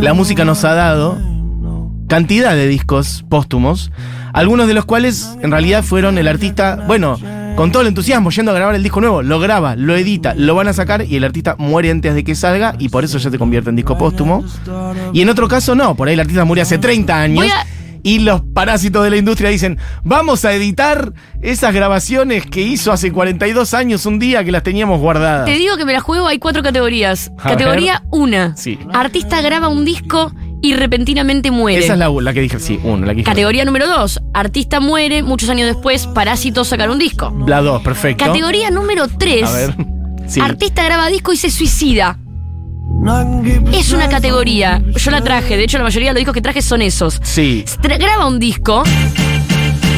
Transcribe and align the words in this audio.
la 0.00 0.14
música 0.14 0.44
nos 0.44 0.64
ha 0.64 0.74
dado 0.74 1.18
cantidad 2.08 2.54
de 2.54 2.66
discos 2.66 3.24
póstumos, 3.28 3.92
algunos 4.32 4.66
de 4.66 4.74
los 4.74 4.84
cuales 4.84 5.36
en 5.42 5.50
realidad 5.50 5.84
fueron 5.84 6.18
el 6.18 6.26
artista, 6.28 6.84
bueno, 6.86 7.18
con 7.56 7.72
todo 7.72 7.82
el 7.82 7.88
entusiasmo 7.88 8.30
yendo 8.30 8.50
a 8.50 8.54
grabar 8.54 8.74
el 8.74 8.82
disco 8.82 9.00
nuevo, 9.00 9.22
lo 9.22 9.38
graba, 9.38 9.76
lo 9.76 9.94
edita, 9.96 10.34
lo 10.34 10.54
van 10.54 10.68
a 10.68 10.72
sacar 10.72 11.04
y 11.04 11.16
el 11.16 11.24
artista 11.24 11.56
muere 11.58 11.90
antes 11.90 12.14
de 12.14 12.24
que 12.24 12.34
salga 12.34 12.74
y 12.78 12.88
por 12.88 13.04
eso 13.04 13.18
ya 13.18 13.30
se 13.30 13.38
convierte 13.38 13.70
en 13.70 13.76
disco 13.76 13.96
póstumo. 13.96 14.44
Y 15.12 15.22
en 15.22 15.28
otro 15.28 15.46
caso 15.46 15.74
no, 15.74 15.94
por 15.94 16.08
ahí 16.08 16.14
el 16.14 16.20
artista 16.20 16.44
murió 16.44 16.62
hace 16.62 16.78
30 16.78 17.20
años. 17.20 17.46
Y 18.02 18.20
los 18.20 18.40
parásitos 18.40 19.04
de 19.04 19.10
la 19.10 19.16
industria 19.16 19.50
dicen, 19.50 19.78
vamos 20.04 20.44
a 20.44 20.52
editar 20.52 21.12
esas 21.42 21.74
grabaciones 21.74 22.46
que 22.46 22.62
hizo 22.62 22.92
hace 22.92 23.12
42 23.12 23.74
años 23.74 24.06
un 24.06 24.18
día 24.18 24.42
que 24.44 24.52
las 24.52 24.62
teníamos 24.62 25.00
guardadas. 25.00 25.46
Te 25.46 25.54
digo 25.54 25.76
que 25.76 25.84
me 25.84 25.92
la 25.92 26.00
juego, 26.00 26.26
hay 26.26 26.38
cuatro 26.38 26.62
categorías. 26.62 27.30
A 27.38 27.50
Categoría 27.50 28.02
1. 28.10 28.54
Sí. 28.56 28.78
Artista 28.92 29.40
graba 29.42 29.68
un 29.68 29.84
disco 29.84 30.32
y 30.62 30.74
repentinamente 30.74 31.50
muere. 31.50 31.82
Esa 31.82 31.94
es 31.94 31.98
la, 31.98 32.08
la 32.08 32.32
que 32.32 32.40
dije, 32.40 32.58
sí, 32.58 32.78
uno, 32.82 33.06
la 33.06 33.12
que 33.12 33.18
dije. 33.18 33.24
Categoría 33.24 33.64
número 33.64 33.88
2. 33.88 34.20
Artista 34.34 34.80
muere, 34.80 35.22
muchos 35.22 35.48
años 35.48 35.66
después, 35.66 36.06
Parásitos 36.06 36.68
sacaron 36.68 36.94
un 36.94 36.98
disco. 36.98 37.34
La 37.46 37.60
2, 37.60 37.82
perfecto. 37.82 38.24
Categoría 38.26 38.70
número 38.70 39.08
3. 39.08 39.44
A 39.44 39.52
ver. 39.52 39.74
Sí. 40.26 40.40
Artista 40.40 40.84
graba 40.84 41.08
disco 41.08 41.32
y 41.32 41.36
se 41.36 41.50
suicida. 41.50 42.19
Es 43.72 43.92
una 43.92 44.08
categoría. 44.08 44.82
Yo 44.94 45.10
la 45.10 45.22
traje, 45.22 45.56
de 45.56 45.64
hecho 45.64 45.78
la 45.78 45.84
mayoría 45.84 46.10
de 46.10 46.14
los 46.14 46.20
discos 46.20 46.34
que 46.34 46.42
traje 46.42 46.60
son 46.60 46.82
esos. 46.82 47.18
Sí. 47.22 47.64
Tra- 47.80 47.98
graba 47.98 48.26
un 48.26 48.38
disco. 48.38 48.82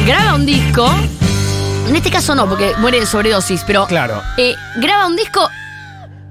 Graba 0.07 0.35
un 0.35 0.45
disco. 0.45 0.89
En 1.89 1.95
este 1.95 2.09
caso 2.09 2.33
no, 2.33 2.47
porque 2.47 2.71
muere 2.79 3.01
de 3.01 3.05
sobredosis, 3.05 3.63
pero 3.67 3.85
Claro. 3.87 4.21
eh, 4.37 4.55
graba 4.77 5.07
un 5.07 5.17
disco 5.17 5.49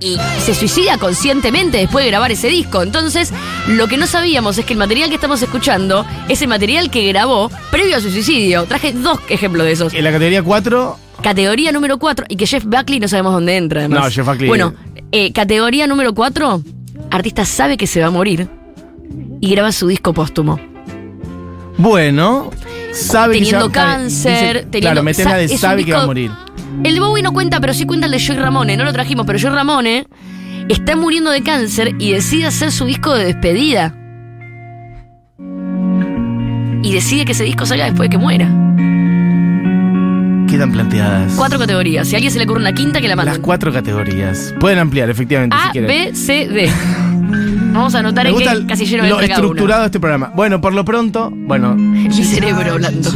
y 0.01 0.17
se 0.45 0.55
suicida 0.55 0.97
conscientemente 0.99 1.77
después 1.79 2.05
de 2.05 2.11
grabar 2.11 2.33
ese 2.33 2.49
disco. 2.49 2.83
Entonces, 2.83 3.33
lo 3.69 3.87
que 3.87 3.99
no 3.99 4.07
sabíamos 4.07 4.57
es 4.59 4.65
que 4.65 4.73
el 4.73 4.79
material 4.79 5.11
que 5.11 5.17
estamos 5.17 5.43
escuchando 5.43 6.07
es 6.29 6.41
el 6.43 6.49
material 6.49 6.91
que 6.91 7.07
grabó 7.07 7.51
previo 7.71 7.99
a 7.99 8.01
su 8.01 8.11
suicidio. 8.11 8.65
Traje 8.65 8.93
dos 8.93 9.21
ejemplos 9.29 9.67
de 9.67 9.73
esos. 9.73 9.93
En 9.95 10.03
la 10.05 10.11
categoría 10.11 10.43
4, 10.43 10.99
Categoría 11.23 11.71
número 11.73 11.99
4, 11.99 12.27
y 12.29 12.37
que 12.37 12.47
Jeff 12.47 12.65
Buckley 12.65 12.99
no 13.01 13.09
sabemos 13.09 13.33
dónde 13.33 13.57
entra. 13.57 13.81
Además. 13.81 14.01
No, 14.05 14.11
Jeff 14.11 14.27
Buckley- 14.27 14.49
Bueno, 14.49 14.75
eh, 15.13 15.33
categoría 15.33 15.87
número 15.87 16.15
4, 16.15 16.63
artista 17.11 17.45
sabe 17.45 17.77
que 17.77 17.87
se 17.87 18.01
va 18.01 18.09
a 18.09 18.11
morir 18.11 18.49
y 19.41 19.51
graba 19.51 19.71
su 19.73 19.87
disco 19.87 20.13
póstumo. 20.13 20.59
bueno, 21.79 22.51
sabe 22.93 23.35
Teniendo 23.35 23.69
que 23.69 23.73
cáncer, 23.75 24.57
dice- 24.57 24.67
teniendo- 24.71 24.81
Claro, 24.81 25.03
metes 25.03 25.25
la 25.25 25.37
de 25.37 25.49
sabe 25.57 25.85
que 25.85 25.93
va 25.93 26.03
a 26.03 26.07
morir. 26.07 26.31
El 26.85 26.95
de 26.95 27.01
Bowie 27.01 27.23
no 27.23 27.33
cuenta, 27.33 27.61
pero 27.61 27.73
sí 27.75 27.85
cuenta 27.87 28.07
el 28.07 28.13
de 28.13 28.25
Joey 28.25 28.39
Ramone. 28.39 28.77
No 28.77 28.85
lo 28.85 28.93
trajimos, 28.93 29.25
pero 29.27 29.39
Joey 29.39 29.53
Ramone 29.55 30.07
está 30.69 30.97
muriendo 30.97 31.31
de 31.31 31.43
cáncer 31.43 31.95
y 31.99 32.13
decide 32.13 32.47
hacer 32.47 32.73
su 32.73 32.85
disco 32.87 33.15
de 33.15 33.25
despedida. 33.27 33.95
Y 36.83 36.93
decide 36.93 37.25
que 37.25 37.33
ese 37.33 37.45
disco 37.45 37.65
salga 37.67 37.85
después 37.85 38.09
de 38.09 38.17
que 38.17 38.19
muera. 38.19 38.49
Quedan 40.53 40.71
planteadas 40.71 41.33
Cuatro 41.35 41.59
categorías. 41.59 42.07
Si 42.07 42.15
a 42.15 42.19
alguien 42.19 42.31
se 42.31 42.39
le 42.39 42.45
ocurre 42.45 42.61
una 42.61 42.75
quinta, 42.75 43.01
que 43.01 43.09
la 43.09 43.17
las 43.17 43.25
manden. 43.25 43.41
cuatro 43.43 43.73
categorías. 43.73 44.53
Pueden 44.61 44.81
ampliar, 44.81 45.09
efectivamente, 45.09 45.57
si 45.63 45.69
A, 45.69 45.73
quieren. 45.73 45.89
B, 45.89 46.15
C, 46.15 46.47
D. 46.47 46.71
Vamos 47.73 47.95
a 47.95 48.01
anotar 48.01 48.27
en 48.27 48.37
qué 48.37 48.45
el- 48.45 48.67
casillero 48.67 49.03
lo 49.07 49.19
estructurado 49.19 49.81
de 49.81 49.87
este 49.87 49.99
programa. 49.99 50.31
Bueno, 50.37 50.61
por 50.61 50.75
lo 50.75 50.85
pronto, 50.85 51.31
bueno, 51.35 51.75
Mi 51.77 52.13
cerebro 52.13 52.73
hablando. 52.75 53.11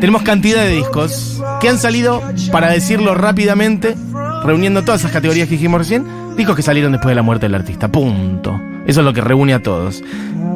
tenemos 0.00 0.22
cantidad 0.22 0.62
de 0.62 0.68
discos 0.76 1.42
que 1.60 1.68
han 1.68 1.78
salido, 1.80 2.22
para 2.52 2.70
decirlo 2.70 3.16
rápidamente, 3.16 3.96
reuniendo 4.44 4.82
todas 4.82 5.00
esas 5.00 5.10
categorías 5.10 5.48
que 5.48 5.54
dijimos 5.56 5.80
recién, 5.80 6.04
discos 6.36 6.54
que 6.54 6.62
salieron 6.62 6.92
después 6.92 7.10
de 7.10 7.16
la 7.16 7.22
muerte 7.22 7.46
del 7.46 7.56
artista. 7.56 7.88
Punto. 7.90 8.60
Eso 8.86 9.00
es 9.00 9.04
lo 9.04 9.12
que 9.12 9.20
reúne 9.20 9.54
a 9.54 9.62
todos. 9.62 10.02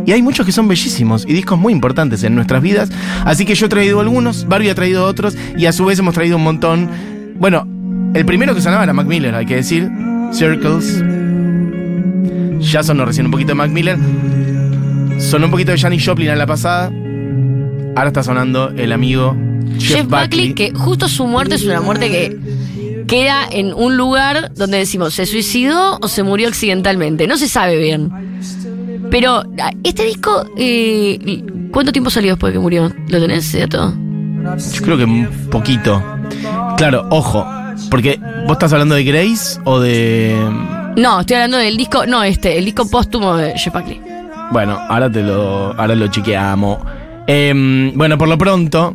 Y 0.07 0.13
hay 0.13 0.23
muchos 0.23 0.47
que 0.47 0.53
son 0.53 0.69
bellísimos 0.69 1.27
y 1.27 1.33
discos 1.33 1.59
muy 1.59 1.73
importantes 1.73 2.23
en 2.23 2.35
nuestras 2.35 2.63
vidas. 2.63 2.91
Así 3.25 3.45
que 3.45 3.55
yo 3.55 3.67
he 3.67 3.69
traído 3.69 4.01
algunos, 4.01 4.47
Barbie 4.49 4.71
ha 4.71 4.75
traído 4.75 5.05
otros 5.05 5.37
y 5.57 5.67
a 5.67 5.73
su 5.73 5.85
vez 5.85 5.99
hemos 5.99 6.15
traído 6.15 6.37
un 6.37 6.45
montón. 6.45 6.89
Bueno, 7.39 7.67
el 8.15 8.25
primero 8.25 8.55
que 8.55 8.61
sonaba 8.61 8.85
era 8.85 8.93
Mac 8.93 9.07
Miller, 9.07 9.35
hay 9.35 9.47
que 9.47 9.57
decir. 9.57 9.91
Circles. 10.33 11.05
Ya 12.61 12.83
sonó 12.83 13.05
recién 13.05 13.27
un 13.27 13.33
poquito 13.33 13.49
de 13.49 13.55
Mac 13.55 13.71
Miller. 13.71 13.99
Sonó 15.19 15.47
un 15.47 15.51
poquito 15.51 15.73
de 15.73 15.79
Janis 15.79 16.07
Joplin 16.07 16.31
en 16.31 16.39
la 16.39 16.47
pasada. 16.47 16.91
Ahora 17.97 18.09
está 18.09 18.23
sonando 18.23 18.71
el 18.71 18.93
amigo 18.93 19.37
Jeff, 19.79 19.99
Jeff 19.99 20.07
Buckley, 20.07 20.55
que 20.55 20.73
justo 20.73 21.09
su 21.09 21.27
muerte 21.27 21.57
es 21.57 21.65
una 21.65 21.81
muerte 21.81 22.09
que 22.11 22.39
queda 23.09 23.49
en 23.51 23.75
un 23.75 23.97
lugar 23.97 24.53
donde 24.55 24.79
decimos, 24.79 25.15
¿se 25.15 25.27
suicidó 25.27 25.99
o 26.01 26.07
se 26.07 26.23
murió 26.23 26.47
accidentalmente? 26.47 27.27
No 27.27 27.37
se 27.37 27.49
sabe 27.49 27.77
bien. 27.77 28.13
Pero 29.11 29.43
este 29.83 30.05
disco, 30.05 30.45
eh, 30.57 31.43
¿cuánto 31.73 31.91
tiempo 31.91 32.11
salió 32.11 32.33
después 32.33 32.53
de 32.53 32.59
que 32.59 32.63
murió? 32.63 32.93
¿Lo 33.09 33.21
tenés 33.21 33.53
dato? 33.59 33.93
Yo 34.75 34.83
creo 34.83 34.97
que 34.99 35.05
un 35.05 35.29
poquito. 35.51 36.01
Claro, 36.77 37.07
ojo. 37.11 37.45
Porque 37.91 38.21
vos 38.45 38.53
estás 38.53 38.73
hablando 38.73 38.95
de 38.95 39.05
Grace 39.05 39.59
o 39.65 39.81
de. 39.81 40.37
No, 40.97 41.21
estoy 41.21 41.37
hablando 41.37 41.59
del 41.59 41.77
disco, 41.77 42.07
no 42.07 42.23
este, 42.23 42.59
el 42.59 42.65
disco 42.65 42.89
póstumo 42.91 43.37
de 43.37 43.57
Jeff 43.57 43.73
Buckley. 43.73 44.01
Bueno, 44.51 44.79
ahora 44.89 45.11
te 45.11 45.23
lo. 45.23 45.73
Ahora 45.79 45.95
lo 45.95 46.09
chequeamos. 46.09 46.79
Em, 47.27 47.93
bueno, 47.97 48.19
por 48.19 48.29
lo 48.29 48.37
pronto. 48.37 48.95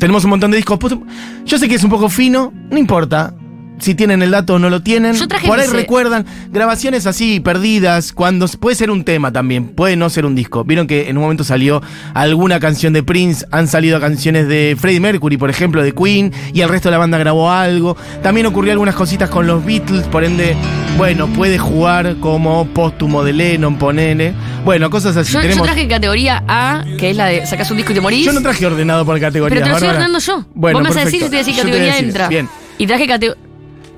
Tenemos 0.00 0.24
un 0.24 0.30
montón 0.30 0.50
de 0.50 0.56
discos. 0.56 0.78
póstumos. 0.78 1.06
Yo 1.44 1.58
sé 1.58 1.68
que 1.68 1.74
es 1.74 1.84
un 1.84 1.90
poco 1.90 2.08
fino, 2.08 2.52
no 2.70 2.78
importa. 2.78 3.34
Si 3.80 3.94
tienen 3.94 4.22
el 4.22 4.30
dato 4.30 4.54
o 4.54 4.58
no 4.58 4.70
lo 4.70 4.82
tienen. 4.82 5.14
Yo 5.14 5.26
traje 5.26 5.46
Por 5.48 5.58
ahí 5.58 5.66
mis, 5.66 5.74
recuerdan 5.74 6.26
grabaciones 6.52 7.06
así 7.06 7.40
perdidas. 7.40 8.12
Cuando 8.12 8.46
puede 8.48 8.76
ser 8.76 8.90
un 8.90 9.04
tema 9.04 9.32
también, 9.32 9.68
puede 9.68 9.96
no 9.96 10.08
ser 10.10 10.26
un 10.26 10.34
disco. 10.34 10.64
Vieron 10.64 10.86
que 10.86 11.08
en 11.08 11.16
un 11.16 11.22
momento 11.22 11.44
salió 11.44 11.82
alguna 12.14 12.60
canción 12.60 12.92
de 12.92 13.02
Prince, 13.02 13.44
han 13.50 13.68
salido 13.68 13.98
canciones 14.00 14.48
de 14.48 14.76
Freddie 14.78 15.00
Mercury, 15.00 15.36
por 15.36 15.50
ejemplo, 15.50 15.82
de 15.82 15.92
Queen, 15.92 16.32
y 16.52 16.60
el 16.60 16.68
resto 16.68 16.88
de 16.88 16.92
la 16.92 16.98
banda 16.98 17.18
grabó 17.18 17.50
algo. 17.50 17.96
También 18.22 18.46
ocurrió 18.46 18.72
algunas 18.72 18.94
cositas 18.94 19.30
con 19.30 19.46
los 19.46 19.64
Beatles, 19.64 20.04
por 20.08 20.24
ende, 20.24 20.54
bueno, 20.98 21.26
puede 21.28 21.58
jugar 21.58 22.16
como 22.20 22.66
póstumo 22.66 23.24
de 23.24 23.32
Lennon, 23.32 23.76
ponele. 23.78 24.34
Bueno, 24.64 24.90
cosas 24.90 25.16
así. 25.16 25.32
Yo, 25.32 25.38
yo 25.38 25.42
Tenemos- 25.48 25.64
traje 25.66 25.88
categoría 25.88 26.42
A, 26.46 26.84
que 26.98 27.10
es 27.10 27.16
la 27.16 27.26
de 27.26 27.46
sacas 27.46 27.70
un 27.70 27.78
disco 27.78 27.92
y 27.92 27.94
te 27.94 28.00
morís. 28.00 28.26
yo 28.26 28.32
no 28.32 28.42
traje 28.42 28.66
ordenado 28.66 29.04
por 29.06 29.18
categoría. 29.18 29.54
pero 29.56 29.64
te 29.64 29.70
lo 29.70 29.76
estoy 29.76 29.88
ordenando 29.88 30.18
yo. 30.18 30.44
Bueno, 30.54 30.78
Vos 30.78 30.82
me 30.88 30.94
vas 30.94 30.98
a 30.98 31.04
decir 31.06 31.22
si 31.22 31.30
te 31.30 31.36
decís 31.36 31.56
Yo 31.56 31.62
categoría 31.62 31.98
entra. 31.98 32.28
Bien. 32.28 32.48
Y 32.78 32.86
traje 32.86 33.06
cate- 33.06 33.34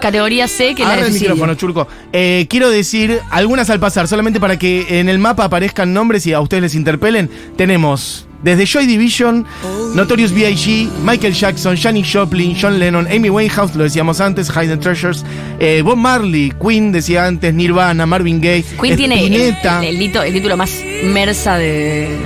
categoría 0.03 0.49
C, 0.49 0.75
que 0.75 0.83
es 0.83 0.89
la 0.89 0.97
de 0.97 1.01
el 1.03 1.07
suicidio. 1.07 1.31
micrófono, 1.31 1.55
Churco. 1.55 1.89
Eh, 2.13 2.47
quiero 2.51 2.69
decir 2.69 3.21
algunas 3.31 3.71
al 3.71 3.81
pasar, 3.81 4.09
solamente 4.09 4.41
para 4.41 4.59
que 4.59 4.99
en 5.01 5.09
el 5.09 5.19
mapa 5.19 5.45
aparezcan 5.45 5.95
nombres 5.95 6.27
y 6.27 6.33
a 6.33 6.41
ustedes 6.41 6.63
les 6.63 6.75
interpelen. 6.75 7.31
Tenemos 7.57 8.27
desde 8.43 8.67
Joy 8.67 8.87
Division, 8.87 9.47
Notorious 9.95 10.33
B.I.G., 10.33 10.89
Michael 11.05 11.33
Jackson, 11.33 11.77
Janis 11.77 12.09
Joplin, 12.13 12.57
John 12.61 12.79
Lennon, 12.79 13.07
Amy 13.07 13.31
Winehouse, 13.31 13.77
lo 13.77 13.85
decíamos 13.85 14.21
antes, 14.21 14.51
Hidden 14.51 14.81
Treasures, 14.81 15.25
eh, 15.61 15.81
Bob 15.85 15.97
Marley, 15.97 16.53
Queen, 16.61 16.91
decía 16.91 17.25
antes, 17.27 17.55
Nirvana, 17.55 18.05
Marvin 18.05 18.41
Gaye, 18.41 18.65
Queen 18.81 18.97
tiene 18.97 19.25
el, 19.25 19.33
el 19.33 20.33
título 20.33 20.57
más 20.57 20.73
mersa 21.05 21.57
de. 21.57 22.19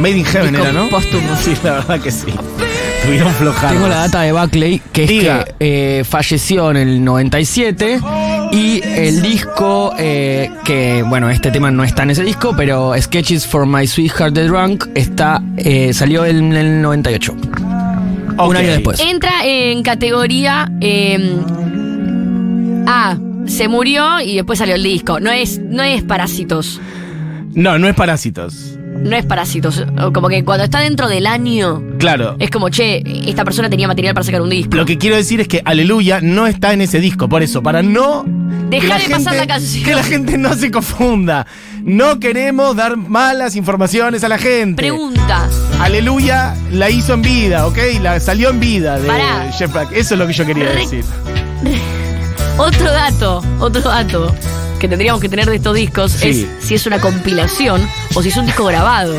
Made 0.00 0.16
in 0.16 0.24
Heaven 0.24 0.54
era, 0.54 0.72
¿no? 0.72 0.88
póstumo. 0.88 1.28
Sí, 1.42 1.54
la 1.62 1.72
verdad 1.74 2.00
que 2.00 2.10
sí. 2.10 2.32
Tengo 3.02 3.88
la 3.88 3.96
data 3.96 4.22
de 4.22 4.32
Buckley, 4.32 4.82
que 4.92 5.04
es 5.04 5.10
que 5.10 5.54
eh, 5.60 6.04
falleció 6.04 6.70
en 6.70 6.76
el 6.76 7.04
97 7.04 8.00
y 8.52 8.82
el 8.84 9.22
disco, 9.22 9.92
eh, 9.98 10.50
que 10.64 11.02
bueno, 11.02 11.30
este 11.30 11.50
tema 11.50 11.70
no 11.70 11.84
está 11.84 12.02
en 12.02 12.10
ese 12.10 12.24
disco, 12.24 12.54
pero 12.56 12.92
Sketches 13.00 13.46
for 13.46 13.66
My 13.66 13.86
Sweetheart 13.86 14.34
the 14.34 14.44
Drunk 14.44 14.86
está, 14.94 15.42
eh, 15.56 15.92
salió 15.92 16.24
en 16.24 16.52
el 16.52 16.82
98. 16.82 17.34
Ok. 18.36 18.48
Un 18.50 18.56
año 18.56 18.68
después. 18.68 19.00
Entra 19.00 19.44
en 19.44 19.82
categoría 19.82 20.70
eh, 20.80 21.36
A. 22.86 23.16
Se 23.46 23.68
murió 23.68 24.20
y 24.20 24.36
después 24.36 24.58
salió 24.58 24.74
el 24.74 24.82
disco. 24.82 25.20
No 25.20 25.30
es, 25.30 25.58
no 25.58 25.82
es 25.82 26.02
parásitos. 26.02 26.80
No, 27.54 27.78
no 27.78 27.88
es 27.88 27.94
Parásitos. 27.94 28.77
No 29.02 29.16
es 29.16 29.24
parásitos. 29.24 29.84
Como 30.12 30.28
que 30.28 30.44
cuando 30.44 30.64
está 30.64 30.80
dentro 30.80 31.08
del 31.08 31.26
año, 31.26 31.82
Claro. 31.98 32.36
es 32.38 32.50
como, 32.50 32.68
che, 32.68 33.02
esta 33.28 33.44
persona 33.44 33.70
tenía 33.70 33.86
material 33.88 34.14
para 34.14 34.24
sacar 34.24 34.42
un 34.42 34.50
disco. 34.50 34.76
Lo 34.76 34.84
que 34.84 34.98
quiero 34.98 35.16
decir 35.16 35.40
es 35.40 35.48
que 35.48 35.62
Aleluya 35.64 36.20
no 36.20 36.46
está 36.46 36.72
en 36.72 36.80
ese 36.82 37.00
disco, 37.00 37.28
por 37.28 37.42
eso, 37.42 37.62
para 37.62 37.82
no. 37.82 38.24
Deja 38.68 38.98
que 38.98 39.04
de 39.08 39.10
pasar 39.14 39.36
la 39.36 39.46
canción. 39.46 39.84
Que 39.84 39.94
la 39.94 40.02
gente 40.02 40.36
no 40.36 40.54
se 40.54 40.70
confunda. 40.70 41.46
No 41.82 42.20
queremos 42.20 42.76
dar 42.76 42.96
malas 42.96 43.56
informaciones 43.56 44.24
a 44.24 44.28
la 44.28 44.36
gente. 44.36 44.82
Pregunta. 44.82 45.48
Aleluya 45.80 46.54
la 46.72 46.90
hizo 46.90 47.14
en 47.14 47.22
vida, 47.22 47.66
¿ok? 47.66 47.78
La 48.02 48.20
salió 48.20 48.50
en 48.50 48.60
vida 48.60 48.98
de 48.98 49.06
Pará. 49.08 49.50
Jeff 49.56 49.72
Beck. 49.72 49.92
Eso 49.92 50.14
es 50.14 50.18
lo 50.20 50.26
que 50.26 50.32
yo 50.34 50.44
quería 50.44 50.64
Re- 50.64 50.74
decir. 50.80 51.04
Otro 52.58 52.90
dato, 52.90 53.42
otro 53.60 53.82
dato 53.82 54.34
que 54.80 54.88
tendríamos 54.88 55.20
que 55.20 55.28
tener 55.28 55.46
de 55.48 55.56
estos 55.56 55.74
discos 55.74 56.12
Sí. 56.12 56.46
es 56.60 56.66
si 56.66 56.74
es 56.74 56.86
una 56.86 57.00
compilación 57.00 57.80
o 58.18 58.22
si 58.22 58.30
es 58.30 58.36
un 58.36 58.46
disco 58.46 58.64
grabado. 58.64 59.14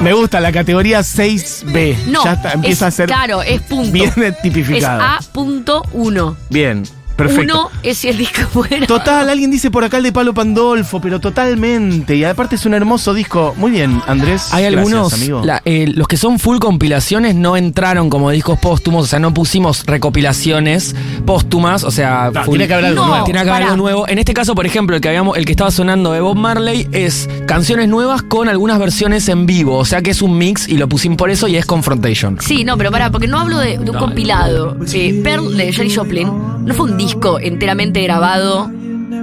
Me 0.00 0.12
gusta 0.12 0.40
la 0.40 0.50
categoría 0.50 1.00
6B. 1.00 2.06
No, 2.06 2.24
Ya 2.24 2.32
está, 2.32 2.52
empieza 2.52 2.88
es, 2.88 2.94
a 2.94 2.96
ser 2.96 3.06
claro, 3.06 3.42
es 3.42 3.60
punto. 3.62 3.92
bien 3.92 4.12
Es 4.16 4.42
tipificado. 4.42 5.00
A.1. 5.00 6.36
Bien, 6.48 6.82
Perfecto. 7.28 7.54
Uno 7.68 7.70
es 7.82 7.98
si 7.98 8.08
el 8.08 8.18
disco 8.18 8.42
fuera. 8.52 8.86
Total, 8.86 9.28
alguien 9.28 9.50
dice 9.50 9.70
por 9.70 9.84
acá 9.84 9.98
el 9.98 10.02
de 10.04 10.12
Palo 10.12 10.34
Pandolfo, 10.34 11.00
pero 11.00 11.20
totalmente. 11.20 12.16
Y 12.16 12.24
aparte 12.24 12.56
es 12.56 12.66
un 12.66 12.74
hermoso 12.74 13.14
disco. 13.14 13.54
Muy 13.56 13.70
bien, 13.70 14.00
Andrés. 14.06 14.48
Hay 14.52 14.64
Gracias, 14.64 14.78
algunos, 14.78 15.12
amigo. 15.14 15.42
la- 15.44 15.62
eh, 15.64 15.90
los 15.94 16.08
que 16.08 16.16
son 16.16 16.38
full 16.38 16.58
compilaciones 16.58 17.34
no 17.34 17.56
entraron 17.56 18.10
como 18.10 18.30
discos 18.30 18.58
póstumos, 18.58 19.04
o 19.04 19.06
sea, 19.06 19.18
no 19.18 19.32
pusimos 19.34 19.84
recopilaciones 19.86 20.94
póstumas, 21.26 21.84
o 21.84 21.90
sea, 21.90 22.30
No, 22.32 22.44
full- 22.44 22.52
tiene 22.54 22.66
que 22.68 22.74
haber 22.74 22.86
algo 22.86 23.02
No. 23.02 23.08
nuevo. 23.08 23.24
Tiene 23.24 23.42
que 23.44 23.50
haber 23.50 23.62
algo 23.64 23.76
nuevo. 23.76 24.08
En 24.08 24.18
este 24.18 24.34
caso, 24.34 24.54
por 24.54 24.66
ejemplo, 24.66 24.94
el 24.96 25.02
que 25.02 25.08
habíamos, 25.08 25.36
el 25.36 25.44
que 25.44 25.52
estaba 25.52 25.70
sonando 25.70 26.12
de 26.12 26.20
Bob 26.20 26.36
Marley 26.36 26.88
es 26.92 27.28
canciones 27.46 27.88
nuevas 27.88 28.22
con 28.22 28.48
algunas 28.48 28.78
versiones 28.78 29.28
en 29.28 29.46
vivo. 29.46 29.76
O 29.76 29.84
sea 29.84 30.02
que 30.02 30.10
es 30.10 30.22
un 30.22 30.36
mix 30.38 30.68
y 30.68 30.76
lo 30.76 30.88
pusimos 30.88 31.16
por 31.16 31.30
eso 31.30 31.48
y 31.48 31.56
es 31.56 31.66
Confrontation. 31.66 32.38
Sí, 32.40 32.64
no, 32.64 32.76
pero 32.76 32.90
pará, 32.90 33.10
porque 33.10 33.26
no 33.28 33.38
hablo 33.38 33.58
de, 33.58 33.78
de 33.78 33.90
un 33.90 33.96
compilado. 33.98 34.76
Eh, 34.92 35.20
Pearl 35.22 35.56
de 35.56 35.72
Jerry 35.72 35.94
Joplin 35.94 36.28
no 36.64 36.74
fue 36.74 36.90
un 36.90 36.96
disco 36.96 37.09
enteramente 37.40 38.02
grabado 38.02 38.70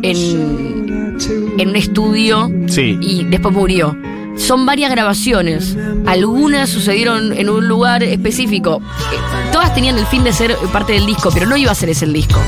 en, 0.01 1.18
en 1.57 1.69
un 1.69 1.75
estudio 1.75 2.50
Sí. 2.68 2.98
y 3.01 3.24
después 3.25 3.54
murió. 3.54 3.95
Son 4.38 4.66
varias 4.68 4.92
grabaciones. 4.92 5.75
Algunas 6.06 6.69
sucedieron 6.69 7.34
en 7.36 7.50
un 7.50 7.68
lugar 7.68 8.04
específico. 8.04 8.81
Eh, 9.12 9.18
todas 9.51 9.74
tenían 9.74 9.98
el 9.98 10.06
fin 10.06 10.24
de 10.24 10.31
ser 10.31 10.56
parte 10.72 10.94
del 10.94 11.07
disco, 11.07 11.31
pero 11.34 11.48
no 11.48 11.57
iba 11.57 11.72
a 11.72 11.75
ser 11.75 11.89
ese 11.89 12.06
el 12.06 12.13
disco. 12.13 12.39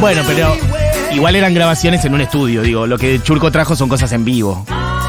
Bueno, 0.00 0.22
pero 0.26 0.52
igual 1.14 1.36
eran 1.36 1.54
grabaciones 1.54 2.04
en 2.04 2.14
un 2.14 2.20
estudio. 2.20 2.62
Digo, 2.62 2.86
lo 2.88 2.98
que 2.98 3.22
Churco 3.22 3.52
trajo 3.52 3.76
son 3.76 3.88
cosas 3.88 4.10
en 4.12 4.24
vivo. 4.24 4.64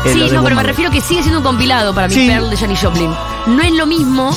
Es 0.05 0.13
Sí, 0.13 0.19
no, 0.19 0.25
Bob 0.35 0.43
pero 0.43 0.55
me 0.57 0.63
refiero 0.63 0.91
que 0.91 1.01
sigue 1.01 1.21
siendo 1.21 1.39
un 1.39 1.43
compilado 1.45 1.93
para 1.95 2.07
mí, 2.07 2.13
Sí. 2.13 2.27
Pearl 2.27 2.49
de 2.51 2.57
Janis 2.57 2.79
Joplin. 2.79 3.09
No 3.47 3.61
es 3.63 3.71
lo 3.71 3.87
mismo 3.87 4.29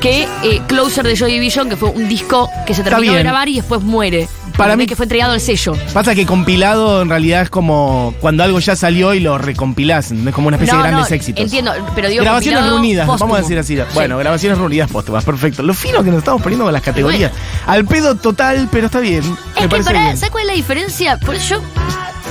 que 0.00 0.28
eh, 0.44 0.62
Closer 0.68 1.04
de 1.06 1.16
Joy 1.16 1.32
Division, 1.32 1.68
que 1.68 1.76
fue 1.76 1.90
un 1.90 2.08
disco 2.08 2.48
que 2.66 2.72
se 2.74 2.84
terminó 2.84 3.12
de 3.14 3.18
grabar 3.22 3.48
y 3.48 3.56
después 3.56 3.82
muere. 3.82 4.28
Para 4.64 4.76
mí- 4.76 4.86
que 4.86 4.96
fue 4.96 5.04
entregado 5.06 5.32
al 5.32 5.40
sello. 5.40 5.72
Pasa 5.92 6.14
que 6.14 6.26
compilado 6.26 7.02
en 7.02 7.08
realidad 7.08 7.42
es 7.42 7.50
como 7.50 8.14
cuando 8.20 8.42
algo 8.44 8.58
ya 8.60 8.76
salió 8.76 9.14
y 9.14 9.20
lo 9.20 9.38
recompilás. 9.38 10.12
Es 10.12 10.34
como 10.34 10.48
una 10.48 10.56
especie 10.56 10.74
no, 10.76 10.82
de 10.82 10.88
grandes 10.88 11.10
no, 11.10 11.16
éxitos. 11.16 11.44
Entiendo, 11.44 11.72
pero 11.94 12.08
digo 12.08 12.22
Grabaciones 12.22 12.64
reunidas, 12.64 13.06
póstumo. 13.06 13.32
vamos 13.32 13.38
a 13.38 13.42
decir 13.42 13.58
así. 13.58 13.94
Bueno, 13.94 14.16
Sí. 14.16 14.20
grabaciones 14.20 14.58
reunidas 14.58 14.90
póstumas, 14.90 15.24
perfecto. 15.24 15.62
Lo 15.62 15.74
fino 15.74 16.02
que 16.04 16.10
nos 16.10 16.18
estamos 16.18 16.42
poniendo 16.42 16.64
con 16.64 16.72
las 16.72 16.82
categorías. 16.82 17.32
Al 17.66 17.84
pedo 17.86 18.14
total, 18.16 18.68
pero 18.70 18.86
está 18.86 19.00
bien. 19.00 19.22
Es 19.56 19.62
me 19.62 19.68
que 19.68 19.82
para. 19.82 20.16
¿sabes 20.16 20.30
cuál 20.30 20.42
es 20.42 20.48
la 20.48 20.54
diferencia? 20.54 21.18
Por 21.18 21.34
eso 21.34 21.56
yo 21.56 21.62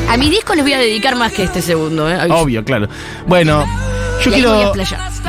a 0.09 0.17
mi 0.17 0.29
disco 0.29 0.55
les 0.55 0.63
voy 0.63 0.73
a 0.73 0.77
dedicar 0.79 1.15
más 1.15 1.31
que 1.31 1.43
este 1.43 1.61
segundo, 1.61 2.09
¿eh? 2.09 2.17
Obvio, 2.31 2.63
claro. 2.63 2.87
Bueno, 3.27 3.65
yo 4.23 4.31
quiero, 4.31 4.71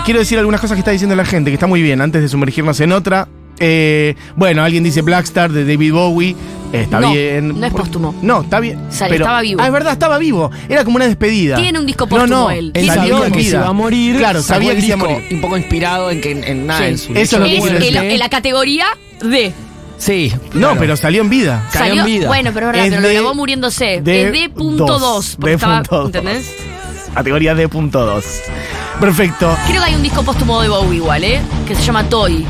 quiero 0.05 0.21
decir 0.21 0.39
algunas 0.39 0.61
cosas 0.61 0.75
que 0.77 0.81
está 0.81 0.91
diciendo 0.91 1.15
la 1.17 1.25
gente, 1.25 1.51
que 1.51 1.55
está 1.55 1.67
muy 1.67 1.83
bien, 1.83 2.01
antes 2.01 2.23
de 2.23 2.29
sumergirnos 2.29 2.79
en 2.81 2.93
otra. 2.93 3.29
Eh, 3.61 4.15
bueno, 4.37 4.63
alguien 4.65 4.83
dice 4.83 5.03
Blackstar 5.03 5.53
de 5.53 5.65
David 5.65 5.93
Bowie. 5.93 6.35
Eh, 6.73 6.83
está 6.83 7.01
No, 7.01 7.13
bien. 7.13 7.61
no 7.61 7.67
es 7.67 7.73
póstumo. 7.73 8.15
No, 8.23 8.43
está 8.43 8.61
bien. 8.61 8.79
Sale, 8.91 9.17
estaba 9.17 9.41
vivo. 9.43 9.61
Ah, 9.61 9.67
es 9.67 9.73
verdad, 9.73 9.93
estaba 9.93 10.19
vivo. 10.19 10.51
Era 10.69 10.85
como 10.85 10.97
una 10.97 11.07
despedida. 11.07 11.57
Tiene 11.57 11.79
un 11.79 11.85
disco 11.87 12.05
No, 12.07 12.11
póstumo 12.11 12.27
no, 12.45 12.51
él. 12.51 12.71
Él 12.75 12.87
salió 12.87 13.19
sabía 13.19 13.33
que 13.33 13.43
se 13.45 13.51
iba 13.57 13.67
a 13.67 13.73
morir. 13.73 14.17
Claro, 14.17 14.43
sabía 14.43 14.75
que 14.75 14.81
se 14.81 14.87
iba 14.87 14.95
a 14.95 14.99
morir. 14.99 15.25
Un 15.33 15.41
poco 15.41 15.57
inspirado 15.57 16.11
en 16.11 16.21
que 16.21 16.31
en 16.31 16.67
nada, 16.67 16.81
Sí. 16.81 16.85
en 16.87 16.99
su 16.99 17.13
Eso 17.13 17.21
es 17.23 17.33
lo 17.41 17.45
que 17.47 17.59
Es 17.59 17.89
en 17.89 17.95
la, 17.95 18.05
en 18.07 18.19
la 18.19 18.29
categoría 18.29 18.87
de. 19.21 19.53
Sí. 19.99 20.33
No, 20.55 20.77
pero 20.79 20.97
salió 20.97 21.21
en 21.21 21.29
vida. 21.29 21.69
Cayó 21.73 21.85
en 21.93 21.99
Salió, 21.99 22.05
vida. 22.07 22.29
bueno, 22.29 22.51
pero 22.55 22.67
es 22.69 22.73
verdad, 22.73 22.87
Es 22.87 22.95
pero 22.95 23.03
lo 23.03 23.09
grabó 23.21 23.35
muriéndose. 23.35 24.01
de 24.01 24.23
es 24.27 24.33
D.2. 24.33 24.77
dos, 24.87 25.37
porque 25.39 25.55
estaba, 25.55 25.83
D.2. 25.83 26.07
¿Entendés? 26.07 26.55
Categoría 27.15 27.55
D.2. 27.57 28.25
Perfecto. 29.01 29.57
Creo 29.67 29.83
que 29.83 29.89
hay 29.89 29.95
un 29.97 30.03
disco 30.03 30.23
póstumo 30.23 30.63
de 30.63 30.69
Bowie 30.69 30.97
igual, 30.99 31.25
¿eh? 31.25 31.41
Que 31.67 31.75
se 31.75 31.83
llama 31.83 32.05
Toy. 32.09 32.47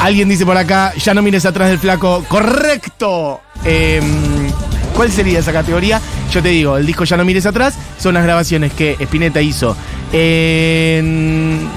Alguien 0.00 0.28
dice 0.28 0.44
por 0.46 0.56
acá, 0.56 0.92
ya 0.96 1.14
no 1.14 1.22
mires 1.22 1.44
atrás 1.46 1.68
del 1.68 1.78
flaco. 1.78 2.24
¡Correcto! 2.28 3.40
Em, 3.64 4.04
¿Cuál 4.94 5.10
sería 5.10 5.38
esa 5.40 5.52
categoría? 5.52 6.00
Yo 6.32 6.42
te 6.42 6.48
digo, 6.50 6.76
el 6.76 6.86
disco 6.86 7.04
Ya 7.04 7.16
no 7.16 7.24
mires 7.24 7.44
atrás 7.46 7.74
son 7.98 8.14
las 8.14 8.22
grabaciones 8.24 8.72
que 8.72 8.96
Spinetta 9.00 9.40
hizo 9.42 9.76
en- 10.12 11.68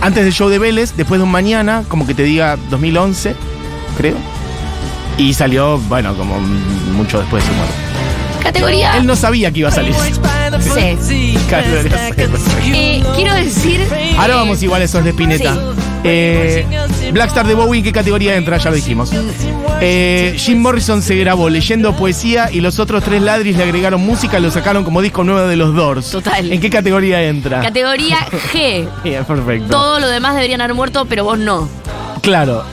antes 0.00 0.24
del 0.24 0.32
show 0.32 0.48
de 0.48 0.58
Vélez, 0.58 0.92
después 0.96 1.18
de 1.18 1.24
un 1.24 1.30
mañana, 1.30 1.84
como 1.88 2.06
que 2.06 2.14
te 2.14 2.22
diga 2.22 2.56
2011, 2.70 3.34
creo. 3.96 4.16
Y 5.18 5.34
salió, 5.34 5.78
bueno, 5.78 6.14
como 6.16 6.38
mucho 6.40 7.18
después 7.20 7.42
de 7.44 7.50
su 7.50 7.56
muerte. 7.56 7.74
Categoría. 8.42 8.96
Él 8.98 9.06
no 9.06 9.16
sabía 9.16 9.50
que 9.50 9.60
iba 9.60 9.68
a 9.70 9.72
salir. 9.72 9.94
Sí. 11.02 11.38
Categoría. 11.48 12.08
Eh, 12.66 13.02
quiero 13.16 13.34
decir. 13.34 13.86
Ahora 14.18 14.36
vamos 14.36 14.62
igual 14.62 14.82
a 14.82 14.84
esos 14.84 15.02
de 15.04 15.10
Spinetta. 15.10 15.54
Sí. 15.54 15.60
Eh, 16.06 16.66
Blackstar 17.12 17.46
de 17.46 17.54
Bowie, 17.54 17.78
¿en 17.78 17.84
qué 17.84 17.92
categoría 17.92 18.36
entra? 18.36 18.58
Ya 18.58 18.68
lo 18.70 18.76
dijimos. 18.76 19.10
Eh, 19.80 20.34
Jim 20.36 20.60
Morrison 20.60 21.02
se 21.02 21.16
grabó 21.16 21.48
leyendo 21.48 21.96
poesía 21.96 22.50
y 22.52 22.60
los 22.60 22.78
otros 22.78 23.02
tres 23.02 23.22
ladris 23.22 23.56
le 23.56 23.64
agregaron 23.64 24.02
música 24.02 24.38
y 24.38 24.42
lo 24.42 24.50
sacaron 24.50 24.84
como 24.84 25.00
disco 25.00 25.24
nuevo 25.24 25.48
de 25.48 25.56
los 25.56 25.74
Doors. 25.74 26.10
Total. 26.10 26.52
¿En 26.52 26.60
qué 26.60 26.68
categoría 26.68 27.22
entra? 27.22 27.62
Categoría 27.62 28.18
G. 28.52 28.86
Bien, 29.02 29.24
perfecto. 29.24 29.68
Todo 29.68 29.98
lo 29.98 30.08
demás 30.08 30.34
deberían 30.34 30.60
haber 30.60 30.74
muerto, 30.74 31.06
pero 31.06 31.24
vos 31.24 31.38
no. 31.38 31.68
Claro. 32.20 32.64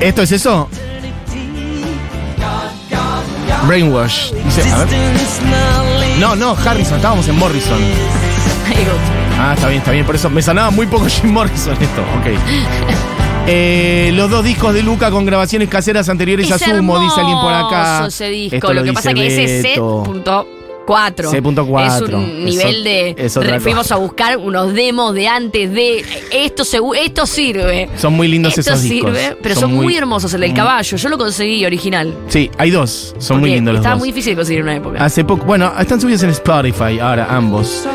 ¿Esto 0.00 0.22
es 0.22 0.32
eso? 0.32 0.68
Brainwash. 3.66 4.32
Dice, 4.32 4.70
a 4.70 4.84
ver. 4.84 4.88
No, 6.18 6.36
no, 6.36 6.56
Harrison, 6.64 6.96
estábamos 6.96 7.26
en 7.28 7.38
Morrison. 7.38 7.80
Ah, 9.38 9.52
está 9.54 9.68
bien, 9.68 9.78
está 9.80 9.90
bien. 9.92 10.06
Por 10.06 10.14
eso 10.14 10.30
me 10.30 10.42
sonaba 10.42 10.70
muy 10.70 10.86
poco 10.86 11.06
Jim 11.08 11.32
Morrison 11.32 11.74
esto. 11.80 12.02
Ok. 12.20 12.26
Eh, 13.48 14.12
los 14.14 14.30
dos 14.30 14.44
discos 14.44 14.72
de 14.72 14.82
Luca 14.84 15.10
con 15.10 15.26
grabaciones 15.26 15.68
caseras 15.68 16.08
anteriores 16.08 16.46
Es 16.48 16.52
a 16.52 16.58
Sumo, 16.58 17.00
dice 17.00 17.20
alguien 17.20 17.38
por 17.40 17.52
acá. 17.52 18.06
ese 18.06 18.28
disco. 18.28 18.56
Esto 18.56 18.72
lo, 18.74 18.84
que 18.84 18.92
pasa 18.92 19.12
dice 19.12 19.20
que 19.20 19.34
ese 19.44 19.56
es 19.56 19.62
Beto. 19.64 20.04
C.4. 20.06 21.30
C.4. 21.30 21.86
Es 21.86 22.00
un 22.12 22.44
nivel 22.44 22.84
de. 22.84 23.60
fuimos 23.60 23.90
a 23.90 23.96
buscar 23.96 24.36
unos 24.36 24.72
demos 24.74 25.12
de 25.14 25.26
antes 25.26 25.72
de. 25.72 26.04
Esto, 26.30 26.62
segu- 26.64 26.96
esto 26.96 27.26
sirve. 27.26 27.88
Son 27.96 28.12
muy 28.14 28.28
lindos 28.28 28.56
Esto 28.56 28.72
esos 28.72 28.82
discos. 28.82 29.10
sirve, 29.16 29.36
pero 29.42 29.56
son, 29.56 29.74
muy, 29.74 29.96
hermosos. 29.96 30.32
El 30.34 30.42
del 30.42 30.54
caballo, 30.54 30.96
yo 30.96 31.08
lo 31.08 31.18
conseguí 31.18 31.64
original. 31.66 32.14
Sí, 32.28 32.48
hay 32.58 32.70
dos. 32.70 33.14
Son 33.18 33.40
muy 33.40 33.50
lindos 33.50 33.72
los 33.74 33.80
Estaba 33.80 33.94
dos. 33.96 34.00
muy 34.00 34.10
difícil 34.10 34.36
conseguir 34.36 34.60
en 34.60 34.66
una 34.66 34.76
época. 34.76 35.04
Hace 35.04 35.24
poco, 35.24 35.44
bueno, 35.46 35.72
están 35.80 36.00
subidos 36.00 36.22
en 36.22 36.30
Spotify 36.30 37.00
ahora, 37.00 37.26
ambos. 37.28 37.88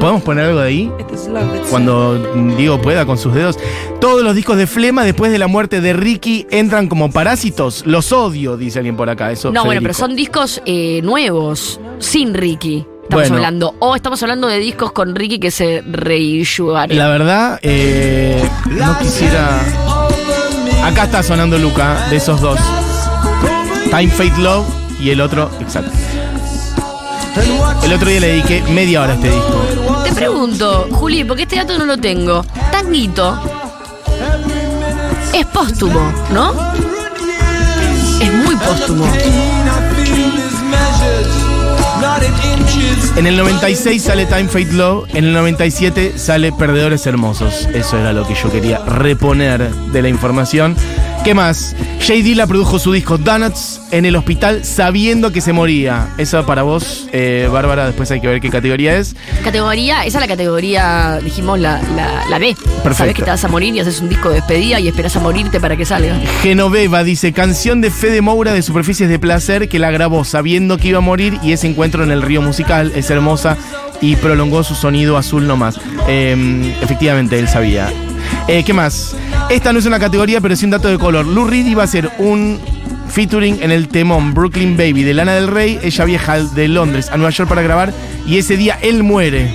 ¿Podemos 0.00 0.22
poner 0.22 0.46
algo 0.46 0.60
de 0.60 0.66
ahí? 0.68 0.92
Cuando 1.70 2.18
Diego 2.56 2.80
pueda 2.82 3.06
con 3.06 3.18
sus 3.18 3.34
dedos. 3.34 3.58
Todos 4.00 4.22
los 4.22 4.34
discos 4.34 4.56
de 4.56 4.66
Flema 4.66 5.04
después 5.04 5.30
de 5.30 5.38
la 5.38 5.46
muerte 5.46 5.80
de 5.80 5.92
Ricky 5.92 6.46
entran 6.50 6.88
como 6.88 7.10
parásitos. 7.12 7.84
Los 7.86 8.10
odio, 8.12 8.56
dice 8.56 8.80
alguien 8.80 8.96
por 8.96 9.08
acá. 9.08 9.30
Eso, 9.30 9.52
no, 9.52 9.64
bueno, 9.64 9.80
pero 9.80 9.94
son 9.94 10.16
discos 10.16 10.60
eh, 10.66 11.00
nuevos, 11.04 11.80
sin 12.00 12.34
Ricky. 12.34 12.84
Estamos 13.04 13.28
Bueno. 13.28 13.36
hablando. 13.36 13.74
O 13.78 13.94
estamos 13.94 14.22
hablando 14.22 14.48
de 14.48 14.58
discos 14.58 14.92
con 14.92 15.14
Ricky 15.14 15.38
que 15.38 15.50
se 15.50 15.82
reissuaron. 15.88 16.96
La 16.96 17.08
verdad, 17.08 17.60
eh, 17.62 18.42
no 18.70 18.98
quisiera. 18.98 19.60
Acá 20.84 21.04
está 21.04 21.22
sonando 21.22 21.58
Luca, 21.58 22.08
de 22.10 22.16
esos 22.16 22.40
dos. 22.40 22.58
Time, 23.90 24.08
Fate, 24.08 24.40
Love 24.40 24.66
y 25.00 25.10
el 25.10 25.20
otro, 25.20 25.48
exacto. 25.60 25.92
El 27.82 27.92
otro 27.92 28.08
día 28.08 28.20
le 28.20 28.26
dediqué 28.28 28.62
media 28.70 29.02
hora 29.02 29.12
a 29.12 29.14
este 29.16 29.30
disco. 29.30 30.02
Te 30.04 30.12
pregunto, 30.12 30.88
Juli, 30.90 31.24
porque 31.24 31.42
este 31.42 31.56
dato 31.56 31.78
no 31.78 31.86
lo 31.86 31.96
tengo. 31.98 32.44
Tanguito 32.70 33.38
es 35.32 35.46
póstumo, 35.46 36.12
¿no? 36.30 36.52
Es 38.20 38.32
muy 38.32 38.56
póstumo. 38.56 39.06
En 43.16 43.26
el 43.26 43.36
96 43.36 44.02
sale 44.02 44.26
Time, 44.26 44.48
Fate, 44.48 44.72
Love. 44.72 45.08
En 45.14 45.24
el 45.24 45.32
97 45.32 46.18
sale 46.18 46.52
Perdedores 46.52 47.06
Hermosos. 47.06 47.68
Eso 47.72 47.98
era 47.98 48.12
lo 48.12 48.26
que 48.26 48.34
yo 48.34 48.50
quería 48.50 48.78
reponer 48.78 49.70
de 49.70 50.02
la 50.02 50.08
información. 50.08 50.76
¿Qué 51.24 51.34
más? 51.34 51.76
Jay 52.00 52.20
Dilla 52.20 52.48
produjo 52.48 52.80
su 52.80 52.92
disco 52.92 53.16
Donuts 53.16 53.80
en 53.92 54.04
el 54.04 54.16
hospital 54.16 54.64
sabiendo 54.64 55.30
que 55.30 55.40
se 55.40 55.52
moría. 55.52 56.08
Eso 56.18 56.44
para 56.44 56.64
vos, 56.64 57.06
eh, 57.12 57.48
Bárbara, 57.52 57.86
después 57.86 58.10
hay 58.10 58.20
que 58.20 58.26
ver 58.26 58.40
qué 58.40 58.50
categoría 58.50 58.96
es. 58.96 59.14
Categoría, 59.44 60.04
esa 60.04 60.18
es 60.18 60.22
la 60.22 60.26
categoría, 60.26 61.20
dijimos, 61.22 61.60
la, 61.60 61.80
la, 61.94 62.24
la 62.28 62.38
D. 62.40 62.56
Sabés 62.92 63.14
que 63.14 63.22
te 63.22 63.30
vas 63.30 63.44
a 63.44 63.48
morir 63.48 63.72
y 63.72 63.78
haces 63.78 64.00
un 64.00 64.08
disco 64.08 64.30
de 64.30 64.36
despedida 64.36 64.80
y 64.80 64.88
esperás 64.88 65.14
a 65.14 65.20
morirte 65.20 65.60
para 65.60 65.76
que 65.76 65.84
salga. 65.84 66.18
Genoveva 66.42 67.04
dice, 67.04 67.32
canción 67.32 67.80
de 67.80 67.92
Fede 67.92 68.20
Moura 68.20 68.52
de 68.52 68.62
Superficies 68.62 69.08
de 69.08 69.20
Placer 69.20 69.68
que 69.68 69.78
la 69.78 69.92
grabó 69.92 70.24
sabiendo 70.24 70.76
que 70.76 70.88
iba 70.88 70.98
a 70.98 71.02
morir 71.02 71.38
y 71.40 71.52
ese 71.52 71.68
encuentro 71.68 72.02
en 72.02 72.10
el 72.10 72.22
río 72.22 72.42
musical 72.42 72.90
es 72.96 73.10
hermosa 73.10 73.56
y 74.00 74.16
prolongó 74.16 74.64
su 74.64 74.74
sonido 74.74 75.16
azul 75.16 75.46
nomás. 75.46 75.78
Eh, 76.08 76.74
efectivamente, 76.82 77.38
él 77.38 77.46
sabía. 77.46 77.92
Eh, 78.48 78.62
¿Qué 78.64 78.72
más? 78.72 79.14
Esta 79.50 79.72
no 79.72 79.78
es 79.78 79.86
una 79.86 79.98
categoría, 79.98 80.40
pero 80.40 80.56
sí 80.56 80.64
un 80.64 80.70
dato 80.72 80.88
de 80.88 80.98
color. 80.98 81.26
Lou 81.26 81.46
Reed 81.46 81.66
iba 81.66 81.82
a 81.82 81.84
hacer 81.84 82.10
un 82.18 82.60
featuring 83.08 83.62
en 83.62 83.70
el 83.70 83.88
temón 83.88 84.34
Brooklyn 84.34 84.76
Baby 84.76 85.02
de 85.02 85.14
Lana 85.14 85.34
del 85.34 85.48
Rey. 85.48 85.78
Ella 85.82 86.04
viaja 86.04 86.40
de 86.40 86.68
Londres 86.68 87.10
a 87.10 87.16
Nueva 87.16 87.30
York 87.30 87.48
para 87.48 87.62
grabar 87.62 87.92
y 88.26 88.38
ese 88.38 88.56
día 88.56 88.78
él 88.82 89.02
muere. 89.02 89.54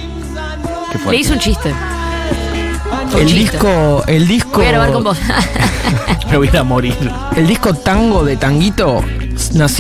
Qué 0.92 1.12
Le 1.12 1.18
hizo 1.18 1.34
un 1.34 1.40
chiste. 1.40 1.74
El 3.18 3.26
chiste. 3.26 3.52
disco, 3.52 4.04
el 4.08 4.28
disco, 4.28 4.60
Voy 4.60 4.66
a 4.66 4.72
grabar 4.72 4.92
con 4.92 5.04
vos. 5.04 5.18
Me 6.30 6.38
voy 6.38 6.48
a 6.48 6.52
ir 6.52 6.58
a 6.58 6.64
morir. 6.64 6.96
el 7.36 7.48
disco 7.48 7.74
Tango 7.74 8.24
de 8.26 8.38
Tanguito 8.38 9.04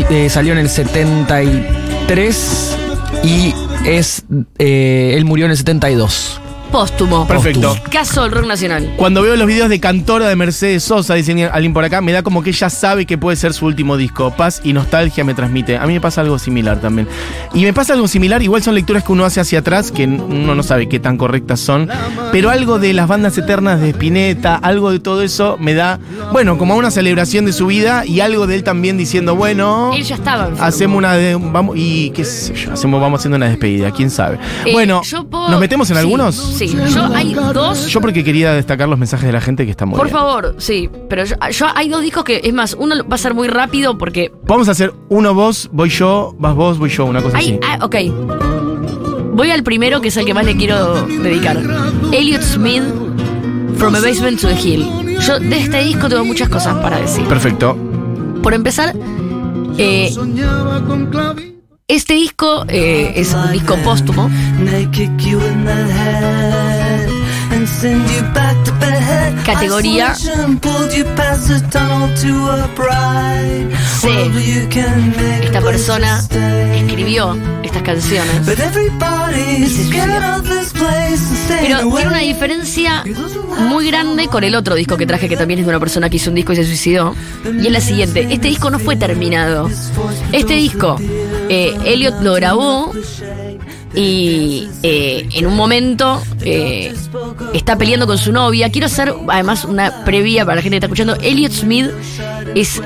eh, 0.09 0.29
salió 0.29 0.53
en 0.53 0.59
el 0.59 0.69
73 0.69 2.77
y 3.23 3.53
es, 3.85 4.23
eh, 4.59 5.13
él 5.15 5.25
murió 5.25 5.45
en 5.45 5.51
el 5.51 5.57
72. 5.57 6.41
Póstumo. 6.71 7.25
Perfecto. 7.27 7.75
Caso 7.89 8.23
del 8.23 8.31
rock 8.31 8.45
nacional. 8.45 8.93
Cuando 8.97 9.21
veo 9.21 9.35
los 9.35 9.47
videos 9.47 9.69
de 9.69 9.79
Cantora 9.79 10.27
de 10.27 10.35
Mercedes 10.35 10.83
Sosa, 10.83 11.13
dice 11.15 11.49
alguien 11.51 11.73
por 11.73 11.83
acá, 11.83 12.01
me 12.01 12.11
da 12.11 12.23
como 12.23 12.43
que 12.43 12.49
ella 12.49 12.69
sabe 12.69 13.05
que 13.05 13.17
puede 13.17 13.37
ser 13.37 13.53
su 13.53 13.65
último 13.65 13.97
disco. 13.97 14.31
Paz 14.35 14.61
y 14.63 14.73
nostalgia 14.73 15.23
me 15.23 15.33
transmite. 15.33 15.77
A 15.77 15.85
mí 15.87 15.93
me 15.93 16.01
pasa 16.01 16.21
algo 16.21 16.37
similar 16.39 16.79
también. 16.81 17.07
Y 17.53 17.63
me 17.63 17.73
pasa 17.73 17.93
algo 17.93 18.07
similar, 18.07 18.41
igual 18.43 18.61
son 18.63 18.75
lecturas 18.75 19.03
que 19.03 19.11
uno 19.11 19.25
hace 19.25 19.39
hacia 19.39 19.59
atrás, 19.59 19.91
que 19.91 20.05
uno 20.05 20.55
no 20.55 20.63
sabe 20.63 20.87
qué 20.89 20.99
tan 20.99 21.17
correctas 21.17 21.59
son. 21.59 21.89
Pero 22.31 22.49
algo 22.49 22.79
de 22.79 22.93
las 22.93 23.07
bandas 23.07 23.37
eternas 23.37 23.79
de 23.81 23.89
Spinetta, 23.91 24.55
algo 24.55 24.91
de 24.91 24.99
todo 24.99 25.21
eso, 25.21 25.57
me 25.59 25.73
da, 25.73 25.99
bueno, 26.31 26.57
como 26.57 26.75
una 26.75 26.91
celebración 26.91 27.45
de 27.45 27.53
su 27.53 27.67
vida 27.67 28.05
y 28.05 28.19
algo 28.19 28.45
de 28.47 28.55
él 28.55 28.63
también 28.63 28.97
diciendo, 28.97 29.35
bueno. 29.35 29.91
Él 29.95 30.03
ya 30.03 30.15
estaba. 30.15 30.43
enfermo. 30.47 30.63
Hacemos 30.65 30.97
una 30.97 31.13
de, 31.13 31.35
vamos 31.35 31.75
y 31.77 32.09
qué 32.11 32.25
sé 32.25 32.53
yo, 32.53 32.73
hacemos 32.73 32.99
vamos 33.01 33.19
haciendo 33.19 33.37
una 33.37 33.47
despedida, 33.47 33.91
quién 33.91 34.09
sabe. 34.09 34.37
Eh, 34.65 34.73
bueno, 34.73 35.01
puedo- 35.29 35.49
¿nos 35.49 35.59
metemos 35.59 35.89
en 35.89 35.95
sí, 35.95 35.99
algunos? 36.01 36.35
Sí, 36.35 36.66
yo 36.67 37.05
hay 37.15 37.33
dos. 37.33 37.87
Yo 37.87 38.01
porque 38.01 38.23
quería 38.23 38.53
destacar 38.53 38.87
los 38.89 38.99
mensajes 38.99 39.25
de 39.25 39.33
la 39.33 39.41
gente 39.41 39.65
que 39.65 39.71
está 39.71 39.85
muy 39.85 39.97
Por 39.97 40.07
bien. 40.07 40.17
favor, 40.17 40.55
sí. 40.57 40.89
Pero 41.09 41.25
yo, 41.25 41.35
yo- 41.51 41.67
hay 41.75 41.89
dos 41.89 42.01
discos 42.01 42.23
que, 42.23 42.41
es 42.43 42.53
más, 42.53 42.75
uno 42.79 42.95
va 43.07 43.15
a 43.15 43.17
ser 43.17 43.33
muy 43.33 43.47
rápido 43.47 43.97
porque. 43.97 44.31
Vamos 44.45 44.67
a 44.67 44.71
hacer 44.71 44.93
uno 45.09 45.33
vos, 45.33 45.69
voy 45.71 45.89
yo, 45.89 46.35
vas 46.39 46.55
vos, 46.55 46.77
voy 46.77 46.89
yo, 46.89 47.05
una 47.05 47.21
cosa 47.21 47.37
Hay, 47.37 47.51
así. 47.51 47.59
ah, 47.63 47.85
ok. 47.85 49.33
Voy 49.33 49.51
al 49.51 49.63
primero 49.63 50.01
que 50.01 50.07
es 50.07 50.17
el 50.17 50.25
que 50.25 50.33
más 50.33 50.45
le 50.45 50.55
quiero 50.57 51.05
dedicar. 51.05 51.57
Elliot 52.11 52.41
Smith, 52.41 52.83
From 53.77 53.93
a 53.95 53.99
Basement 53.99 54.39
to 54.41 54.47
the 54.47 54.59
Hill. 54.59 54.87
Yo 55.19 55.39
de 55.39 55.57
este 55.59 55.83
disco 55.83 56.09
tengo 56.09 56.25
muchas 56.25 56.49
cosas 56.49 56.75
para 56.77 56.99
decir. 56.99 57.23
Perfecto. 57.25 57.77
Por 58.41 58.53
empezar, 58.55 58.95
eh, 59.77 60.11
este 61.87 62.15
disco 62.15 62.65
eh, 62.67 63.13
es 63.15 63.33
un 63.33 63.53
disco 63.53 63.77
póstumo. 63.77 64.29
Categoría 69.45 70.13
C. 70.13 70.29
Esta 75.43 75.61
persona 75.61 76.21
escribió 76.75 77.37
estas 77.63 77.81
canciones. 77.83 78.41
Pero 81.61 81.89
tiene 81.89 82.07
una 82.07 82.19
diferencia 82.19 83.03
muy 83.59 83.87
grande 83.87 84.27
con 84.27 84.43
el 84.43 84.55
otro 84.55 84.75
disco 84.75 84.97
que 84.97 85.05
traje, 85.05 85.29
que 85.29 85.37
también 85.37 85.61
es 85.61 85.65
de 85.65 85.69
una 85.69 85.79
persona 85.79 86.09
que 86.09 86.17
hizo 86.17 86.29
un 86.31 86.35
disco 86.35 86.51
y 86.51 86.57
se 86.57 86.65
suicidó. 86.65 87.15
Y 87.45 87.67
es 87.67 87.71
la 87.71 87.81
siguiente: 87.81 88.27
este 88.29 88.49
disco 88.49 88.69
no 88.69 88.79
fue 88.79 88.97
terminado. 88.97 89.69
Este 90.33 90.55
disco, 90.55 90.99
eh, 91.49 91.77
Elliot 91.85 92.21
lo 92.21 92.33
grabó 92.33 92.91
y 93.93 94.67
eh, 94.83 95.27
en 95.33 95.45
un 95.47 95.55
momento 95.55 96.21
eh, 96.41 96.93
está 97.53 97.77
peleando 97.77 98.05
con 98.05 98.17
su 98.17 98.31
novia. 98.31 98.71
Quiero 98.71 98.87
hacer 98.87 99.13
además 99.27 99.65
una 99.65 100.03
previa 100.05 100.45
para 100.45 100.57
la 100.57 100.61
gente 100.61 100.75
que 100.75 100.85
está 100.85 100.87
escuchando. 100.87 101.15
Elliot 101.21 101.51
Smith 101.51 101.89
es 102.55 102.81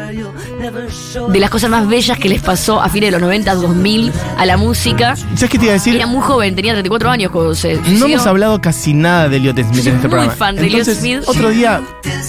de 0.61 1.39
las 1.39 1.49
cosas 1.49 1.69
más 1.69 1.87
bellas 1.87 2.17
que 2.17 2.29
les 2.29 2.41
pasó 2.41 2.81
a 2.81 2.89
fines 2.89 3.07
de 3.07 3.11
los 3.11 3.21
90, 3.21 3.55
2000 3.55 4.11
a 4.37 4.45
la 4.45 4.57
música. 4.57 5.15
¿Sabes 5.15 5.49
qué 5.49 5.57
te 5.57 5.65
iba 5.65 5.71
a 5.71 5.75
decir? 5.75 5.95
Era 5.95 6.05
muy 6.07 6.21
joven, 6.21 6.55
tenía 6.55 6.73
34 6.73 7.09
años 7.09 7.31
cuando 7.31 7.55
se 7.55 7.75
No 7.97 8.05
hemos 8.05 8.25
hablado 8.27 8.61
casi 8.61 8.93
nada 8.93 9.29
de 9.29 9.37
Elliot 9.37 9.57
Smith 9.57 9.81
Soy 9.83 9.87
en 9.89 9.95
este 9.95 10.07
muy 10.07 10.09
programa. 10.09 10.33
fan 10.33 10.55
de 10.55 10.67
Elliot 10.67 10.87
Smith. 10.87 11.21
otro 11.25 11.49
día 11.49 11.81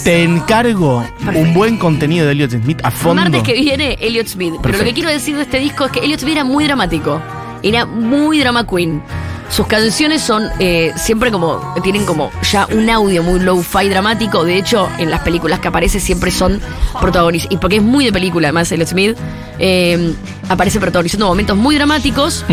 te 0.04 0.22
encargo 0.22 1.04
un 1.34 1.54
buen 1.54 1.76
contenido 1.76 2.26
de 2.26 2.32
Elliot 2.32 2.50
Smith 2.50 2.80
a 2.82 2.90
fondo. 2.90 3.22
Martes 3.22 3.42
que 3.42 3.54
viene, 3.54 3.96
Elliot 4.00 4.26
Smith. 4.26 4.48
Pero 4.50 4.56
lo 4.56 4.62
Perfecto. 4.62 4.84
que 4.86 4.94
quiero 4.94 5.10
decir 5.10 5.36
de 5.36 5.42
este 5.42 5.58
disco 5.58 5.84
es 5.86 5.92
que 5.92 6.00
Elliot 6.00 6.20
Smith 6.20 6.32
era 6.34 6.44
muy 6.44 6.64
dramático. 6.64 7.20
Era 7.62 7.86
muy 7.86 8.40
drama 8.40 8.66
queen. 8.66 9.00
Sus 9.52 9.66
canciones 9.66 10.22
son 10.22 10.48
eh, 10.58 10.92
siempre 10.96 11.30
como. 11.30 11.74
tienen 11.82 12.06
como 12.06 12.32
ya 12.50 12.66
un 12.72 12.88
audio 12.88 13.22
muy 13.22 13.38
low-fi 13.38 13.86
dramático. 13.90 14.44
De 14.44 14.56
hecho, 14.56 14.88
en 14.98 15.10
las 15.10 15.20
películas 15.20 15.60
que 15.60 15.68
aparece 15.68 16.00
siempre 16.00 16.30
son 16.30 16.58
protagonistas. 17.00 17.52
Y 17.52 17.58
porque 17.58 17.76
es 17.76 17.82
muy 17.82 18.06
de 18.06 18.12
película, 18.12 18.48
además, 18.48 18.72
Elliot 18.72 18.88
Smith. 18.88 19.16
eh, 19.58 20.14
aparece 20.48 20.80
protagonizando 20.80 21.26
momentos 21.26 21.56
muy 21.56 21.74
dramáticos. 21.76 22.44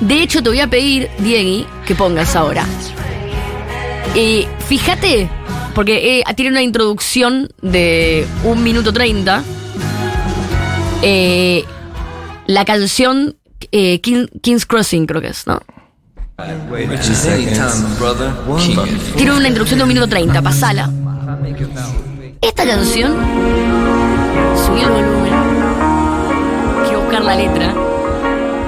De 0.00 0.22
hecho, 0.22 0.42
te 0.42 0.50
voy 0.50 0.60
a 0.60 0.66
pedir, 0.66 1.08
Diegui, 1.18 1.66
que 1.86 1.94
pongas 1.94 2.36
ahora. 2.36 2.66
Eh, 4.14 4.46
fíjate, 4.68 5.30
porque 5.74 6.18
eh, 6.18 6.24
tiene 6.34 6.50
una 6.50 6.62
introducción 6.62 7.48
de 7.62 8.26
un 8.44 8.62
minuto 8.62 8.92
treinta. 8.92 9.42
Eh, 11.02 11.64
la 12.46 12.64
canción 12.64 13.36
eh, 13.72 14.00
King- 14.00 14.28
King's 14.42 14.66
Crossing, 14.66 15.06
creo 15.06 15.20
que 15.20 15.28
es, 15.28 15.46
¿no? 15.46 15.60
Tiene 19.16 19.32
una 19.32 19.48
introducción 19.48 19.78
de 19.78 19.82
un 19.84 19.88
minuto 19.88 20.08
treinta, 20.08 20.40
pasala. 20.40 20.90
Esta 22.40 22.64
canción. 22.66 23.12
Subí 24.66 24.80
el 24.80 24.88
volumen. 24.88 25.32
Quiero 26.84 27.00
buscar 27.02 27.22
la 27.24 27.36
letra. 27.36 27.74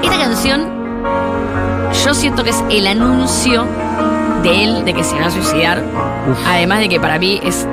Esta 0.03 0.17
canción. 0.19 0.69
Yo 2.05 2.13
siento 2.13 2.43
que 2.43 2.51
es 2.51 2.63
el 2.69 2.85
anuncio 2.87 3.65
de 4.43 4.63
él 4.63 4.85
de 4.85 4.93
que 4.93 5.03
se 5.03 5.15
va 5.19 5.27
a 5.27 5.31
suicidar. 5.31 5.83
Además 6.45 6.79
de 6.79 6.89
que 6.89 6.99
para 6.99 7.17
mí 7.17 7.39
es 7.43 7.65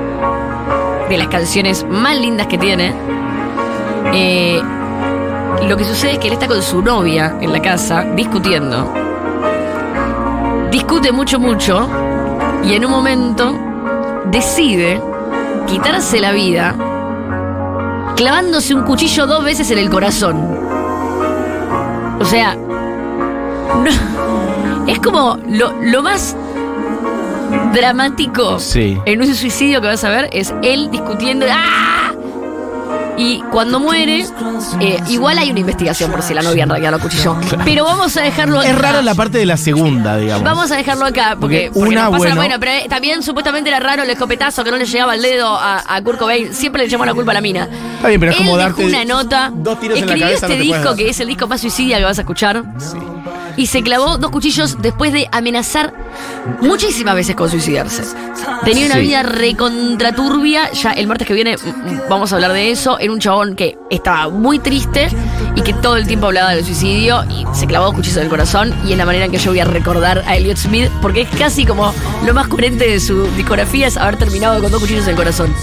de 1.09 1.17
las 1.17 1.27
canciones 1.27 1.85
más 1.89 2.17
lindas 2.17 2.47
que 2.47 2.57
tiene. 2.57 2.93
Eh, 4.13 4.61
lo 5.67 5.77
que 5.77 5.83
sucede 5.85 6.13
es 6.13 6.17
que 6.19 6.27
él 6.27 6.33
está 6.33 6.47
con 6.47 6.61
su 6.61 6.81
novia 6.81 7.35
en 7.41 7.51
la 7.51 7.61
casa 7.61 8.03
discutiendo. 8.15 8.91
Discute 10.71 11.11
mucho, 11.11 11.39
mucho. 11.39 11.87
Y 12.63 12.73
en 12.73 12.85
un 12.85 12.91
momento 12.91 13.53
decide 14.31 15.01
quitarse 15.67 16.19
la 16.19 16.31
vida 16.31 16.75
clavándose 18.15 18.73
un 18.75 18.83
cuchillo 18.83 19.25
dos 19.27 19.43
veces 19.43 19.69
en 19.71 19.79
el 19.79 19.89
corazón. 19.89 20.57
O 22.19 22.25
sea, 22.25 22.55
no- 22.55 23.91
es 24.87 24.99
como 24.99 25.37
lo, 25.47 25.73
lo 25.81 26.03
más 26.03 26.35
dramático 27.73 28.59
Sí. 28.59 28.99
en 29.05 29.21
un 29.21 29.33
suicidio 29.33 29.81
que 29.81 29.87
vas 29.87 30.03
a 30.03 30.09
ver 30.09 30.29
es 30.31 30.53
él 30.61 30.89
discutiendo. 30.91 31.45
¡Ah! 31.49 32.10
Y 33.17 33.41
cuando 33.51 33.79
muere, 33.79 34.25
eh, 34.79 34.97
igual 35.09 35.37
hay 35.37 35.51
una 35.51 35.59
investigación 35.59 36.11
por 36.11 36.21
si 36.23 36.33
la 36.33 36.41
novia 36.41 36.63
en 36.63 36.69
realidad 36.69 36.91
lo 36.91 36.99
cuchilló. 36.99 37.37
Pero 37.65 37.83
vamos 37.85 38.15
a 38.17 38.21
dejarlo 38.21 38.59
acá. 38.59 38.69
Es 38.69 38.77
rara 38.77 39.01
la 39.01 39.13
parte 39.15 39.37
de 39.37 39.45
la 39.45 39.57
segunda, 39.57 40.17
digamos. 40.17 40.43
Vamos 40.43 40.71
a 40.71 40.75
dejarlo 40.77 41.05
acá, 41.05 41.35
porque, 41.39 41.69
Porque 41.71 41.71
porque 41.73 41.89
una, 41.89 42.09
pasa- 42.09 42.35
bueno- 42.35 42.55
pero 42.59 42.71
eh, 42.71 42.85
también 42.89 43.21
supuestamente 43.21 43.69
era 43.69 43.79
raro 43.79 44.03
el 44.03 44.09
escopetazo 44.09 44.63
que 44.63 44.71
no 44.71 44.77
le 44.77 44.85
llegaba 44.85 45.13
el 45.15 45.21
dedo 45.21 45.47
a, 45.55 45.83
a 45.95 46.01
Kurt 46.01 46.19
Cobain. 46.19 46.53
Siempre 46.53 46.81
le 46.81 46.87
echamos 46.87 47.05
la 47.05 47.13
culpa 47.13 47.31
a 47.31 47.35
la 47.35 47.41
mina. 47.41 47.67
Está 47.97 48.07
bien, 48.07 48.19
pero 48.19 48.31
es 48.31 48.39
Él 48.39 48.45
como 48.45 48.57
darte 48.57 48.85
una 48.85 49.05
nota. 49.05 49.51
dos 49.53 49.79
tiros 49.79 49.97
en 49.99 50.05
la 50.05 50.13
escribió 50.13 50.27
cabeza, 50.27 50.45
este 50.47 50.57
no 50.57 50.63
disco 50.63 50.95
que 50.95 51.09
es 51.09 51.19
el 51.19 51.27
disco 51.27 51.47
más 51.47 51.61
suicidia 51.61 51.97
que 51.97 52.03
vas 52.05 52.17
a 52.17 52.21
escuchar. 52.21 52.63
Y 53.57 53.67
se 53.67 53.83
clavó 53.83 54.17
dos 54.17 54.31
cuchillos 54.31 54.77
después 54.81 55.11
de 55.13 55.27
amenazar 55.31 55.93
muchísimas 56.61 57.15
veces 57.15 57.35
con 57.35 57.49
suicidarse. 57.49 58.03
Tenía 58.63 58.85
una 58.85 58.95
Sí. 58.95 59.01
vida 59.01 59.23
recontraturbia. 59.23 60.71
Ya 60.71 60.91
el 60.91 61.07
martes 61.07 61.27
que 61.27 61.33
viene 61.33 61.57
mm, 61.57 62.09
vamos 62.09 62.31
a 62.31 62.35
hablar 62.35 62.53
de 62.53 62.71
eso. 62.71 62.97
Era 62.99 63.11
un 63.11 63.19
chabón 63.19 63.55
que 63.55 63.77
estaba 63.89 64.29
muy 64.29 64.59
triste 64.59 65.09
y 65.55 65.61
que 65.61 65.73
todo 65.73 65.97
el 65.97 66.07
tiempo 66.07 66.27
hablaba 66.27 66.51
del 66.51 66.63
suicidio 66.65 67.23
y 67.29 67.45
se 67.53 67.67
clavó 67.67 67.85
dos 67.85 67.95
cuchillos 67.95 68.17
en 68.17 68.23
el 68.23 68.29
corazón. 68.29 68.73
Y 68.85 68.91
es 68.93 68.97
la 68.97 69.05
manera 69.05 69.25
en 69.25 69.31
que 69.31 69.37
yo 69.37 69.51
voy 69.51 69.59
a 69.59 69.65
recordar 69.65 70.23
a 70.27 70.35
Elliot 70.35 70.57
Smith 70.57 70.89
porque 71.01 71.21
es 71.21 71.29
casi 71.37 71.65
como 71.65 71.93
lo 72.25 72.33
más 72.33 72.47
coherente 72.47 72.87
de 72.87 72.99
su 72.99 73.27
discografía 73.35 73.87
es 73.87 73.97
haber 73.97 74.17
terminado 74.17 74.61
con 74.61 74.71
dos 74.71 74.81
cuchillos 74.81 75.03
en 75.05 75.11
el 75.11 75.15
corazón. 75.15 75.53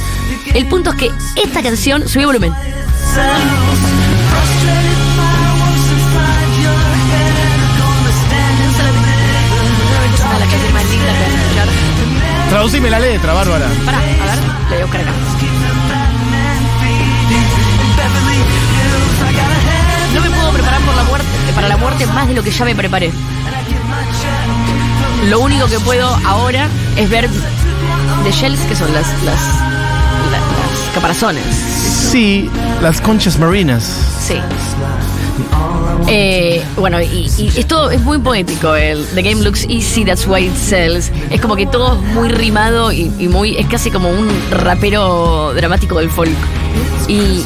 El 0.55 0.67
punto 0.67 0.91
es 0.91 0.97
que 0.97 1.11
esta 1.37 1.63
canción, 1.63 2.09
subí 2.09 2.21
el 2.21 2.27
volumen. 2.27 2.53
Traducime 12.51 12.91
la 12.91 12.99
letra, 12.99 13.33
Bárbara. 13.35 13.67
Pará, 13.85 13.99
a 13.99 14.01
ver, 14.03 14.39
le 14.71 14.77
voy 14.77 14.79
a 14.81 14.85
buscar 14.85 15.01
acá. 15.03 15.13
No 20.15 20.21
me 20.23 20.31
puedo 20.31 20.51
preparar 20.53 20.81
por 20.81 20.95
la 20.97 21.03
muerte, 21.05 21.27
para 21.55 21.69
la 21.69 21.77
muerte 21.77 22.07
más 22.07 22.29
de 22.29 22.35
lo 22.35 22.43
que 22.43 22.51
ya 22.51 22.65
me 22.65 22.75
preparé. 22.75 23.13
Lo 25.29 25.41
único 25.41 25.67
que 25.67 25.79
puedo 25.81 26.07
ahora 26.27 26.69
es 26.97 27.11
ver 27.11 27.29
The 28.25 28.31
Shells, 28.33 28.61
que 28.63 28.75
son 28.75 28.93
las, 28.95 29.07
las, 29.25 29.41
la- 30.31 30.39
las 30.39 30.95
caparazones. 30.95 31.45
Sí, 32.11 32.51
las 32.81 33.01
conchas 33.01 33.39
marinas. 33.39 33.83
Sí. 34.27 34.41
Eh, 36.07 36.63
bueno, 36.77 37.01
y, 37.01 37.31
y 37.39 37.53
esto 37.57 37.91
es 37.91 38.01
muy 38.03 38.19
poético. 38.19 38.75
El 38.75 39.05
The 39.15 39.23
game 39.23 39.43
looks 39.43 39.65
easy, 39.69 40.05
that's 40.05 40.27
why 40.27 40.47
it 40.47 40.55
sells. 40.57 41.11
Es 41.31 41.41
como 41.41 41.55
que 41.57 41.67
todo 41.67 41.95
es 41.95 42.01
muy 42.15 42.29
rimado 42.29 42.93
y, 42.93 43.13
y 43.19 43.29
muy. 43.29 43.57
Es 43.57 43.67
casi 43.67 43.91
como 43.91 44.09
un 44.11 44.29
rapero 44.51 45.53
dramático 45.55 45.99
del 45.99 46.11
folk. 46.11 46.31
Y, 47.09 47.15
y 47.15 47.45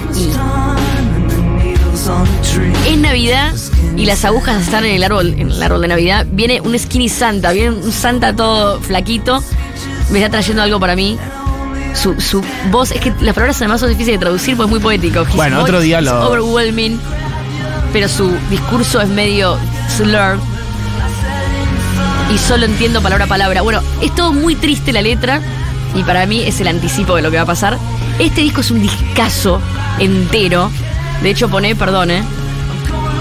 es 2.89 2.99
Navidad 2.99 3.53
y 3.97 4.07
las 4.07 4.25
agujas 4.25 4.63
están 4.63 4.85
en 4.85 4.95
el 4.97 5.05
árbol, 5.05 5.35
en 5.39 5.51
el 5.51 5.63
árbol 5.63 5.83
de 5.83 5.89
Navidad. 5.89 6.27
Viene 6.31 6.61
un 6.61 6.79
skinny 6.79 7.09
Santa, 7.09 7.53
viene 7.53 7.71
un 7.71 7.93
Santa 7.93 8.35
todo 8.35 8.81
flaquito. 8.81 9.43
Me 10.11 10.19
está 10.19 10.31
trayendo 10.31 10.63
algo 10.63 10.81
para 10.81 10.97
mí. 10.97 11.19
Su, 11.95 12.19
su 12.21 12.43
voz, 12.71 12.91
es 12.91 13.01
que 13.01 13.13
las 13.21 13.35
palabras 13.35 13.57
además 13.59 13.81
son 13.81 13.91
difíciles 13.91 14.19
de 14.19 14.25
traducir, 14.25 14.57
pues 14.57 14.67
es 14.67 14.71
muy 14.71 14.81
poético. 14.81 15.23
His 15.23 15.35
Bueno, 15.37 15.61
otro 15.61 15.79
día 15.81 16.01
lo- 16.01 16.29
Overwhelming, 16.31 16.99
pero 17.93 18.09
su 18.09 18.31
discurso 18.51 19.01
es 19.01 19.09
medio 19.09 19.59
slurred. 19.89 20.41
Y 22.33 22.39
solo 22.39 22.65
entiendo 22.65 23.03
palabra 23.03 23.27
a 23.27 23.29
palabra. 23.29 23.63
Bueno, 23.63 23.83
es 24.01 24.15
todo 24.15 24.33
muy 24.33 24.55
triste 24.55 24.93
la 24.93 25.03
letra. 25.03 25.41
Y 25.95 26.03
para 26.03 26.25
mí 26.27 26.43
es 26.43 26.61
el 26.61 26.69
anticipo 26.69 27.17
de 27.17 27.23
lo 27.23 27.31
que 27.31 27.37
va 27.37 27.43
a 27.43 27.47
pasar. 27.47 27.79
Este 28.19 28.41
disco 28.41 28.63
es 28.63 28.71
un 28.71 28.81
discazo 28.81 29.61
entero. 29.99 30.71
De 31.23 31.31
hecho, 31.31 31.49
pone, 31.49 31.77
perdón, 31.77 32.11
¿eh? 32.11 32.23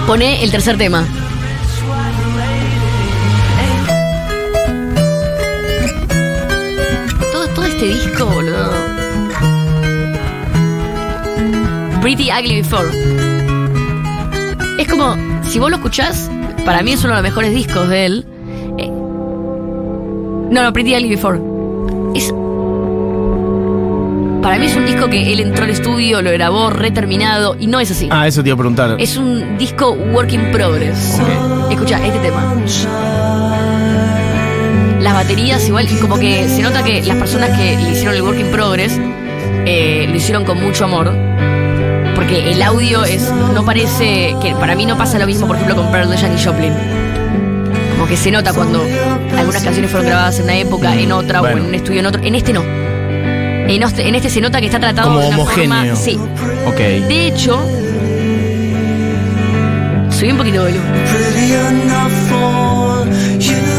Pone 0.08 0.44
el 0.44 0.51
tercer 0.51 0.78
tema. 0.78 1.06
Todo, 7.34 7.48
todo 7.50 7.66
este 7.66 7.86
disco, 7.86 8.25
boludo. 8.25 8.72
Pretty 12.01 12.32
Ugly 12.32 12.62
Before. 12.62 13.30
Es 14.81 14.88
como, 14.88 15.15
si 15.43 15.59
vos 15.59 15.69
lo 15.69 15.75
escuchás, 15.75 16.27
para 16.65 16.81
mí 16.81 16.93
es 16.93 17.03
uno 17.03 17.09
de 17.09 17.21
los 17.21 17.23
mejores 17.23 17.53
discos 17.53 17.88
de 17.88 18.07
él. 18.07 18.25
Eh, 18.79 18.88
no, 18.89 20.50
no, 20.50 20.73
Pretty 20.73 20.95
Ugly 20.95 21.09
Before. 21.09 21.39
Es. 22.15 22.33
Para 24.41 24.57
mí 24.57 24.65
es 24.65 24.75
un 24.75 24.88
disco 24.88 25.07
que 25.07 25.33
él 25.33 25.39
entró 25.39 25.65
al 25.65 25.69
estudio, 25.69 26.23
lo 26.23 26.31
grabó 26.31 26.71
reterminado 26.71 27.55
y 27.59 27.67
no 27.67 27.79
es 27.79 27.91
así. 27.91 28.09
Ah, 28.09 28.27
eso 28.27 28.41
te 28.41 28.50
iba 28.50 28.55
a 28.55 28.57
preguntar. 28.57 28.95
Es 29.00 29.17
un 29.17 29.55
disco 29.59 29.91
work 29.91 30.33
in 30.33 30.51
progress. 30.51 31.21
Escucha, 31.69 32.03
este 32.03 32.17
tema. 32.17 32.55
Las 35.00 35.13
baterías 35.13 35.67
igual, 35.67 35.88
como 36.01 36.17
que 36.17 36.50
se 36.50 36.63
nota 36.63 36.83
que 36.83 37.03
las 37.03 37.17
personas 37.17 37.55
que 37.55 37.77
le 37.77 37.91
hicieron 37.91 38.15
el 38.15 38.23
work 38.23 38.39
in 38.39 38.50
progress 38.50 39.00
eh, 39.67 40.07
lo 40.09 40.15
hicieron 40.15 40.43
con 40.43 40.59
mucho 40.59 40.85
amor. 40.85 41.30
Porque 42.31 42.53
el 42.53 42.61
audio 42.63 43.03
es 43.03 43.29
no 43.53 43.65
parece, 43.65 44.38
que 44.41 44.55
para 44.55 44.73
mí 44.73 44.85
no 44.85 44.97
pasa 44.97 45.19
lo 45.19 45.25
mismo, 45.25 45.47
por 45.47 45.57
ejemplo, 45.57 45.75
con 45.75 45.91
Pearl 45.91 46.15
Jam 46.15 46.31
y 46.33 46.41
Joplin. 46.41 46.73
Como 47.91 48.07
que 48.07 48.15
se 48.15 48.31
nota 48.31 48.53
cuando 48.53 48.81
algunas 49.38 49.61
canciones 49.61 49.91
fueron 49.91 50.07
grabadas 50.07 50.38
en 50.39 50.45
una 50.45 50.55
época, 50.55 50.95
en 50.95 51.11
otra, 51.11 51.41
Bueno. 51.41 51.57
o 51.57 51.59
en 51.59 51.65
un 51.65 51.75
estudio 51.75 52.00
en 52.00 52.05
otro. 52.05 52.21
En 52.23 52.35
este 52.35 52.53
no. 52.53 52.61
En 52.63 53.83
este, 53.83 54.07
en 54.07 54.15
este 54.15 54.29
se 54.29 54.39
nota 54.39 54.61
que 54.61 54.67
está 54.67 54.79
tratado 54.79 55.09
Como 55.09 55.19
de 55.19 55.27
una 55.27 55.35
homogéneo. 55.39 55.95
forma. 55.95 55.95
Sí. 55.97 56.17
Ok. 56.67 56.77
De 56.77 57.27
hecho, 57.27 57.59
subí 60.09 60.31
un 60.31 60.38
poquito 60.38 60.63
de 60.63 60.71
volumen. 60.71 60.93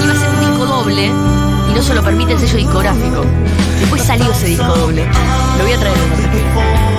Iba 0.02 0.12
a 0.12 0.16
ser 0.16 0.28
un 0.28 0.40
disco 0.40 0.66
doble 0.66 1.06
y 1.06 1.74
no 1.74 1.80
se 1.82 1.94
lo 1.94 2.02
permite 2.02 2.32
el 2.34 2.38
sello 2.38 2.58
discográfico. 2.58 3.24
Después 3.80 4.02
salió 4.02 4.30
ese 4.30 4.44
disco 4.48 4.74
doble. 4.76 5.06
Lo 5.56 5.64
voy 5.64 5.72
a 5.72 5.78
traer. 5.78 6.91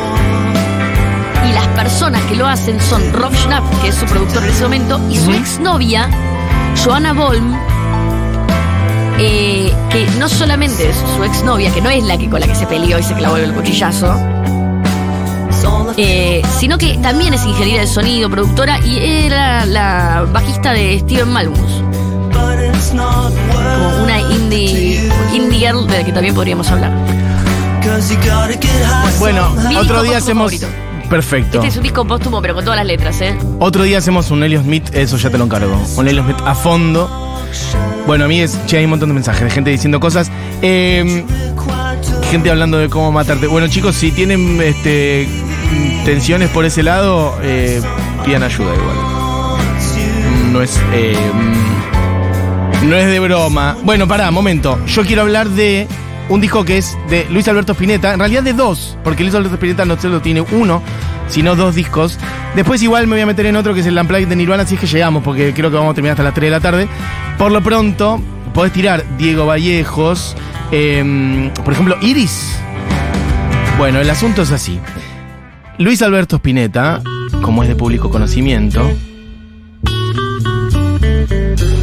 Y 1.48 1.54
las 1.54 1.68
personas 1.70 2.22
que 2.24 2.36
lo 2.36 2.48
hacen 2.48 2.80
son 2.82 3.02
Rob 3.14 3.34
Schnapp, 3.34 3.64
que 3.82 3.90
es 3.90 3.96
su 3.96 4.06
productor 4.06 4.44
en 4.44 4.50
ese 4.50 4.64
momento, 4.64 5.00
y 5.10 5.18
su 5.18 5.32
exnovia, 5.32 6.10
Joanna 6.84 7.14
Bolm, 7.14 7.54
eh, 9.20 9.72
que 9.90 10.08
no 10.18 10.28
solamente 10.28 10.90
es 10.90 10.98
su 11.16 11.24
exnovia, 11.24 11.72
que 11.72 11.82
no 11.82 11.90
es 11.90 12.04
la 12.04 12.18
que 12.18 12.30
con 12.30 12.40
la 12.40 12.48
que 12.48 12.56
se 12.56 12.66
peleó 12.66 12.98
y 12.98 13.04
se 13.04 13.14
clavó 13.14 13.38
el 13.38 13.54
cuchillazo, 13.54 14.16
eh, 15.98 16.42
sino 16.60 16.78
que 16.78 16.98
también 16.98 17.34
es 17.34 17.46
ingeniera 17.46 17.82
de 17.82 17.88
sonido, 17.88 18.30
productora 18.30 18.80
y 18.80 19.26
era 19.26 19.66
la 19.66 20.26
bajista 20.32 20.74
de 20.74 21.00
Steven 21.00 21.30
Malmus. 21.32 21.84
Como 22.92 24.04
una 24.04 24.20
indie, 24.20 25.10
indie 25.34 25.60
girl 25.60 25.88
de 25.88 26.00
la 26.00 26.04
que 26.04 26.12
también 26.12 26.34
podríamos 26.36 26.70
hablar. 26.72 26.92
Bueno, 29.20 29.54
otro 29.80 30.04
día 30.04 30.18
hacemos. 30.18 30.52
favorito. 30.52 30.83
Perfecto. 31.10 31.58
Este 31.58 31.68
es 31.68 31.78
un 31.78 31.84
disco 31.84 32.06
póstumo, 32.06 32.42
pero 32.42 32.56
con 32.56 32.64
todas 32.64 32.78
las 32.78 32.86
letras, 32.88 33.22
¿eh? 33.22 33.36
Otro 33.60 33.84
día 33.84 34.00
hacemos 34.00 34.32
un 34.32 34.44
Elliot 34.44 34.64
Smith, 34.64 34.90
eso 34.94 35.18
ya 35.18 35.30
te 35.30 35.38
lo 35.38 35.46
encargo. 35.46 35.80
Un 35.96 36.08
Elliot 36.08 36.26
Smith 36.26 36.38
a 36.46 36.56
fondo. 36.56 37.10
Bueno, 38.08 38.26
a 38.26 38.28
mí 38.28 38.40
es, 38.42 38.60
che, 38.66 38.78
hay 38.78 38.84
un 38.86 38.90
montón 38.92 39.10
de 39.10 39.16
mensajes 39.16 39.44
de 39.44 39.50
gente 39.52 39.70
diciendo 39.70 40.00
cosas. 40.00 40.32
Eh, 40.62 41.24
gente 42.32 42.50
hablando 42.50 42.78
de 42.78 42.90
cómo 42.90 43.12
matarte. 43.12 43.48
Bueno, 43.48 43.68
chicos, 43.68 43.96
si 43.96 44.12
tienen 44.12 44.60
este, 44.62 45.28
tensiones 46.06 46.50
por 46.50 46.66
ese 46.66 46.84
lado, 46.84 47.38
eh, 47.44 47.82
pidan 48.26 48.44
ayuda 48.44 48.74
igual. 48.74 48.98
No 50.52 50.62
es. 50.62 50.80
eh, 50.94 51.16
no 52.84 52.96
es 52.98 53.06
de 53.08 53.20
broma. 53.20 53.78
Bueno, 53.84 54.08
pará, 54.08 54.30
momento. 54.32 54.80
Yo 54.88 55.04
quiero 55.06 55.22
hablar 55.22 55.50
de 55.50 55.88
un 56.34 56.42
disco 56.42 56.66
que 56.66 56.80
es 56.80 56.98
de 57.10 57.28
Luis 57.30 57.48
Alberto 57.48 57.74
Spinetta. 57.74 58.14
En 58.14 58.20
realidad 58.20 58.42
de 58.42 58.54
dos, 58.54 58.98
porque 59.04 59.22
Luis 59.24 59.36
Alberto 59.36 59.56
Spinetta 59.56 59.86
no 59.86 60.00
solo 60.00 60.20
tiene 60.20 60.42
uno, 60.42 60.82
sino 61.28 61.56
dos 61.56 61.76
discos. 61.76 62.18
Después 62.56 62.82
igual 62.82 63.06
me 63.06 63.16
voy 63.16 63.22
a 63.22 63.28
meter 63.28 63.46
en 63.46 63.56
otro 63.56 63.76
que 63.76 63.82
es 63.82 63.86
el 63.86 63.96
Unplugged 63.98 64.28
de 64.28 64.36
Nirvana, 64.36 64.66
si 64.66 64.74
es 64.74 64.82
que 64.82 64.88
llegamos, 64.88 65.24
porque 65.24 65.54
creo 65.54 65.70
que 65.70 65.76
vamos 65.76 65.92
a 65.92 65.94
terminar 65.94 66.14
hasta 66.14 66.24
las 66.24 66.34
3 66.34 66.48
de 66.48 66.52
la 66.52 66.60
tarde. 66.60 66.88
Por 67.38 67.52
lo 67.52 67.62
pronto, 67.62 68.20
podés 68.52 68.74
tirar 68.74 69.06
Diego 69.18 69.46
Vallejos, 69.46 70.36
eh, 70.72 71.52
por 71.64 71.74
ejemplo, 71.74 71.98
Iris. 72.02 72.58
Bueno, 73.78 74.00
el 74.00 74.10
asunto 74.10 74.42
es 74.42 74.52
así. 74.52 74.80
Luis 75.78 76.02
Alberto 76.02 76.38
Spinetta, 76.38 77.02
como 77.44 77.62
es 77.62 77.70
de 77.70 77.76
público 77.76 78.10
conocimiento, 78.10 78.82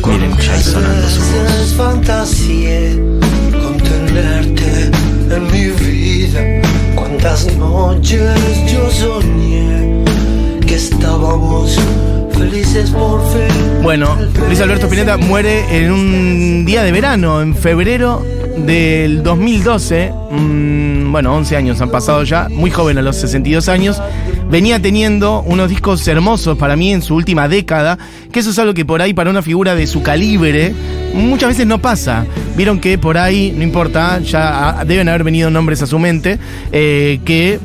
miren, 0.07 0.37
ya 0.39 0.61
sonando 0.61 1.09
su 1.09 1.21
voz. 1.21 3.10
Bueno, 13.83 14.17
Luis 14.47 14.61
Alberto 14.61 14.87
Spinetta 14.87 15.17
muere 15.17 15.65
en 15.71 15.91
un 15.91 16.65
día 16.67 16.83
de 16.83 16.93
verano, 16.93 17.41
en 17.41 17.55
febrero 17.55 18.23
del 18.59 19.23
2012. 19.23 20.13
Mm, 20.31 21.13
bueno, 21.13 21.35
11 21.35 21.57
años 21.57 21.81
han 21.81 21.91
pasado 21.91 22.25
ya, 22.25 22.49
muy 22.51 22.71
joven 22.71 22.99
a 22.99 23.03
los 23.03 23.17
62 23.17 23.69
años. 23.69 24.03
Venía 24.51 24.83
teniendo 24.83 25.43
unos 25.43 25.69
discos 25.69 26.07
hermosos 26.09 26.59
para 26.59 26.75
mí 26.75 26.93
en 26.93 27.03
su 27.03 27.15
última 27.15 27.47
década, 27.47 27.99
que 28.33 28.41
eso 28.41 28.51
es 28.51 28.59
algo 28.59 28.75
que 28.75 28.85
por 28.85 29.01
ahí 29.01 29.15
para 29.15 29.31
una 29.31 29.43
figura 29.43 29.77
de 29.77 29.87
su 29.87 30.03
calibre 30.03 30.75
muchas 31.15 31.51
veces 31.51 31.69
no 31.69 31.79
pasa. 31.79 32.27
Vieron 32.57 32.81
que 32.81 32.99
por 32.99 33.17
ahí, 33.17 33.55
no 33.57 33.63
importa, 33.63 34.19
ya 34.19 34.85
deben 34.85 35.09
haber 35.09 35.23
venido 35.23 35.51
nombres 35.51 35.83
a 35.83 35.87
su 35.87 36.01
mente, 36.01 36.41
eh, 36.73 37.21
que 37.25 37.61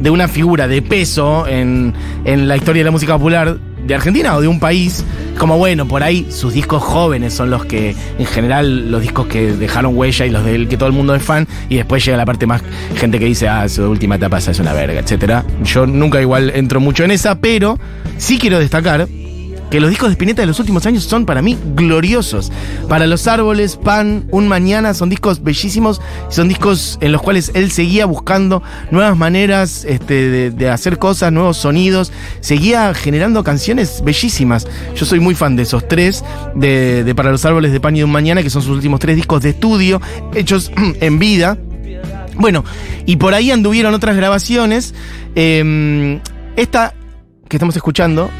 de 0.00 0.10
una 0.10 0.26
figura 0.26 0.66
de 0.66 0.82
peso 0.82 1.46
en, 1.46 1.94
en 2.24 2.48
la 2.48 2.56
historia 2.56 2.80
de 2.80 2.86
la 2.86 2.90
música 2.90 3.16
popular 3.16 3.58
de 3.88 3.94
Argentina 3.94 4.36
o 4.36 4.40
de 4.40 4.46
un 4.46 4.60
país, 4.60 5.04
como 5.38 5.56
bueno, 5.56 5.88
por 5.88 6.02
ahí 6.02 6.28
sus 6.30 6.52
discos 6.52 6.82
jóvenes 6.82 7.32
son 7.32 7.50
los 7.50 7.64
que, 7.64 7.96
en 8.18 8.26
general, 8.26 8.90
los 8.90 9.00
discos 9.00 9.26
que 9.26 9.52
dejaron 9.52 9.96
huella 9.96 10.26
y 10.26 10.30
los 10.30 10.44
del 10.44 10.68
que 10.68 10.76
todo 10.76 10.88
el 10.88 10.94
mundo 10.94 11.14
es 11.14 11.22
fan, 11.22 11.48
y 11.68 11.76
después 11.76 12.04
llega 12.04 12.16
la 12.16 12.26
parte 12.26 12.46
más 12.46 12.62
gente 12.96 13.18
que 13.18 13.24
dice, 13.24 13.48
ah, 13.48 13.68
su 13.68 13.82
última 13.88 14.16
etapa 14.16 14.38
es 14.38 14.58
una 14.60 14.74
verga, 14.74 15.00
etcétera. 15.00 15.44
Yo 15.64 15.86
nunca 15.86 16.20
igual 16.20 16.52
entro 16.54 16.80
mucho 16.80 17.02
en 17.04 17.10
esa, 17.10 17.36
pero 17.36 17.78
sí 18.18 18.38
quiero 18.38 18.58
destacar 18.58 19.08
que 19.70 19.80
los 19.80 19.90
discos 19.90 20.08
de 20.08 20.14
Spinetta 20.14 20.42
de 20.42 20.46
los 20.46 20.58
últimos 20.60 20.86
años 20.86 21.04
son 21.04 21.26
para 21.26 21.42
mí 21.42 21.58
gloriosos. 21.74 22.50
Para 22.88 23.06
los 23.06 23.26
árboles, 23.26 23.76
Pan, 23.76 24.26
Un 24.30 24.48
Mañana, 24.48 24.94
son 24.94 25.10
discos 25.10 25.42
bellísimos, 25.42 26.00
son 26.30 26.48
discos 26.48 26.98
en 27.00 27.12
los 27.12 27.22
cuales 27.22 27.52
él 27.54 27.70
seguía 27.70 28.06
buscando 28.06 28.62
nuevas 28.90 29.16
maneras 29.16 29.84
este, 29.84 30.30
de, 30.30 30.50
de 30.50 30.70
hacer 30.70 30.98
cosas, 30.98 31.32
nuevos 31.32 31.58
sonidos, 31.58 32.12
seguía 32.40 32.94
generando 32.94 33.44
canciones 33.44 34.02
bellísimas. 34.04 34.66
Yo 34.94 35.04
soy 35.04 35.20
muy 35.20 35.34
fan 35.34 35.56
de 35.56 35.64
esos 35.64 35.86
tres, 35.86 36.24
de, 36.54 37.04
de 37.04 37.14
Para 37.14 37.30
los 37.30 37.44
árboles 37.44 37.72
de 37.72 37.80
Pan 37.80 37.96
y 37.96 38.02
Un 38.02 38.10
Mañana, 38.10 38.42
que 38.42 38.50
son 38.50 38.62
sus 38.62 38.72
últimos 38.72 39.00
tres 39.00 39.16
discos 39.16 39.42
de 39.42 39.50
estudio, 39.50 40.00
hechos 40.34 40.70
en 41.00 41.18
vida. 41.18 41.58
Bueno, 42.36 42.64
y 43.04 43.16
por 43.16 43.34
ahí 43.34 43.50
anduvieron 43.50 43.94
otras 43.94 44.16
grabaciones. 44.16 44.94
Eh, 45.34 46.20
esta 46.56 46.94
que 47.48 47.56
estamos 47.56 47.74
escuchando 47.76 48.30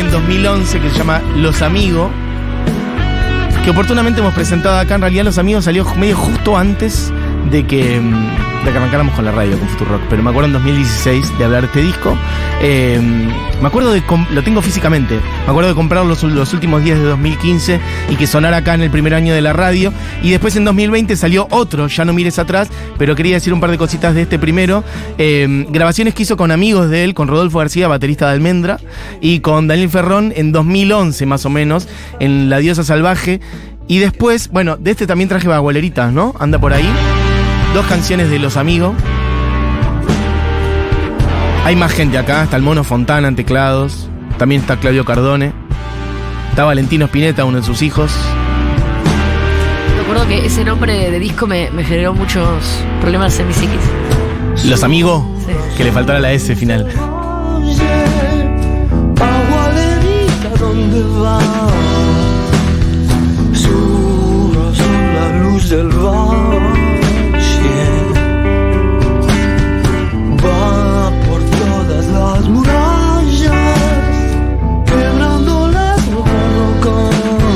en 0.00 0.10
2011 0.10 0.80
que 0.80 0.90
se 0.90 0.98
llama 0.98 1.20
Los 1.36 1.62
Amigos. 1.62 2.10
Que 3.64 3.70
oportunamente 3.70 4.20
hemos 4.20 4.34
presentado 4.34 4.78
acá. 4.78 4.94
En 4.94 5.02
realidad, 5.02 5.24
Los 5.24 5.38
Amigos 5.38 5.64
salió 5.64 5.84
medio 5.96 6.16
justo 6.16 6.56
antes 6.56 7.12
de 7.50 7.66
que. 7.66 8.00
De 8.64 8.72
que 8.72 8.76
arrancáramos 8.76 9.14
con 9.14 9.24
la 9.24 9.32
radio, 9.32 9.58
con 9.58 9.68
Futurock, 9.68 10.02
pero 10.10 10.22
me 10.22 10.30
acuerdo 10.30 10.48
en 10.48 10.52
2016 10.54 11.38
de 11.38 11.44
hablar 11.44 11.62
de 11.62 11.66
este 11.68 11.82
disco. 11.82 12.16
Eh, 12.60 13.00
me 13.60 13.66
acuerdo 13.66 13.92
de. 13.92 14.02
Lo 14.32 14.42
tengo 14.42 14.60
físicamente. 14.60 15.14
Me 15.44 15.50
acuerdo 15.50 15.68
de 15.68 15.74
comprarlo 15.74 16.08
los, 16.08 16.52
últimos 16.52 16.82
días 16.82 16.98
de 16.98 17.04
2015 17.04 17.80
y 18.10 18.16
que 18.16 18.26
sonara 18.26 18.58
acá 18.58 18.74
en 18.74 18.82
el 18.82 18.90
primer 18.90 19.14
año 19.14 19.34
de 19.34 19.40
la 19.40 19.52
radio. 19.52 19.92
Y 20.22 20.30
después 20.30 20.56
en 20.56 20.64
2020 20.64 21.16
salió 21.16 21.46
otro, 21.50 21.86
ya 21.86 22.04
no 22.04 22.12
mires 22.12 22.38
atrás, 22.38 22.68
pero 22.98 23.14
quería 23.16 23.34
decir 23.34 23.52
un 23.54 23.60
par 23.60 23.70
de 23.70 23.78
cositas 23.78 24.14
de 24.14 24.22
este 24.22 24.38
primero. 24.38 24.84
Eh, 25.16 25.66
grabaciones 25.70 26.14
que 26.14 26.24
hizo 26.24 26.36
con 26.36 26.50
amigos 26.50 26.90
de 26.90 27.04
él, 27.04 27.14
con 27.14 27.28
Rodolfo 27.28 27.58
García, 27.58 27.88
baterista 27.88 28.26
de 28.26 28.32
Almendra, 28.34 28.78
y 29.20 29.40
con 29.40 29.68
Daniel 29.68 29.88
Ferrón 29.88 30.32
en 30.36 30.52
2011 30.52 31.26
más 31.26 31.46
o 31.46 31.50
menos, 31.50 31.88
en 32.18 32.50
La 32.50 32.58
Diosa 32.58 32.84
Salvaje. 32.84 33.40
Y 33.88 33.98
después, 33.98 34.50
bueno, 34.50 34.76
de 34.76 34.92
este 34.92 35.06
también 35.06 35.28
traje 35.28 35.48
Bagualeritas, 35.48 36.12
¿no? 36.12 36.34
Anda 36.38 36.60
por 36.60 36.72
ahí. 36.72 36.88
Dos 37.74 37.86
canciones 37.86 38.30
de 38.30 38.38
Los 38.38 38.56
Amigos. 38.56 38.94
Hay 41.64 41.76
más 41.76 41.92
gente 41.92 42.18
acá, 42.18 42.42
está 42.42 42.56
el 42.56 42.62
Mono 42.62 42.82
Fontana 42.82 43.28
en 43.28 43.36
teclados, 43.36 44.08
también 44.38 44.60
está 44.62 44.76
Claudio 44.76 45.04
Cardone, 45.04 45.52
está 46.50 46.64
Valentino 46.64 47.04
Spinetta, 47.06 47.44
uno 47.44 47.58
de 47.58 47.62
sus 47.62 47.82
hijos. 47.82 48.10
Recuerdo 49.98 50.26
que 50.26 50.46
ese 50.46 50.64
nombre 50.64 51.10
de 51.10 51.18
disco 51.20 51.46
me, 51.46 51.70
me 51.70 51.84
generó 51.84 52.12
muchos 52.12 52.44
problemas 53.00 53.38
en 53.38 53.46
mi 53.46 53.52
psiquis. 53.52 53.80
Los 54.68 54.82
Amigos, 54.82 55.22
Sí. 55.46 55.52
que 55.76 55.84
le 55.84 55.92
faltara 55.92 56.18
la 56.18 56.32
S 56.32 56.54
final. 56.56 56.86
Del 65.70 65.86
valle. 65.88 66.29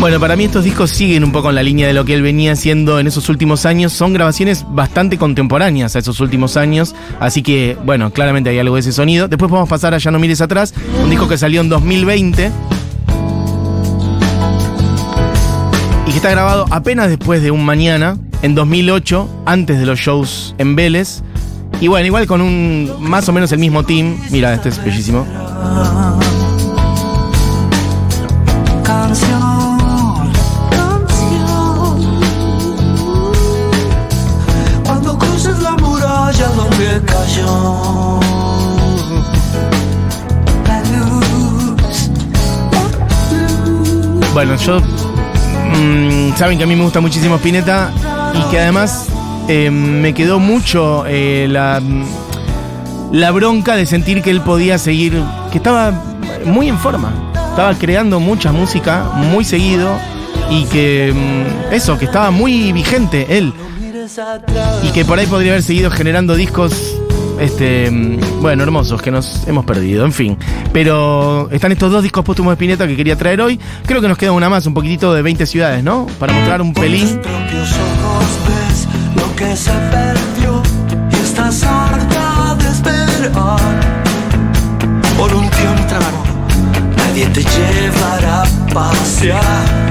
Bueno, 0.05 0.21
para 0.21 0.37
mí 0.37 0.45
estos 0.45 0.64
discos 0.64 0.90
siguen 0.90 1.25
un 1.25 1.33
poco 1.33 1.49
en 1.49 1.55
la 1.55 1.62
línea 1.62 1.87
de 1.87 1.95
lo 1.95 2.05
que 2.05 2.12
él 2.12 2.21
venía 2.21 2.53
haciendo 2.53 3.01
en 3.01 3.07
esos 3.07 3.31
últimos 3.31 3.64
años. 3.64 3.90
Son 3.95 4.12
grabaciones 4.12 4.67
bastante 4.69 5.17
contemporáneas 5.17 5.97
a 5.97 5.99
esos 5.99 6.21
últimos 6.21 6.59
años. 6.59 6.95
Así 7.21 7.43
que, 7.43 7.79
bueno, 7.87 8.12
claramente 8.12 8.51
hay 8.51 8.59
algo 8.59 8.75
de 8.75 8.83
ese 8.83 8.93
sonido. 8.93 9.29
Después 9.29 9.49
podemos 9.49 9.67
pasar 9.67 9.95
a 9.95 9.97
Ya 9.97 10.11
no 10.11 10.19
mires 10.19 10.43
atrás, 10.43 10.75
un 11.03 11.09
disco 11.09 11.27
que 11.27 11.38
salió 11.38 11.62
en 11.62 11.71
2020. 11.71 12.53
Y 16.07 16.11
que 16.11 16.17
está 16.17 16.31
grabado 16.31 16.67
apenas 16.71 17.09
después 17.09 17.40
de 17.40 17.51
un 17.51 17.64
mañana, 17.64 18.19
en 18.43 18.55
2008, 18.55 19.27
antes 19.47 19.79
de 19.79 19.87
los 19.87 19.99
shows 19.99 20.55
en 20.59 20.77
Vélez. 20.77 21.23
Y 21.81 21.88
bueno, 21.88 22.05
igual 22.05 22.27
con 22.27 22.43
un 22.43 22.95
más 23.01 23.27
o 23.31 23.33
menos 23.33 23.53
el 23.53 23.59
mismo 23.59 23.85
team. 23.85 24.19
Mira, 24.31 24.53
este 24.53 24.69
es 24.69 24.85
bellísimo. 24.85 25.27
Bueno, 44.35 44.57
yo. 44.57 44.81
mm, 44.81 46.37
saben 46.37 46.59
que 46.59 46.64
a 46.64 46.66
mí 46.66 46.75
me 46.75 46.83
gusta 46.83 47.01
muchísimo 47.01 47.37
Spinetta 47.37 47.92
y 48.35 48.51
que 48.51 48.59
además 48.59 49.07
eh, 49.49 49.70
me 49.70 50.12
quedó 50.12 50.40
mucho 50.40 51.05
eh, 51.07 51.47
la, 51.49 51.81
la 53.12 53.31
bronca 53.31 53.77
de 53.77 53.87
sentir 53.87 54.23
que 54.23 54.31
él 54.31 54.40
podía 54.40 54.77
seguir. 54.79 55.23
que 55.53 55.59
estaba 55.59 55.92
muy 56.44 56.68
en 56.68 56.79
forma. 56.79 57.12
Estaba 57.51 57.75
creando 57.75 58.18
mucha 58.18 58.51
música 58.51 59.05
muy 59.14 59.44
seguido 59.44 59.97
y 60.51 60.64
que. 60.64 61.14
mm, 61.14 61.73
eso, 61.73 61.97
que 61.97 62.07
estaba 62.07 62.33
muy 62.33 62.73
vigente 62.73 63.38
él. 63.38 63.53
Y 64.83 64.90
que 64.90 65.05
por 65.05 65.18
ahí 65.20 65.27
podría 65.27 65.53
haber 65.53 65.62
seguido 65.62 65.92
generando 65.92 66.35
discos, 66.35 66.93
este, 67.40 67.90
mm, 67.90 68.40
bueno, 68.40 68.62
hermosos, 68.62 69.01
que 69.03 69.11
nos 69.11 69.47
hemos 69.47 69.64
perdido, 69.64 70.05
en 70.05 70.12
fin. 70.12 70.37
Pero 70.73 71.49
están 71.51 71.73
estos 71.73 71.90
dos 71.92 72.03
discos 72.03 72.25
póstumos 72.25 72.51
de 72.53 72.55
Spinetta 72.55 72.87
que 72.87 72.97
quería 72.97 73.16
traer 73.16 73.40
hoy. 73.40 73.59
Creo 73.87 74.01
que 74.01 74.09
nos 74.09 74.18
queda 74.18 74.33
una 74.33 74.49
más, 74.49 74.66
un 74.66 74.75
poquitito 74.75 75.12
de 75.14 75.23
20 75.23 75.47
ciudades, 75.47 75.83
¿no? 75.85 76.07
Para 76.18 76.33
mostrar 76.33 76.62
un 76.62 76.73
Tus 76.73 76.83
pelín. 76.83 77.20
propios 77.20 77.73
ojos 77.73 78.27
ves 78.49 78.88
lo 79.16 79.37
que 79.37 79.57
se 79.57 79.73
perdió 79.73 80.62
y 81.11 81.14
estás 81.23 81.62
harta 81.62 82.57
de 82.59 82.68
esperar. 82.68 83.61
Por 85.16 85.35
un 85.35 85.49
tiempo 85.51 85.75
nadie 86.97 87.27
te 87.27 87.42
llevará 87.42 88.42
a 88.42 88.66
pasear. 88.75 89.85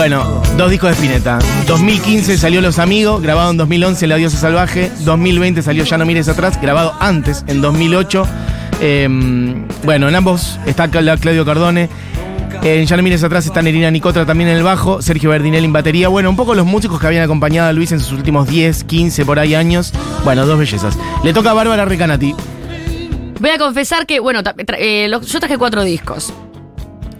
Bueno, 0.00 0.40
dos 0.56 0.70
discos 0.70 0.88
de 0.88 0.94
Spinetta. 0.94 1.38
2015 1.66 2.38
salió 2.38 2.62
Los 2.62 2.78
Amigos, 2.78 3.20
grabado 3.20 3.50
en 3.50 3.58
2011 3.58 4.06
La 4.06 4.16
Diosa 4.16 4.38
Salvaje. 4.38 4.90
2020 5.00 5.60
salió 5.60 5.84
Ya 5.84 5.98
no 5.98 6.06
mires 6.06 6.26
atrás, 6.26 6.58
grabado 6.58 6.94
antes, 7.00 7.44
en 7.48 7.60
2008. 7.60 8.26
Eh, 8.80 9.06
bueno, 9.84 10.08
en 10.08 10.14
ambos 10.16 10.58
está 10.64 10.90
Cla- 10.90 11.20
Claudio 11.20 11.44
Cardone. 11.44 11.90
En 12.62 12.86
Ya 12.86 12.96
no 12.96 13.02
mires 13.02 13.22
atrás 13.24 13.44
está 13.44 13.60
Nerina 13.60 13.90
Nicotra 13.90 14.24
también 14.24 14.48
en 14.48 14.56
el 14.56 14.62
bajo, 14.62 15.02
Sergio 15.02 15.28
Verdinelli 15.28 15.66
en 15.66 15.74
batería. 15.74 16.08
Bueno, 16.08 16.30
un 16.30 16.36
poco 16.36 16.54
los 16.54 16.64
músicos 16.64 16.98
que 16.98 17.06
habían 17.06 17.22
acompañado 17.24 17.68
a 17.68 17.72
Luis 17.74 17.92
en 17.92 18.00
sus 18.00 18.12
últimos 18.12 18.48
10, 18.48 18.84
15 18.84 19.26
por 19.26 19.38
ahí 19.38 19.54
años. 19.54 19.92
Bueno, 20.24 20.46
dos 20.46 20.58
bellezas. 20.58 20.96
Le 21.24 21.34
toca 21.34 21.50
a 21.50 21.52
Bárbara 21.52 21.84
Recanati. 21.84 22.34
Voy 23.38 23.50
a 23.50 23.58
confesar 23.58 24.06
que, 24.06 24.18
bueno, 24.18 24.40
eh, 24.78 25.10
yo 25.26 25.40
traje 25.40 25.58
cuatro 25.58 25.84
discos. 25.84 26.32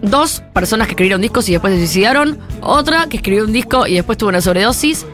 Dos 0.02 0.42
personas 0.54 0.86
que 0.86 0.92
escribieron 0.92 1.20
discos 1.20 1.48
y 1.48 1.52
después 1.52 1.74
se 1.74 1.80
suicidaron. 1.80 2.38
Otra 2.60 3.06
que 3.08 3.18
escribió 3.18 3.44
un 3.44 3.52
disco 3.52 3.86
y 3.86 3.94
después 3.94 4.16
tuvo 4.18 4.30
una 4.30 4.40
sobredosis. 4.40 5.06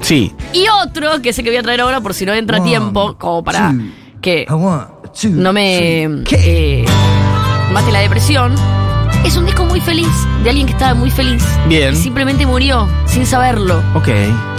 Sí, 0.00 0.32
Y 0.52 0.66
otro 0.82 1.22
que 1.22 1.32
sé 1.32 1.42
que 1.42 1.50
voy 1.50 1.56
a 1.56 1.62
traer 1.62 1.80
ahora 1.80 2.00
por 2.00 2.14
si 2.14 2.26
no 2.26 2.34
entra 2.34 2.62
tiempo, 2.62 3.16
como 3.16 3.42
para 3.42 3.74
que 4.20 4.44
two, 4.46 5.30
no 5.30 5.52
me 5.52 6.04
eh, 6.04 6.84
mate 7.72 7.92
la 7.92 8.00
depresión. 8.00 8.54
Es 9.24 9.36
un 9.38 9.46
disco 9.46 9.64
muy 9.64 9.80
feliz, 9.80 10.08
de 10.42 10.50
alguien 10.50 10.66
que 10.66 10.74
estaba 10.74 10.92
muy 10.94 11.10
feliz. 11.10 11.42
Bien. 11.68 11.94
Y 11.94 11.96
simplemente 11.96 12.44
murió, 12.44 12.86
sin 13.06 13.24
saberlo. 13.24 13.82
ok. 13.94 14.08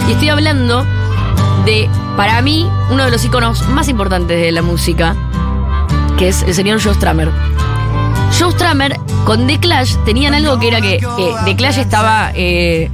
Y 0.08 0.12
estoy 0.12 0.30
hablando 0.30 0.84
de, 1.64 1.88
para 2.16 2.42
mí, 2.42 2.68
uno 2.90 3.04
de 3.04 3.10
los 3.12 3.24
iconos 3.24 3.68
más 3.68 3.88
importantes 3.88 4.40
de 4.40 4.50
la 4.50 4.62
música, 4.62 5.14
que 6.18 6.28
es 6.28 6.42
el 6.42 6.54
señor 6.54 6.82
Joe 6.82 6.94
Strummer. 6.94 7.30
Joe 8.38 8.52
Strummer 8.52 8.96
con 9.24 9.46
The 9.46 9.58
Clash 9.58 9.94
tenían 10.04 10.34
algo 10.34 10.58
que 10.58 10.68
era 10.68 10.80
que 10.80 10.96
eh, 10.96 11.00
The 11.44 11.56
Clash 11.56 11.78
estaba 11.78 12.30
eh, 12.34 12.90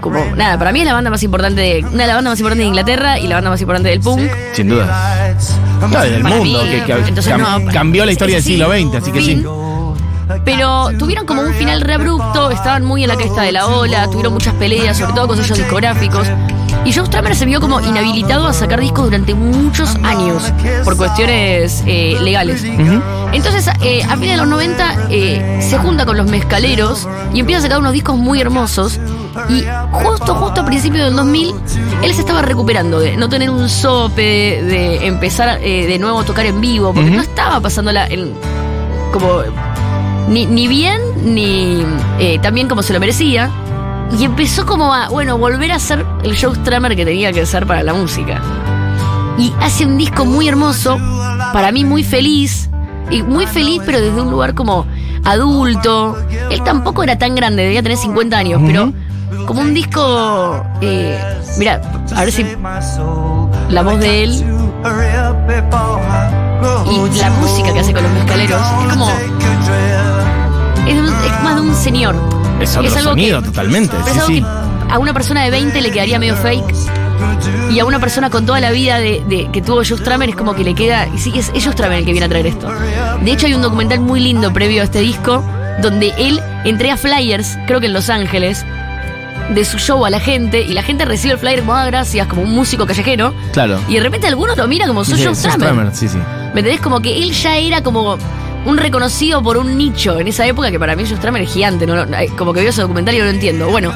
como 0.00 0.24
nada, 0.36 0.58
para 0.58 0.72
mí 0.72 0.80
es 0.80 0.86
la 0.86 0.92
banda 0.94 1.10
más 1.10 1.22
importante 1.22 1.60
de 1.60 1.80
una 1.84 2.02
de 2.02 2.06
las 2.06 2.16
bandas 2.16 2.32
más 2.32 2.38
importantes 2.40 2.64
de 2.64 2.68
Inglaterra 2.68 3.18
y 3.18 3.26
la 3.26 3.36
banda 3.36 3.50
más 3.50 3.60
importante 3.60 3.88
del 3.88 4.00
punk. 4.00 4.22
Sin 4.52 4.68
duda. 4.68 5.34
No, 5.80 6.00
del 6.00 6.22
Para 6.22 6.34
mundo, 6.36 6.62
mí, 6.62 6.70
que, 6.70 6.84
que 6.84 6.92
entonces 7.08 7.32
cam- 7.32 7.64
no, 7.64 7.72
cambió 7.72 8.06
la 8.06 8.12
historia 8.12 8.36
del 8.36 8.44
sí, 8.44 8.50
siglo 8.52 8.70
XX, 8.70 8.94
así 9.02 9.12
que 9.12 9.20
sí. 9.22 9.44
Pero 10.44 10.90
tuvieron 10.98 11.24
como 11.26 11.42
un 11.42 11.52
final 11.54 11.80
re 11.82 11.94
abrupto, 11.94 12.50
estaban 12.50 12.84
muy 12.84 13.02
en 13.04 13.08
la 13.08 13.16
cresta 13.16 13.42
de 13.42 13.52
la 13.52 13.66
ola, 13.66 14.06
tuvieron 14.10 14.32
muchas 14.32 14.54
peleas, 14.54 14.96
sobre 14.96 15.12
todo 15.14 15.28
con 15.28 15.36
sellos 15.36 15.58
discográficos. 15.58 16.26
Y 16.86 16.92
Joe 16.92 17.04
Strummer 17.04 17.34
se 17.34 17.44
vio 17.46 17.60
como 17.60 17.80
inhabilitado 17.80 18.46
a 18.46 18.52
sacar 18.52 18.80
discos 18.80 19.06
durante 19.06 19.34
muchos 19.34 19.96
años 20.04 20.52
por 20.84 20.96
cuestiones 20.96 21.82
eh, 21.84 22.16
legales. 22.20 22.62
Entonces, 23.32 23.68
eh, 23.82 24.04
a 24.04 24.16
fines 24.16 24.30
de 24.30 24.36
los 24.36 24.46
90 24.46 25.08
eh, 25.10 25.58
se 25.60 25.78
junta 25.78 26.06
con 26.06 26.16
los 26.16 26.30
mezcaleros 26.30 27.08
y 27.34 27.40
empieza 27.40 27.58
a 27.58 27.62
sacar 27.62 27.80
unos 27.80 27.92
discos 27.92 28.16
muy 28.16 28.40
hermosos. 28.40 29.00
Y 29.48 29.64
justo, 29.90 30.36
justo 30.36 30.60
a 30.60 30.64
principios 30.64 31.06
del 31.06 31.16
2000, 31.16 31.56
él 32.04 32.14
se 32.14 32.20
estaba 32.20 32.40
recuperando 32.42 33.00
de 33.00 33.16
no 33.16 33.28
tener 33.28 33.50
un 33.50 33.68
sope, 33.68 34.22
de 34.22 35.08
empezar 35.08 35.58
de 35.58 35.98
nuevo 35.98 36.20
a 36.20 36.24
tocar 36.24 36.46
en 36.46 36.60
vivo, 36.60 36.94
porque 36.94 37.10
no 37.10 37.20
estaba 37.20 37.58
pasándola 37.58 38.06
en, 38.06 38.32
como 39.12 39.42
ni, 40.28 40.46
ni 40.46 40.68
bien 40.68 41.00
ni 41.24 41.84
tan 42.40 42.54
bien 42.54 42.68
como 42.68 42.84
se 42.84 42.92
lo 42.92 43.00
merecía. 43.00 43.50
Y 44.18 44.24
empezó 44.24 44.64
como 44.64 44.94
a, 44.94 45.08
bueno, 45.08 45.38
volver 45.38 45.72
a 45.72 45.78
ser 45.78 46.06
el 46.22 46.38
Joe 46.38 46.54
Strummer 46.54 46.96
que 46.96 47.04
tenía 47.04 47.32
que 47.32 47.44
ser 47.46 47.66
para 47.66 47.82
la 47.82 47.94
música. 47.94 48.40
Y 49.38 49.52
hace 49.60 49.84
un 49.84 49.98
disco 49.98 50.24
muy 50.24 50.48
hermoso, 50.48 50.98
para 51.52 51.72
mí 51.72 51.84
muy 51.84 52.02
feliz, 52.02 52.70
y 53.10 53.22
muy 53.22 53.46
feliz 53.46 53.82
pero 53.84 54.00
desde 54.00 54.20
un 54.20 54.30
lugar 54.30 54.54
como 54.54 54.86
adulto. 55.24 56.16
Él 56.50 56.62
tampoco 56.62 57.02
era 57.02 57.18
tan 57.18 57.34
grande, 57.34 57.62
debía 57.64 57.82
tener 57.82 57.98
50 57.98 58.36
años, 58.36 58.62
pero 58.64 58.92
como 59.46 59.60
un 59.60 59.74
disco... 59.74 60.64
Eh, 60.80 61.18
mira, 61.58 61.80
a 62.14 62.20
ver 62.20 62.32
si 62.32 62.46
la 63.68 63.82
voz 63.82 63.98
de 64.00 64.24
él 64.24 64.44
y 66.90 67.18
la 67.18 67.30
música 67.30 67.72
que 67.72 67.80
hace 67.80 67.92
con 67.92 68.02
los 68.02 68.12
mezcaleros 68.12 68.60
es 68.60 68.92
como... 68.92 69.08
Es 70.86 71.42
más 71.42 71.56
de 71.56 71.60
un 71.60 71.74
señor. 71.74 72.14
Es 72.60 72.76
otro 72.76 72.88
algo 72.96 73.10
sonido 73.10 73.40
que- 73.40 73.46
totalmente, 73.48 73.96
es 73.96 74.04
sí, 74.04 74.10
algo 74.12 74.26
sí. 74.26 74.40
que 74.42 74.92
a 74.94 74.98
una 74.98 75.12
persona 75.12 75.42
de 75.44 75.50
20 75.50 75.80
le 75.80 75.90
quedaría 75.90 76.18
medio 76.18 76.36
fake. 76.36 76.74
Y 77.70 77.78
a 77.80 77.84
una 77.84 77.98
persona 77.98 78.30
con 78.30 78.46
toda 78.46 78.60
la 78.60 78.70
vida 78.70 78.98
de, 78.98 79.22
de- 79.28 79.50
que 79.50 79.60
tuvo 79.62 79.76
Joe 79.76 79.98
Stramer 79.98 80.30
es 80.30 80.36
como 80.36 80.54
que 80.54 80.64
le 80.64 80.74
queda. 80.74 81.06
Y 81.08 81.18
sí, 81.18 81.32
es, 81.36 81.50
es 81.54 81.64
Joe 81.64 81.72
Stramer 81.72 81.98
el 81.98 82.04
que 82.04 82.12
viene 82.12 82.26
a 82.26 82.28
traer 82.28 82.46
esto. 82.46 82.68
De 83.22 83.30
hecho, 83.32 83.46
hay 83.46 83.54
un 83.54 83.62
documental 83.62 84.00
muy 84.00 84.20
lindo 84.20 84.52
previo 84.52 84.82
a 84.82 84.84
este 84.84 85.00
disco 85.00 85.44
donde 85.82 86.12
él 86.18 86.40
entrega 86.64 86.96
flyers, 86.96 87.56
creo 87.66 87.80
que 87.80 87.86
en 87.86 87.92
Los 87.92 88.08
Ángeles, 88.08 88.64
de 89.54 89.64
su 89.64 89.78
show 89.78 90.04
a 90.06 90.10
la 90.10 90.18
gente 90.20 90.62
y 90.62 90.72
la 90.72 90.82
gente 90.82 91.04
recibe 91.04 91.34
el 91.34 91.38
flyer 91.38 91.60
como 91.60 91.74
ah, 91.74 91.84
gracias, 91.86 92.26
como 92.26 92.42
un 92.42 92.50
músico 92.52 92.86
callejero. 92.86 93.34
Claro. 93.52 93.78
Y 93.88 93.94
de 93.94 94.00
repente 94.00 94.26
algunos 94.26 94.56
lo 94.56 94.66
miran 94.68 94.88
como 94.88 95.04
soy 95.04 95.18
Sí, 95.18 95.28
Stramer. 95.34 95.60
Stramer, 95.60 95.94
sí, 95.94 96.08
sí. 96.08 96.18
¿Me 96.54 96.60
entendés? 96.60 96.80
Como 96.80 97.00
que 97.00 97.22
él 97.22 97.32
ya 97.32 97.56
era 97.58 97.82
como 97.82 98.16
un 98.66 98.76
reconocido 98.76 99.42
por 99.42 99.56
un 99.56 99.76
nicho 99.78 100.18
en 100.18 100.28
esa 100.28 100.46
época 100.46 100.70
que 100.70 100.78
para 100.78 100.94
mí 100.96 101.04
Joe 101.06 101.16
Stramer 101.16 101.42
es 101.42 101.52
gigante. 101.52 101.86
¿no? 101.86 102.04
No, 102.04 102.16
Como 102.36 102.52
que 102.52 102.60
veo 102.60 102.70
ese 102.70 102.82
documental 102.82 103.14
y 103.14 103.18
no 103.18 103.24
lo 103.24 103.30
entiendo. 103.30 103.68
Bueno, 103.68 103.92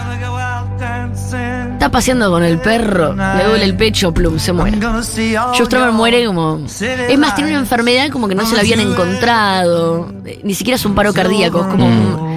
está 1.72 1.90
paseando 1.90 2.30
con 2.30 2.42
el 2.44 2.58
perro, 2.58 3.14
le 3.14 3.44
duele 3.44 3.64
el 3.64 3.76
pecho, 3.76 4.12
plum, 4.12 4.38
se 4.38 4.52
muere. 4.52 4.78
Joe 4.80 5.64
Stramer 5.66 5.92
muere 5.92 6.24
como. 6.26 6.60
Es 6.66 7.18
más, 7.18 7.34
tiene 7.34 7.50
una 7.50 7.60
enfermedad 7.60 8.08
como 8.10 8.28
que 8.28 8.34
no 8.34 8.44
se 8.46 8.54
la 8.54 8.60
habían 8.60 8.80
encontrado. 8.80 10.12
eh, 10.24 10.40
Ni 10.44 10.54
siquiera 10.54 10.76
es 10.76 10.84
un 10.84 10.94
paro 10.94 11.12
cardíaco, 11.12 11.60
es 11.60 11.66
como 11.66 11.86
un- 11.86 12.30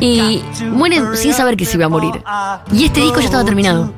Y 0.00 0.42
muere 0.70 1.00
sin 1.16 1.34
saber 1.34 1.56
que 1.56 1.64
se 1.66 1.76
iba 1.76 1.86
a 1.86 1.88
morir. 1.90 2.22
Y 2.72 2.84
este 2.86 3.00
disco 3.00 3.18
ya 3.20 3.26
estaba 3.26 3.44
terminado. 3.44 3.92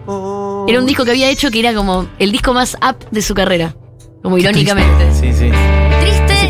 Era 0.68 0.80
un 0.80 0.86
disco 0.86 1.04
que 1.04 1.12
había 1.12 1.28
hecho 1.30 1.50
que 1.50 1.60
era 1.60 1.74
como 1.74 2.06
el 2.18 2.32
disco 2.32 2.52
más 2.52 2.76
up 2.82 2.96
de 3.10 3.22
su 3.22 3.34
carrera. 3.34 3.74
Como 4.22 4.38
irónicamente. 4.38 5.14
Sí, 5.14 5.32
sí. 5.32 5.50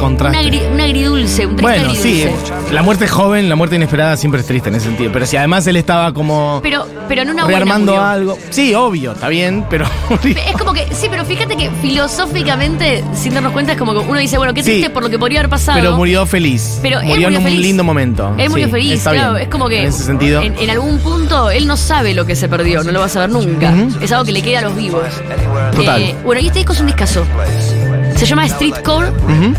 Un, 0.06 0.16
contraste. 0.16 0.38
agri- 0.38 0.72
un 0.72 0.80
agridulce, 0.80 1.46
un 1.46 1.56
triste 1.56 1.62
Bueno, 1.80 1.94
sí, 1.94 2.22
agridulce. 2.22 2.72
la 2.74 2.82
muerte 2.82 3.08
joven, 3.08 3.48
la 3.48 3.56
muerte 3.56 3.76
inesperada 3.76 4.16
siempre 4.16 4.40
es 4.40 4.46
triste 4.46 4.68
en 4.68 4.74
ese 4.76 4.86
sentido. 4.86 5.10
Pero 5.12 5.26
si 5.26 5.36
además 5.36 5.66
él 5.66 5.76
estaba 5.76 6.12
como 6.12 6.60
Pero, 6.62 6.86
pero 7.08 7.22
en 7.22 7.30
una 7.30 7.46
rearmando 7.46 8.00
algo. 8.00 8.38
Sí, 8.50 8.74
obvio, 8.74 9.12
está 9.12 9.28
bien, 9.28 9.64
pero. 9.70 9.86
Es 10.24 10.56
como 10.58 10.72
que, 10.72 10.86
sí, 10.94 11.06
pero 11.10 11.24
fíjate 11.24 11.56
que 11.56 11.70
filosóficamente, 11.82 13.04
sin 13.14 13.34
darnos 13.34 13.52
cuenta, 13.52 13.72
es 13.72 13.78
como 13.78 13.92
que 13.92 13.98
uno 14.00 14.18
dice, 14.18 14.36
bueno, 14.38 14.54
qué 14.54 14.62
Sí. 14.62 14.70
triste 14.72 14.90
por 14.90 15.02
lo 15.02 15.10
que 15.10 15.18
podría 15.18 15.40
haber 15.40 15.50
pasado. 15.50 15.78
pero 15.78 15.96
murió 15.96 16.26
feliz. 16.26 16.78
Pero 16.82 17.00
él 17.00 17.06
murió 17.06 17.28
en 17.28 17.36
un 17.36 17.42
feliz. 17.42 17.60
lindo 17.60 17.84
momento. 17.84 18.34
Él 18.38 18.50
murió 18.50 18.66
Sí, 18.66 18.72
feliz, 18.72 19.02
claro. 19.02 19.32
bien. 19.34 19.42
Es 19.44 19.48
como 19.48 19.68
que 19.68 19.82
En 19.82 19.88
ese 19.88 20.04
sentido. 20.04 20.42
En, 20.42 20.56
en 20.58 20.70
algún 20.70 20.98
punto 20.98 21.50
él 21.50 21.66
no 21.66 21.76
sabe 21.76 22.14
lo 22.14 22.24
que 22.26 22.34
se 22.36 22.48
perdió, 22.48 22.82
no 22.84 22.92
lo 22.92 23.00
va 23.00 23.06
a 23.06 23.08
saber 23.08 23.30
nunca. 23.30 23.72
Es 24.00 24.10
algo 24.12 24.24
que 24.24 24.32
le 24.32 24.42
queda 24.42 24.60
a 24.60 24.62
los 24.62 24.76
vivos. 24.76 25.02
Total. 25.74 26.00
Eh, 26.02 26.14
bueno, 26.24 26.40
y 26.40 26.46
este 26.46 26.58
disco 26.60 26.72
es 26.72 26.80
un 26.80 26.86
discazo. 26.86 27.24
Se 28.16 28.24
llama 28.26 28.46
Street 28.46 28.74
Core. 28.84 29.08
Ujú. 29.10 29.54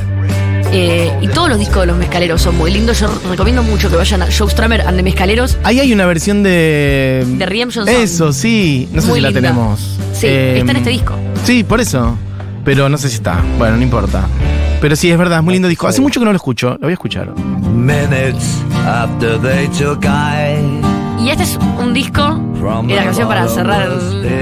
Eh, 0.71 1.11
y 1.21 1.27
todos 1.29 1.49
los 1.49 1.59
discos 1.59 1.81
de 1.81 1.87
los 1.87 1.97
mezcaleros 1.97 2.41
son 2.41 2.57
muy 2.57 2.71
lindos. 2.71 2.99
Yo 2.99 3.07
recomiendo 3.29 3.63
mucho 3.63 3.89
que 3.89 3.95
vayan 3.95 4.21
a 4.21 4.27
Joe 4.35 4.49
Stramer 4.49 4.81
and 4.81 4.97
the 4.97 5.03
Mezcaleros. 5.03 5.57
Ahí 5.63 5.79
hay 5.79 5.93
una 5.93 6.05
versión 6.05 6.43
de. 6.43 7.25
De 7.25 7.71
Song. 7.71 7.87
Eso, 7.87 8.33
sí. 8.33 8.87
No 8.91 9.01
sé 9.01 9.07
Muy 9.07 9.19
si 9.19 9.21
la 9.23 9.31
tenemos. 9.31 9.79
Sí, 10.13 10.27
Eh, 10.27 10.59
está 10.59 10.71
en 10.71 10.77
este 10.77 10.89
disco. 10.89 11.15
Sí, 11.43 11.63
por 11.63 11.79
eso. 11.81 12.17
Pero 12.65 12.89
no 12.89 12.97
sé 12.97 13.09
si 13.09 13.15
está. 13.15 13.41
Bueno, 13.57 13.77
no 13.77 13.83
importa. 13.83 14.27
Pero 14.81 14.95
sí, 14.95 15.09
es 15.09 15.17
verdad, 15.17 15.39
es 15.39 15.43
muy 15.43 15.53
lindo 15.53 15.67
disco. 15.67 15.87
Hace 15.87 16.01
mucho 16.01 16.19
que 16.19 16.25
no 16.25 16.31
lo 16.31 16.35
escucho. 16.37 16.71
Lo 16.73 16.79
voy 16.81 16.91
a 16.91 16.93
escuchar. 16.93 17.33
Minutes 17.73 18.61
after 18.85 19.39
they 19.41 19.67
took 19.69 20.03
I 20.05 21.23
Y 21.23 21.29
este 21.29 21.43
es 21.43 21.57
un 21.79 21.93
disco. 21.93 22.39
Y 22.87 22.93
la 22.93 23.05
canción 23.05 23.27
para 23.27 23.47
cerrar 23.47 23.89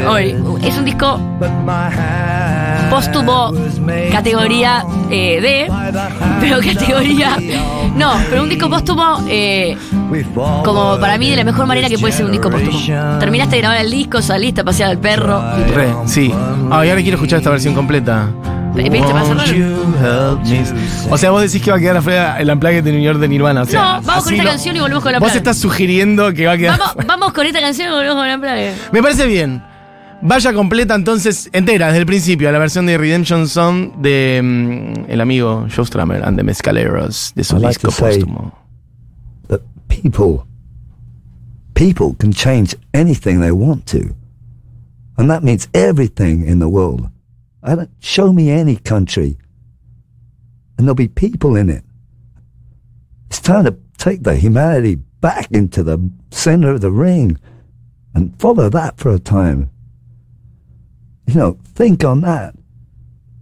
hoy. 0.08 0.36
Es 0.64 0.78
un 0.78 0.86
disco 0.86 1.18
but 1.40 1.50
my 1.66 1.72
hand 1.72 2.75
póstumo, 2.90 3.54
categoría 4.12 4.86
eh, 5.10 5.40
D, 5.42 5.72
pero 6.42 6.60
categoría. 6.60 7.38
No, 7.96 8.14
pero 8.30 8.44
un 8.44 8.50
disco 8.50 8.70
póstumo 8.70 9.24
eh, 9.30 9.78
como 10.64 10.98
para 11.00 11.18
mí 11.18 11.30
de 11.30 11.36
la 11.38 11.44
mejor 11.44 11.66
manera 11.66 11.88
que 11.90 11.98
puede 11.98 12.14
ser 12.14 12.26
un 12.26 12.32
disco 12.32 12.50
póstumo. 12.50 12.80
Terminaste 13.20 13.56
de 13.56 13.62
grabar 13.62 13.82
el 13.82 13.92
disco, 13.92 14.22
saliste 14.22 14.62
a 14.62 14.64
pasear 14.64 14.90
al 14.92 14.98
perro. 15.00 15.42
Re, 15.74 15.94
sí. 16.06 16.32
Ah, 16.72 16.86
y 16.86 16.90
ahora 16.90 17.02
quiero 17.02 17.16
escuchar 17.18 17.38
esta 17.40 17.50
versión 17.50 17.74
completa. 17.74 18.30
O 21.10 21.18
sea, 21.18 21.32
vos 21.32 21.42
decís 21.42 21.62
que 21.64 21.72
va 21.72 21.78
a 21.78 21.80
quedar 21.80 21.98
afuera 21.98 22.38
el 22.40 22.50
Unplugged 22.50 22.84
de 22.84 22.92
New 22.92 23.02
York 23.02 23.20
de 23.20 23.28
Nirvana. 23.30 23.62
O 23.62 23.66
sea, 23.66 23.82
No, 23.82 24.02
vamos 24.02 24.24
con 24.26 24.34
esta 24.34 24.44
no- 24.44 24.50
canción 24.50 24.76
y 24.76 24.80
volvemos 24.80 25.04
con 25.04 25.12
la 25.14 25.20
Vos 25.20 25.34
estás 25.36 25.58
sugiriendo 25.58 26.34
que 26.34 26.46
va 26.46 26.54
a 26.54 26.58
quedar. 26.58 26.78
Vamos, 26.80 26.96
vamos 27.06 27.34
con 27.34 27.46
esta 27.46 27.62
canción 27.62 27.88
y 27.88 27.92
volvemos 27.92 28.16
con 28.18 28.28
la 28.28 28.38
playa. 28.38 28.74
Me 28.92 29.02
parece 29.02 29.28
bien. 29.28 29.64
Vaya 30.28 30.54
completa 30.54 30.96
entonces, 30.96 31.50
entera, 31.54 31.88
desde 31.88 32.00
el 32.00 32.06
principio, 32.08 32.50
a 32.50 32.52
la 32.52 32.58
versión 32.58 32.88
de 32.88 32.98
Redemption 32.98 33.48
Song 33.48 33.92
de 34.02 34.42
mm, 34.44 35.12
el 35.12 35.22
amigo 35.22 35.68
Joe 35.70 35.86
Stramer 35.86 36.24
and 36.24 36.36
the 36.36 36.44
Mescaleros, 36.44 37.32
de 37.36 37.44
su 37.44 37.58
I 37.58 37.68
disco 37.68 37.92
say- 37.92 38.20
póstumo. 38.22 38.52
that 39.50 39.62
people 39.88 40.48
people 41.76 42.16
can 42.18 42.32
change 42.34 42.76
anything 42.94 43.40
they 43.40 43.52
want 43.52 43.86
to 43.86 44.16
and 45.18 45.30
that 45.30 45.44
means 45.44 45.68
everything 45.76 46.44
in 46.48 46.58
the 46.60 46.68
world. 46.70 47.08
I 47.62 47.76
don't, 47.76 47.90
show 48.00 48.34
me 48.34 48.50
any 48.50 48.78
country 48.78 49.38
and 50.78 50.88
there'll 50.88 50.96
be 50.96 51.08
people 51.08 51.56
in 51.56 51.70
it. 51.70 51.84
It's 53.30 53.40
time 53.40 53.66
to 53.66 53.76
take 54.00 54.24
the 54.24 54.36
humanity 54.36 54.96
back 55.22 55.52
into 55.52 55.84
the 55.84 56.00
center 56.32 56.72
of 56.72 56.82
the 56.82 56.90
ring 56.92 57.38
and 58.16 58.34
follow 58.40 58.70
that 58.70 58.98
for 58.98 59.12
a 59.14 59.20
time 59.20 59.70
you 61.28 61.36
know 61.36 61.58
think 61.64 62.04
on 62.04 62.22
that 62.22 62.56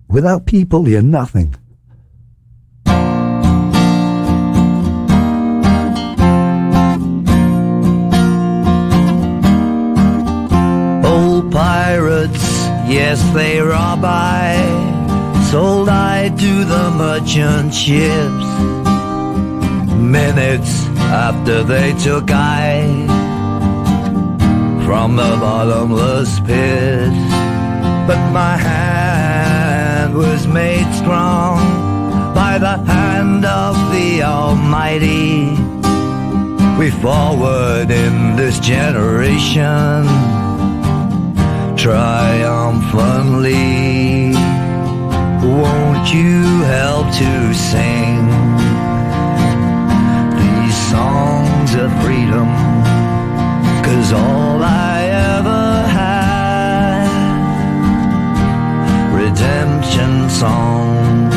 without 0.08 0.46
people 0.46 0.88
you're 0.88 1.02
nothing 1.02 1.56
Old 11.06 11.52
pirates, 11.52 12.43
yes, 12.88 13.22
they 13.34 13.60
rob 13.60 14.04
I. 14.04 14.56
Sold 15.52 15.89
I 15.89 16.30
to 16.30 16.65
the 16.65 16.91
merchant 16.98 17.74
ships. 17.74 18.48
Minutes 19.93 20.88
after 21.12 21.63
they 21.63 21.93
took 22.04 22.32
I 22.32 22.84
from 24.86 25.15
the 25.15 25.38
bottomless 25.39 26.39
pit. 26.41 27.33
But 28.05 28.19
my 28.31 28.57
hand 28.57 30.13
was 30.13 30.45
made 30.45 30.93
strong 30.93 31.55
by 32.35 32.57
the 32.57 32.75
hand 32.91 33.45
of 33.45 33.77
the 33.93 34.23
Almighty. 34.23 35.55
We 36.77 36.91
forward 36.91 37.91
in 37.91 38.35
this 38.35 38.59
generation 38.59 40.05
triumphantly. 41.77 44.33
Won't 45.43 46.13
you 46.13 46.63
help 46.63 47.07
to 47.07 47.53
sing 47.53 48.27
these 50.39 50.77
songs 50.91 51.75
of 51.75 51.91
freedom? 52.03 52.47
Cause 53.83 54.13
all 54.13 54.62
redemption 59.34 60.30
songs, 60.30 61.36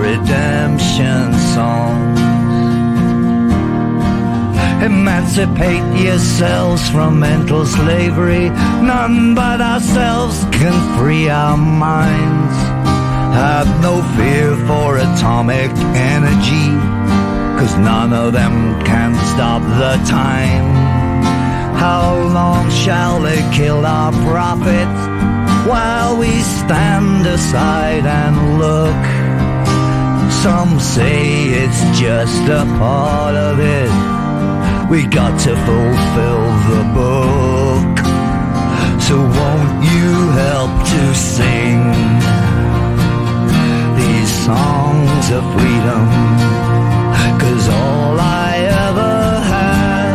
redemption 0.00 1.34
songs. 1.54 2.20
Emancipate 4.82 6.00
yourselves 6.00 6.88
from 6.88 7.20
mental 7.20 7.66
slavery. 7.66 8.48
None 8.80 9.34
but 9.34 9.60
ourselves 9.60 10.44
can 10.50 10.74
free 10.96 11.28
our 11.28 11.58
minds. 11.58 12.56
Have 13.36 13.68
no 13.82 14.02
fear 14.16 14.56
for 14.66 14.96
atomic 14.96 15.70
energy, 16.16 16.68
cause 17.58 17.76
none 17.76 18.14
of 18.14 18.32
them 18.32 18.82
can 18.84 19.14
stop 19.34 19.60
the 19.82 20.02
time. 20.10 20.72
How 21.76 22.16
long 22.16 22.70
shall 22.70 23.20
they 23.20 23.42
kill 23.54 23.84
our 23.84 24.12
prophets 24.24 25.11
while 25.66 26.16
we 26.16 26.40
stand 26.60 27.26
aside 27.26 28.04
and 28.06 28.58
look? 28.58 29.04
Some 30.42 30.80
say 30.80 31.44
it's 31.62 31.82
just 31.98 32.44
a 32.48 32.64
part 32.78 33.34
of 33.34 33.60
it. 33.60 33.90
We 34.90 35.06
got 35.06 35.38
to 35.46 35.54
fulfill 35.68 36.44
the 36.70 36.82
book. 37.00 37.94
So 39.06 39.16
won't 39.18 39.84
you 39.92 40.12
help 40.46 40.72
to 40.92 41.02
sing 41.14 41.80
these 44.00 44.32
songs 44.46 45.24
of 45.36 45.42
freedom? 45.54 46.06
Cause 47.42 47.68
all 47.68 48.18
I 48.18 48.50
ever 48.86 49.40
had, 49.52 50.14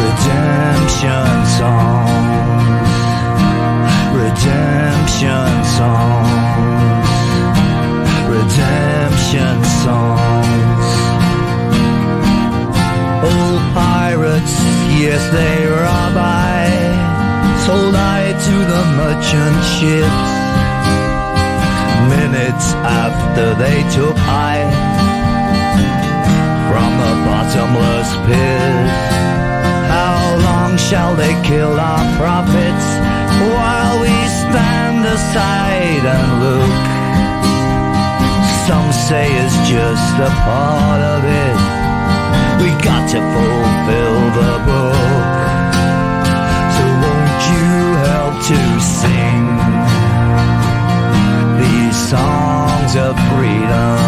redemption 0.00 1.46
songs, 1.58 1.97
redemption 4.28 5.64
songs, 5.78 7.08
redemption 8.28 9.56
songs. 9.84 10.86
Old 13.24 13.62
pirates, 13.72 14.54
yes, 15.00 15.22
they 15.32 15.66
rob 15.66 16.14
I, 16.16 16.68
sold 17.64 17.94
I 17.94 18.32
to 18.46 18.56
the 18.72 18.82
merchant 19.00 19.58
ships. 19.72 20.28
Minutes 22.12 22.66
after 23.04 23.54
they 23.54 23.78
took 23.96 24.16
I 24.28 24.56
from 26.68 26.90
the 27.02 27.12
bottomless 27.24 28.10
pit. 28.26 28.88
How 29.88 30.20
long 30.46 30.76
shall 30.76 31.16
they 31.16 31.34
kill 31.48 31.80
our 31.80 32.04
prophets 32.18 33.08
while 33.46 34.00
we 34.02 34.17
stand 34.50 35.04
aside 35.04 36.04
and 36.14 36.28
look? 36.44 36.84
Some 38.66 38.88
say 38.92 39.26
it's 39.42 39.58
just 39.68 40.14
a 40.28 40.30
part 40.44 41.00
of 41.14 41.20
it. 41.24 41.56
We 42.62 42.70
got 42.88 43.04
to 43.14 43.20
fulfill 43.34 44.20
the 44.40 44.54
book. 44.68 45.72
So 46.76 46.84
won't 47.02 47.40
you 47.52 47.70
help 48.08 48.34
to 48.50 48.60
sing 48.98 49.42
these 51.60 51.96
songs 52.12 52.92
of 53.06 53.14
freedom? 53.30 54.07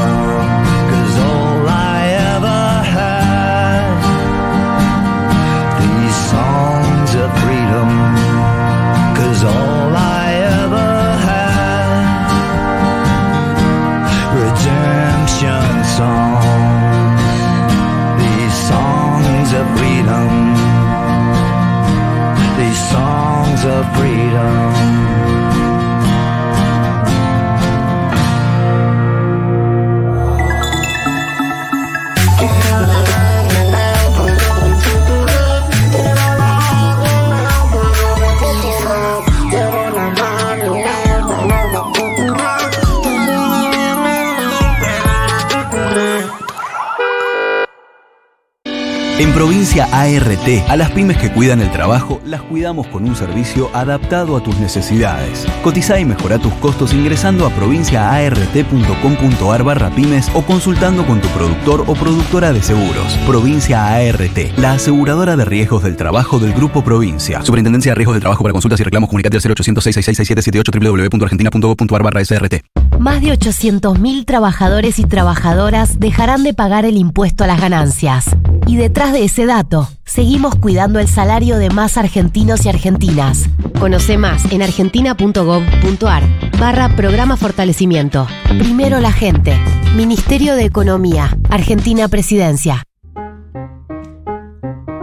Provincia 49.40 49.88
ART, 49.90 50.68
a 50.68 50.76
las 50.76 50.90
pymes 50.90 51.16
que 51.16 51.33
cuidan 51.33 51.62
el 51.62 51.72
trabajo, 51.72 52.20
las 52.26 52.42
cuidamos 52.42 52.87
con 52.88 53.09
un 53.09 53.16
servicio 53.16 53.70
adaptado 53.72 54.37
a 54.37 54.42
tus 54.42 54.59
necesidades. 54.59 55.46
Cotiza 55.64 55.98
y 55.98 56.05
mejora 56.05 56.38
tus 56.38 56.53
costos 56.57 56.92
ingresando 56.92 57.46
a 57.46 57.50
provinciaart.com.ar 57.50 59.62
barra 59.62 59.88
pymes 59.94 60.31
o 60.35 60.42
consultando 60.42 61.07
con 61.07 61.22
tu 61.22 61.29
productor 61.29 61.85
o 61.87 61.94
productora 61.94 62.53
de 62.53 62.62
seguros. 62.62 63.16
Provincia 63.26 63.94
ART, 63.94 64.59
la 64.59 64.72
aseguradora 64.72 65.37
de 65.37 65.46
riesgos 65.46 65.85
del 65.85 65.96
trabajo 65.96 66.38
del 66.38 66.53
Grupo 66.53 66.85
Provincia. 66.85 67.42
Superintendencia 67.42 67.92
de 67.92 67.94
Riesgos 67.94 68.16
del 68.16 68.20
Trabajo 68.20 68.42
para 68.42 68.53
consultas 68.53 68.79
y 68.81 68.85
reclamos 68.85 69.09
comunicate 69.09 69.38
al 69.38 69.42
0800 69.42 69.83
666 69.83 70.83
www.argentina.gov.ar 70.83 72.03
barra 72.03 72.22
SRT. 72.22 72.80
Más 73.01 73.23
de 73.23 73.29
800.000 73.29 74.27
trabajadores 74.27 74.99
y 74.99 75.05
trabajadoras 75.05 75.99
dejarán 75.99 76.43
de 76.43 76.53
pagar 76.53 76.85
el 76.85 76.99
impuesto 76.99 77.45
a 77.45 77.47
las 77.47 77.59
ganancias. 77.59 78.27
Y 78.67 78.77
detrás 78.77 79.15
de 79.15 79.25
ese 79.25 79.47
dato, 79.47 79.89
seguimos 80.05 80.55
cuidando 80.57 80.99
el 80.99 81.09
salario 81.09 81.57
de 81.57 81.71
más 81.71 81.97
argentinos 81.97 82.67
y 82.67 82.69
argentinas. 82.69 83.49
Conoce 83.79 84.19
más 84.19 84.53
en 84.53 84.61
argentina.gov.ar 84.61 86.25
barra 86.59 86.95
programa 86.95 87.39
fortalecimiento. 87.39 88.27
Primero 88.59 89.01
la 89.01 89.13
gente. 89.13 89.57
Ministerio 89.97 90.55
de 90.55 90.67
Economía. 90.67 91.35
Argentina 91.49 92.07
Presidencia. 92.07 92.83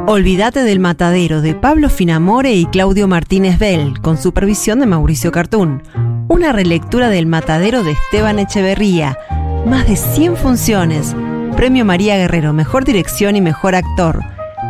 Olvídate 0.06 0.62
del 0.62 0.80
matadero 0.80 1.42
de 1.42 1.56
Pablo 1.56 1.90
Finamore 1.90 2.54
y 2.54 2.68
Claudio 2.68 3.08
Martínez 3.08 3.58
Bell, 3.58 4.00
con 4.02 4.22
supervisión 4.22 4.80
de 4.80 4.86
Mauricio 4.86 5.32
Cartún. 5.32 5.82
Una 6.30 6.52
relectura 6.52 7.08
del 7.10 7.26
matadero 7.26 7.84
de 7.84 7.92
Esteban 7.92 8.38
Echeverría. 8.38 9.18
Más 9.66 9.88
de 9.88 9.96
100 9.96 10.36
funciones. 10.36 11.16
Premio 11.56 11.86
María 11.86 12.18
Guerrero, 12.18 12.52
Mejor 12.52 12.84
Dirección 12.84 13.38
y 13.38 13.42
Mejor 13.42 13.76
Actor. 13.76 14.20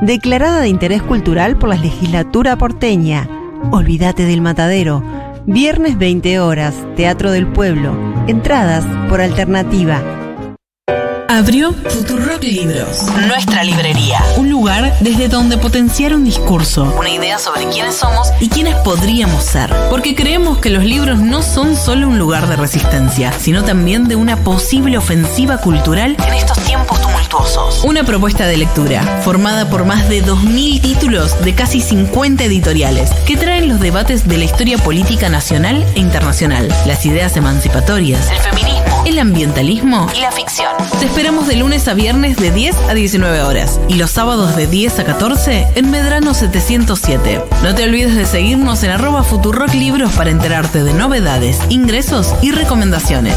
Declarada 0.04 0.62
de 0.62 0.70
interés 0.70 1.02
cultural 1.02 1.58
por 1.58 1.70
la 1.70 1.76
legislatura 1.76 2.58
porteña. 2.58 3.28
Olvídate 3.72 4.26
del 4.26 4.42
matadero. 4.42 5.04
Viernes 5.48 5.98
20 5.98 6.40
horas, 6.40 6.76
Teatro 6.96 7.32
del 7.32 7.48
Pueblo. 7.48 7.92
Entradas 8.28 8.86
por 9.10 9.20
alternativa. 9.20 10.02
Abrió 11.48 11.72
Futurock 11.72 12.44
Libros, 12.44 13.04
nuestra 13.26 13.64
librería. 13.64 14.22
Un 14.36 14.50
lugar 14.50 14.94
desde 15.00 15.30
donde 15.30 15.58
potenciar 15.58 16.14
un 16.14 16.26
discurso, 16.26 16.94
una 17.00 17.10
idea 17.10 17.40
sobre 17.40 17.66
quiénes 17.70 17.96
somos 17.96 18.28
y 18.42 18.50
quiénes 18.50 18.76
podríamos 18.84 19.46
ser. 19.46 19.74
Porque 19.90 20.14
creemos 20.14 20.58
que 20.58 20.70
los 20.72 20.84
libros 20.84 21.20
no 21.20 21.42
son 21.42 21.78
solo 21.78 22.10
un 22.10 22.20
lugar 22.20 22.50
de 22.50 22.58
resistencia, 22.58 23.32
sino 23.32 23.64
también 23.64 24.10
de 24.10 24.18
una 24.18 24.44
posible 24.44 24.98
ofensiva 24.98 25.60
cultural 25.60 26.18
en 26.28 26.34
estos 26.34 26.60
tiempos 26.66 27.00
tumultuosos. 27.00 27.17
Una 27.84 28.04
propuesta 28.04 28.48
de 28.48 28.58
lectura, 28.58 29.22
formada 29.24 29.70
por 29.70 29.86
más 29.86 30.08
de 30.08 30.24
2.000 30.24 30.82
títulos 30.82 31.44
de 31.44 31.56
casi 31.56 31.82
50 31.82 32.46
editoriales, 32.46 33.12
que 33.26 33.36
traen 33.36 33.68
los 33.68 33.82
debates 33.82 34.28
de 34.28 34.38
la 34.38 34.46
historia 34.46 34.78
política 34.78 35.28
nacional 35.28 35.86
e 35.96 36.00
internacional, 36.00 36.68
las 36.86 37.06
ideas 37.06 37.36
emancipatorias, 37.36 38.30
el 38.32 38.40
feminismo, 38.40 39.04
el 39.06 39.20
ambientalismo 39.20 40.08
y 40.16 40.22
la 40.22 40.32
ficción. 40.32 40.72
Te 41.00 41.06
esperamos 41.06 41.48
de 41.48 41.58
lunes 41.58 41.88
a 41.88 41.94
viernes 41.94 42.38
de 42.38 42.52
10 42.52 42.76
a 42.90 42.94
19 42.94 43.42
horas 43.42 43.80
y 43.90 43.96
los 43.96 44.12
sábados 44.12 44.56
de 44.56 44.68
10 44.68 45.00
a 45.00 45.04
14 45.04 45.68
en 45.76 45.92
Medrano 45.92 46.34
707. 46.34 47.44
No 47.62 47.76
te 47.76 47.84
olvides 47.84 48.16
de 48.16 48.26
seguirnos 48.26 48.84
en 48.84 48.92
arroba 48.92 49.24
Futurock 49.24 49.74
Libros 49.74 50.14
para 50.14 50.30
enterarte 50.30 50.84
de 50.84 50.94
novedades, 50.94 51.60
ingresos 51.70 52.34
y 52.42 52.52
recomendaciones. 52.52 53.36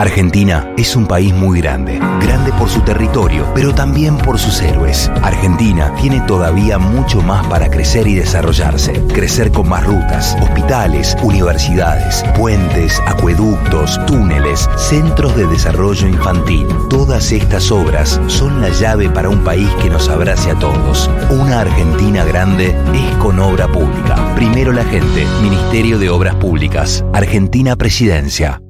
Argentina 0.00 0.72
es 0.76 0.94
un 0.94 1.08
país 1.08 1.34
muy 1.34 1.60
grande, 1.60 1.98
grande 2.20 2.52
por 2.52 2.68
su 2.68 2.82
territorio, 2.82 3.44
pero 3.52 3.74
también 3.74 4.16
por 4.16 4.38
sus 4.38 4.62
héroes. 4.62 5.10
Argentina 5.24 5.92
tiene 6.00 6.20
todavía 6.20 6.78
mucho 6.78 7.20
más 7.20 7.44
para 7.48 7.68
crecer 7.68 8.06
y 8.06 8.14
desarrollarse. 8.14 8.92
Crecer 9.08 9.50
con 9.50 9.68
más 9.68 9.84
rutas, 9.84 10.36
hospitales, 10.40 11.16
universidades, 11.20 12.22
puentes, 12.36 13.02
acueductos, 13.08 13.98
túneles, 14.06 14.70
centros 14.76 15.34
de 15.34 15.48
desarrollo 15.48 16.06
infantil. 16.06 16.68
Todas 16.88 17.32
estas 17.32 17.72
obras 17.72 18.20
son 18.28 18.60
la 18.60 18.68
llave 18.68 19.10
para 19.10 19.30
un 19.30 19.42
país 19.42 19.68
que 19.82 19.90
nos 19.90 20.08
abrace 20.08 20.52
a 20.52 20.58
todos. 20.60 21.10
Una 21.28 21.62
Argentina 21.62 22.22
grande 22.22 22.68
es 22.94 23.16
con 23.16 23.40
obra 23.40 23.66
pública. 23.66 24.32
Primero 24.36 24.70
la 24.70 24.84
gente, 24.84 25.26
Ministerio 25.42 25.98
de 25.98 26.08
Obras 26.08 26.36
Públicas, 26.36 27.04
Argentina 27.12 27.74
Presidencia. 27.74 28.62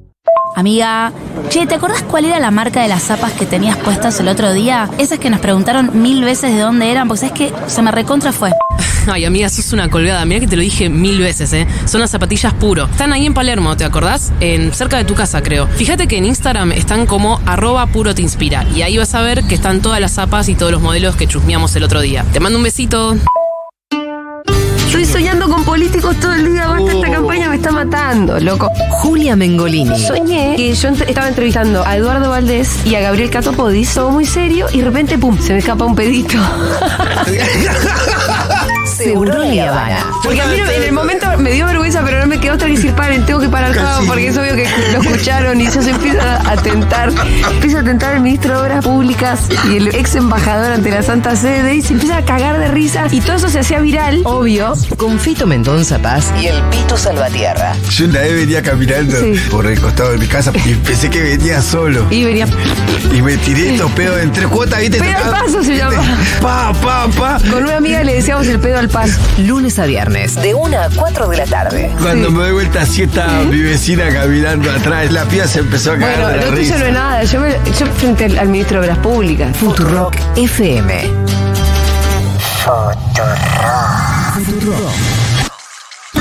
Amiga, 0.59 1.13
che, 1.51 1.69
¿te 1.69 1.77
acordás 1.77 2.03
cuál 2.03 2.25
era 2.25 2.41
la 2.41 2.51
marca 2.51 2.83
de 2.83 2.89
las 2.89 3.05
zapas 3.05 3.33
que 3.33 3.47
tenías 3.47 3.77
puestas 3.77 4.19
el 4.19 4.27
otro 4.27 4.53
día? 4.53 4.91
Esas 4.99 5.21
que 5.21 5.31
nos 5.31 5.39
preguntaron 5.39 6.03
mil 6.03 6.25
veces 6.25 6.53
de 6.53 6.59
dónde 6.59 6.91
eran, 6.91 7.07
porque 7.07 7.27
es 7.27 7.31
que 7.33 7.53
se 7.69 7.81
me 7.81 7.93
recontra 7.93 8.33
fue. 8.33 8.51
Ay, 9.07 9.25
amiga, 9.25 9.49
sos 9.51 9.73
una 9.73 9.89
colgada. 9.89 10.25
Mira 10.25 10.41
que 10.41 10.49
te 10.49 10.57
lo 10.57 10.63
dije 10.63 10.89
mil 10.89 11.21
veces, 11.21 11.53
¿eh? 11.53 11.69
Son 11.85 12.01
las 12.01 12.11
zapatillas 12.11 12.55
puro. 12.55 12.87
Están 12.87 13.13
ahí 13.13 13.25
en 13.25 13.35
Palermo, 13.35 13.77
¿te 13.77 13.85
acordás? 13.85 14.33
En, 14.41 14.75
cerca 14.75 14.97
de 14.97 15.05
tu 15.05 15.15
casa, 15.15 15.45
creo. 15.45 15.69
Fíjate 15.69 16.09
que 16.09 16.19
en 16.19 16.25
Instagram 16.25 16.73
están 16.73 17.07
como 17.07 17.41
arroba 17.47 17.87
puro 17.87 18.13
te 18.17 18.23
inspira. 18.23 18.67
Y 18.75 18.83
ahí 18.83 18.99
vas 18.99 19.15
a 19.15 19.21
ver 19.21 19.45
que 19.45 19.55
están 19.55 19.81
todas 19.81 20.01
las 20.01 20.15
zapas 20.15 20.49
y 20.49 20.57
todos 20.57 20.73
los 20.73 20.83
modelos 20.83 21.15
que 21.15 21.29
chusmeamos 21.29 21.77
el 21.77 21.85
otro 21.85 22.01
día. 22.01 22.25
Te 22.33 22.41
mando 22.41 22.59
un 22.59 22.65
besito. 22.65 23.17
Políticos 25.79 26.17
todo 26.19 26.35
el 26.35 26.45
día. 26.45 26.67
Basta, 26.67 26.91
esta 26.91 27.09
campaña 27.09 27.49
me 27.49 27.55
está 27.55 27.71
matando, 27.71 28.41
loco. 28.41 28.69
Julia 28.91 29.37
Mengolini. 29.37 29.97
Soñé 29.97 30.55
que 30.57 30.75
yo 30.75 30.89
ent- 30.89 31.09
estaba 31.09 31.29
entrevistando 31.29 31.87
a 31.87 31.97
Eduardo 31.97 32.31
Valdés 32.31 32.85
y 32.85 32.97
a 32.97 33.01
Gabriel 33.01 33.31
Catopodis, 33.31 33.95
todo 33.95 34.11
muy 34.11 34.27
serio, 34.27 34.67
y 34.73 34.79
de 34.81 34.85
repente, 34.85 35.17
pum, 35.19 35.39
se 35.39 35.53
me 35.53 35.61
escapa 35.61 35.85
un 35.85 35.95
pedito. 35.95 36.37
Seguro 39.05 39.39
la 39.39 39.69
Habana. 39.69 39.99
Porque 40.23 40.41
a 40.43 40.47
mí 40.47 40.57
en 40.59 40.83
el 40.85 40.93
momento 40.93 41.27
me 41.39 41.53
dio 41.53 41.67
vergüenza, 41.67 42.03
pero 42.05 42.21
no 42.21 42.27
me 42.27 42.39
quedó 42.41 42.55
otra 42.55 42.67
que 42.69 42.75
decir, 42.75 42.93
paren, 42.95 43.25
tengo 43.27 43.41
que 43.41 43.49
parar 43.49 43.73
todo, 43.75 44.07
porque 44.07 44.29
es 44.29 44.37
obvio 44.37 44.55
que 44.57 44.67
lo 44.93 45.01
escucharon 45.03 45.61
y 45.61 45.65
ya 45.65 45.83
se 45.83 45.91
empieza 45.91 46.51
a 46.51 46.57
tentar. 46.57 47.11
Empieza 47.51 47.81
a 47.81 47.85
tentar 47.85 48.15
el 48.15 48.21
ministro 48.21 48.55
de 48.55 48.61
Obras 48.63 48.85
Públicas 48.85 49.41
y 49.71 49.77
el 49.77 49.89
ex 49.89 50.15
embajador 50.17 50.73
ante 50.73 50.91
la 50.91 51.03
Santa 51.03 51.37
Sede 51.37 51.77
y 51.77 51.83
se 51.83 51.95
empieza 51.95 52.19
a 52.19 52.25
cagar 52.25 52.59
de 52.59 52.69
risa. 52.69 53.07
Y 53.11 53.21
todo 53.21 53.37
eso 53.37 53.49
se 53.49 53.61
hacía 53.61 53.79
viral, 53.81 54.23
obvio. 54.25 54.75
Con 54.97 55.19
Fito 55.19 55.47
Mendoza 55.47 55.99
Paz 55.99 56.33
y 56.41 56.47
el 56.47 56.61
Pito 56.65 56.97
Salvatierra. 56.97 57.75
Yo 57.91 58.05
una 58.07 58.21
vez 58.21 58.35
venía 58.35 58.63
caminando 58.63 59.17
Sí. 59.19 59.35
por 59.51 59.67
el 59.67 59.81
costado 59.81 60.11
de 60.13 60.19
mi 60.19 60.27
casa 60.27 60.53
y 60.65 60.75
pensé 60.75 61.09
que 61.11 61.23
venía 61.23 61.63
solo. 61.63 62.07
Y 62.11 62.25
venía. 62.25 62.47
Y 63.15 63.23
me 63.23 63.37
tiré 63.39 63.75
estos 63.75 63.91
pedos 63.93 64.21
en 64.21 64.33
tres 64.33 64.47
cuotas, 64.49 64.81
¿viste? 64.81 64.99
Pedo 64.99 65.17
al 65.17 65.25
Tocaba- 65.25 65.45
paso 65.45 65.63
se 65.63 65.77
llama. 65.77 66.03
Pa, 66.41 66.73
pa, 66.83 67.07
pa. 67.09 67.39
Con 67.51 67.65
una 67.65 67.77
amiga 67.77 68.03
le 68.05 68.15
decíamos 68.15 68.47
el 68.49 68.59
pedo 68.59 68.79
al 68.79 68.88
disculpas. 68.89 69.39
Lunes 69.39 69.79
a 69.79 69.87
viernes, 69.87 70.35
de 70.37 70.55
1 70.55 70.79
a 70.81 70.89
4 70.95 71.29
de 71.29 71.37
la 71.37 71.47
tarde. 71.47 71.91
Cuando 72.01 72.31
me 72.31 72.39
doy 72.45 72.53
vuelta 72.53 72.83
así 72.83 73.03
está 73.03 73.27
mi 73.49 73.61
vecina 73.61 74.09
caminando 74.11 74.71
atrás. 74.71 75.13
La 75.13 75.25
piba 75.25 75.47
se 75.47 75.61
empezó 75.61 75.93
a 75.93 75.99
caer 75.99 76.15
Bueno, 76.21 76.29
de 76.29 76.37
la 76.37 76.43
tuyo 76.45 76.57
risa. 76.57 76.79
no 76.79 76.85
es 76.87 76.93
nada. 76.93 77.25
Yo, 77.25 77.41
me- 77.41 77.57
yo 77.79 77.87
frente 77.87 78.25
al, 78.27 78.39
al 78.39 78.49
ministro 78.49 78.81
de 78.81 78.89
Obras 78.89 78.99
Públicas. 78.99 79.57
Futurock 79.57 80.15
FM. 80.37 81.11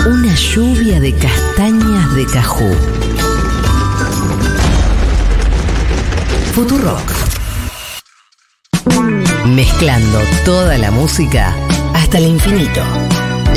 Una 0.05 0.33
lluvia 0.35 0.99
de 0.99 1.13
castañas 1.15 2.15
de 2.15 2.25
cajú. 2.27 2.75
Futurock. 6.53 7.11
Mezclando 9.45 10.19
toda 10.45 10.77
la 10.77 10.91
música 10.91 11.53
hasta 12.07 12.19
el 12.19 12.27
infinito. 12.27 12.81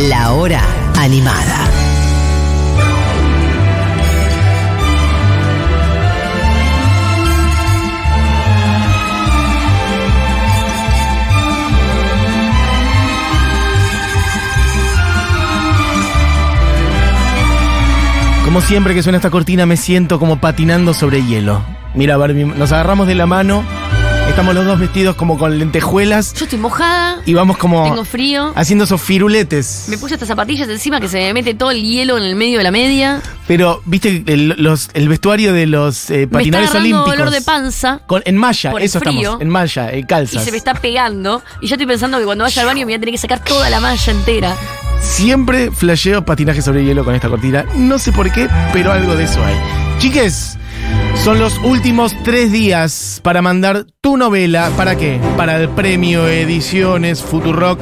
La 0.09 0.33
hora 0.33 0.61
animada. 0.99 1.69
Como 18.45 18.61
siempre 18.63 18.95
que 18.95 19.05
suena 19.05 19.19
esta 19.19 19.31
cortina 19.31 19.65
me 19.65 19.77
siento 19.77 20.19
como 20.19 20.41
patinando 20.41 20.93
sobre 20.93 21.25
hielo. 21.25 21.63
Mira, 21.95 22.17
Barbie, 22.17 22.47
nos 22.47 22.73
agarramos 22.73 23.07
de 23.07 23.15
la 23.15 23.27
mano, 23.27 23.63
estamos 24.41 24.55
los 24.55 24.65
dos 24.65 24.81
vestidos 24.81 25.17
como 25.17 25.37
con 25.37 25.59
lentejuelas 25.59 26.33
Yo 26.33 26.45
estoy 26.47 26.59
mojada, 26.59 27.21
y 27.27 27.35
vamos 27.35 27.59
como 27.59 27.85
tengo 27.85 28.07
frío. 28.07 28.53
haciendo 28.57 28.85
esos 28.85 28.99
firuletes. 29.03 29.85
Me 29.89 29.99
puse 29.99 30.15
estas 30.15 30.29
zapatillas 30.29 30.67
encima 30.71 30.99
que 30.99 31.09
se 31.09 31.19
me 31.19 31.35
mete 31.35 31.53
todo 31.53 31.71
el 31.73 31.83
hielo 31.83 32.17
en 32.17 32.25
el 32.25 32.37
medio 32.37 32.57
de 32.57 32.65
la 32.65 32.71
media. 32.71 33.21
Pero, 33.47 33.83
viste, 33.85 34.23
el, 34.27 34.55
los- 34.57 34.89
el 34.95 35.11
vestuario 35.11 35.53
de 35.53 35.67
los 35.67 36.09
eh, 36.11 36.15
Me 36.15 36.23
está 36.23 36.39
patinadores 36.39 36.75
olímpicos. 36.75 37.17
dolor 37.19 37.31
de 37.31 37.43
panza. 37.43 38.01
Con- 38.07 38.23
en 38.25 38.37
malla, 38.39 38.71
por 38.71 38.81
el 38.81 38.87
eso 38.87 38.99
frío. 39.01 39.21
estamos. 39.21 39.43
En 39.43 39.49
malla, 39.51 39.91
en 39.93 39.99
Y 39.99 40.05
calzas. 40.05 40.43
se 40.43 40.51
me 40.53 40.57
está 40.57 40.73
pegando. 40.73 41.43
Y 41.61 41.67
yo 41.67 41.75
estoy 41.75 41.87
pensando 41.87 42.19
que 42.19 42.25
cuando 42.25 42.45
vaya 42.45 42.63
al 42.63 42.67
baño 42.67 42.79
me 42.81 42.85
voy 42.87 42.95
a 42.95 42.99
tener 43.01 43.13
que 43.13 43.19
sacar 43.19 43.45
toda 43.45 43.69
la 43.69 43.79
malla 43.81 44.11
entera. 44.11 44.57
Siempre 45.03 45.71
flasheo 45.71 46.25
patinaje 46.25 46.63
sobre 46.63 46.83
hielo 46.85 47.05
con 47.05 47.15
esta 47.15 47.29
cortina. 47.29 47.67
No 47.77 47.99
sé 47.99 48.11
por 48.11 48.33
qué, 48.33 48.49
pero 48.73 48.91
algo 48.91 49.15
de 49.17 49.25
eso 49.25 49.45
hay. 49.45 49.55
Chiques, 49.99 50.57
son 51.25 51.39
los 51.39 51.59
últimos 51.59 52.15
tres 52.25 52.51
días 52.51 53.21
para 53.23 53.43
mandar 53.43 53.87
tu 54.01 54.17
novela. 54.17 54.71
¿Para 54.77 54.97
qué? 54.97 55.21
Para 55.37 55.61
el 55.61 55.69
premio 55.69 56.27
Ediciones 56.27 57.23
Futurock. 57.23 57.81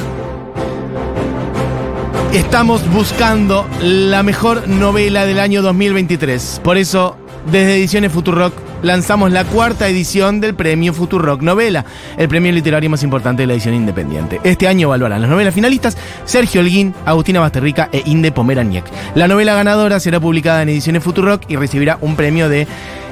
Estamos 2.33 2.87
buscando 2.93 3.67
la 3.81 4.23
mejor 4.23 4.69
novela 4.69 5.25
del 5.25 5.39
año 5.39 5.63
2023. 5.63 6.61
Por 6.63 6.77
eso, 6.77 7.17
desde 7.51 7.77
Ediciones 7.77 8.13
Futurock 8.13 8.68
lanzamos 8.83 9.33
la 9.33 9.45
cuarta 9.45 9.89
edición 9.89 10.41
del 10.41 10.55
premio 10.55 10.93
Futurock 10.93 11.43
Novela, 11.43 11.85
el 12.17 12.29
premio 12.29 12.53
literario 12.53 12.91
más 12.91 13.03
importante 13.03 13.43
de 13.43 13.47
la 13.47 13.55
edición 13.55 13.75
independiente. 13.75 14.41
Este 14.45 14.69
año 14.69 14.89
evaluarán 14.89 15.21
las 15.21 15.31
novelas 15.31 15.55
finalistas 15.55 15.97
Sergio 16.25 16.61
Holguín, 16.61 16.95
Agustina 17.05 17.41
Basterrica 17.41 17.89
e 17.93 18.03
Inde 18.07 18.33
Pomeraniec. 18.33 18.85
La 19.15 19.29
novela 19.29 19.55
ganadora 19.55 20.01
será 20.01 20.21
publicada 20.21 20.63
en 20.63 20.69
Ediciones 20.71 21.03
Futurock 21.03 21.43
y 21.49 21.57
recibirá 21.57 21.99
un 22.01 22.17
premio 22.17 22.49
de 22.49 22.67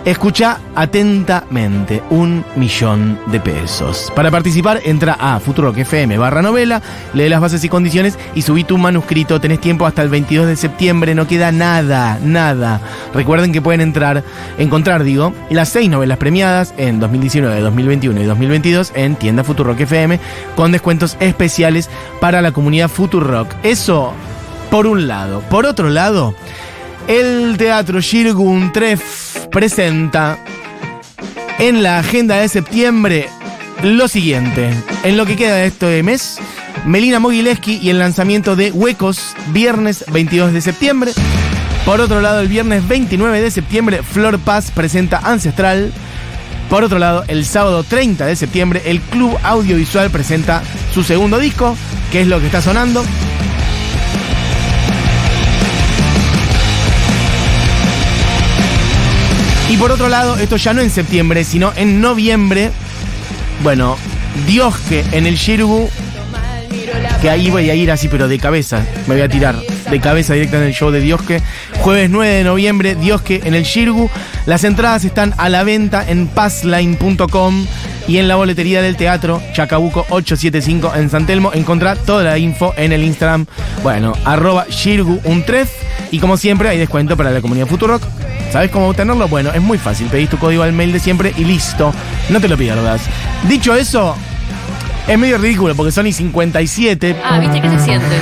Escucha 0.07 0.61
atentamente, 0.77 2.01
un 2.11 2.45
millón 2.55 3.19
de 3.27 3.41
pesos. 3.41 4.13
Para 4.15 4.31
participar, 4.31 4.81
entra 4.85 5.17
a 5.19 5.41
Futurock 5.41 5.79
FM 5.79 6.17
barra 6.17 6.43
novela, 6.43 6.81
lee 7.13 7.29
las 7.29 7.41
bases 7.41 7.65
y 7.65 7.69
condiciones 7.69 8.17
y 8.33 8.43
subí 8.43 8.63
tu 8.63 8.79
manuscrito. 8.79 9.41
Tenés 9.41 9.61
tiempo 9.61 9.85
hasta 9.85 10.03
el 10.03 10.09
22 10.09 10.47
de 10.47 10.55
septiembre, 10.55 11.17
no 11.17 11.27
queda 11.27 11.51
nada, 11.51 12.21
nada. 12.23 12.81
Recuerden 13.15 13.51
que 13.51 13.61
pueden 13.61 13.81
entrar, 13.81 14.23
encontrar, 14.59 15.03
digo, 15.03 15.33
las 15.51 15.71
seis 15.71 15.91
novelas 15.91 16.19
premiadas 16.19 16.73
en 16.77 17.01
2019, 17.01 17.61
2021 17.61 18.21
y 18.21 18.25
2022 18.27 18.93
en 18.95 19.17
tienda 19.17 19.43
Futurock 19.43 19.81
FM 19.81 20.21
con 20.55 20.71
descuentos 20.71 21.17
especiales 21.19 21.91
para 22.21 22.43
la 22.43 22.53
comunidad 22.53 22.91
Futurock. 22.91 23.53
Eso, 23.65 24.13
por 24.71 24.87
un 24.87 25.09
lado. 25.09 25.41
Por 25.51 25.67
otro 25.67 25.89
lado, 25.89 26.33
el 27.09 27.57
Teatro 27.57 28.01
Tref 28.73 29.47
presenta 29.51 30.39
en 31.59 31.83
la 31.83 31.99
agenda 31.99 32.37
de 32.37 32.49
septiembre 32.49 33.29
lo 33.83 34.09
siguiente. 34.09 34.71
En 35.05 35.17
lo 35.17 35.27
que 35.27 35.37
queda 35.37 35.57
de 35.57 35.67
este 35.67 36.03
mes, 36.03 36.39
Melina 36.85 37.21
Mogileski 37.21 37.79
y 37.81 37.91
el 37.91 37.99
lanzamiento 37.99 38.57
de 38.57 38.73
Huecos, 38.73 39.35
viernes 39.49 40.05
22 40.13 40.53
de 40.53 40.61
septiembre. 40.61 41.13
Por 41.85 42.01
otro 42.01 42.21
lado, 42.21 42.41
el 42.41 42.49
viernes 42.49 42.87
29 42.89 43.41
de 43.41 43.51
septiembre, 43.51 44.03
Flor 44.03 44.39
Paz 44.41 44.71
presenta 44.73 45.19
Ancestral. 45.19 45.93
Por 46.69 46.83
otro 46.83 46.99
lado, 46.99 47.25
el 47.29 47.45
sábado 47.45 47.85
30 47.85 48.27
de 48.27 48.35
septiembre, 48.35 48.83
el 48.87 49.01
Club 49.01 49.39
Audiovisual 49.45 50.11
presenta 50.11 50.63
su 50.93 51.05
segundo 51.05 51.39
disco, 51.39 51.77
que 52.11 52.23
es 52.23 52.27
lo 52.27 52.41
que 52.41 52.47
está 52.47 52.61
sonando. 52.61 53.05
Y 59.69 59.77
por 59.79 59.91
otro 59.91 60.09
lado, 60.09 60.37
esto 60.37 60.57
ya 60.57 60.73
no 60.73 60.81
en 60.81 60.91
septiembre, 60.91 61.43
sino 61.43 61.73
en 61.75 62.01
noviembre. 62.01 62.71
Bueno, 63.63 63.97
Dios 64.47 64.77
que 64.89 65.05
en 65.11 65.27
el 65.27 65.35
Shirgu, 65.35 65.91
que 67.21 67.31
ahí 67.31 67.51
voy 67.51 67.69
a 67.69 67.75
ir 67.75 67.91
así, 67.91 68.07
pero 68.07 68.29
de 68.29 68.39
cabeza, 68.39 68.85
me 69.09 69.15
voy 69.15 69.23
a 69.23 69.29
tirar 69.29 69.57
de 69.91 70.01
cabeza 70.01 70.35
directa 70.35 70.59
en 70.59 70.65
el 70.65 70.73
show 70.73 70.93
de 70.93 71.01
Diosque. 71.01 71.43
Jueves 71.81 72.11
9 72.11 72.33
de 72.33 72.45
noviembre, 72.45 72.95
Diosque 72.95 73.41
en 73.45 73.55
el 73.55 73.65
Shirgu. 73.65 74.09
Las 74.47 74.63
entradas 74.63 75.05
están 75.05 75.35
a 75.37 75.49
la 75.49 75.65
venta 75.65 76.05
en 76.09 76.29
passline.com 76.29 77.67
y 78.07 78.19
en 78.19 78.29
la 78.29 78.37
boletería 78.37 78.83
del 78.83 78.97
teatro 78.97 79.43
Chacabuco 79.53 80.07
875 80.11 80.93
en 80.95 81.11
San 81.11 81.27
Telmo. 81.27 81.53
Encontrá 81.53 81.97
toda 81.97 82.23
la 82.23 82.39
info 82.39 82.73
en 82.77 82.93
el 82.93 83.03
Instagram, 83.03 83.47
bueno, 83.83 84.13
arroba 84.25 84.67
Shirgu 84.71 85.21
Untref. 85.25 85.71
Y 86.13 86.21
como 86.21 86.37
siempre, 86.37 86.69
hay 86.69 86.79
descuento 86.79 87.17
para 87.17 87.33
la 87.33 87.41
comunidad 87.41 87.67
Futurock. 87.67 88.03
¿Sabes 88.51 88.71
cómo 88.71 88.89
obtenerlo? 88.89 89.29
Bueno, 89.29 89.51
es 89.53 89.61
muy 89.61 89.79
fácil. 89.79 90.07
Pedís 90.09 90.31
tu 90.31 90.39
código 90.39 90.63
al 90.63 90.73
mail 90.73 90.93
de 90.93 91.01
siempre 91.01 91.33
y 91.37 91.45
listo. 91.45 91.93
No 92.31 92.41
te 92.41 92.49
lo 92.49 92.57
pierdas. 92.57 93.03
Dicho 93.49 93.75
eso, 93.75 94.17
es 95.07 95.19
medio 95.19 95.39
ridículo 95.39 95.75
porque 95.75 95.93
son 95.93 96.07
y 96.07 96.13
57. 96.13 97.17
Ah, 97.25 97.39
¿viste 97.39 97.61
qué 97.61 97.69
se 97.71 97.79
siente? 97.81 98.17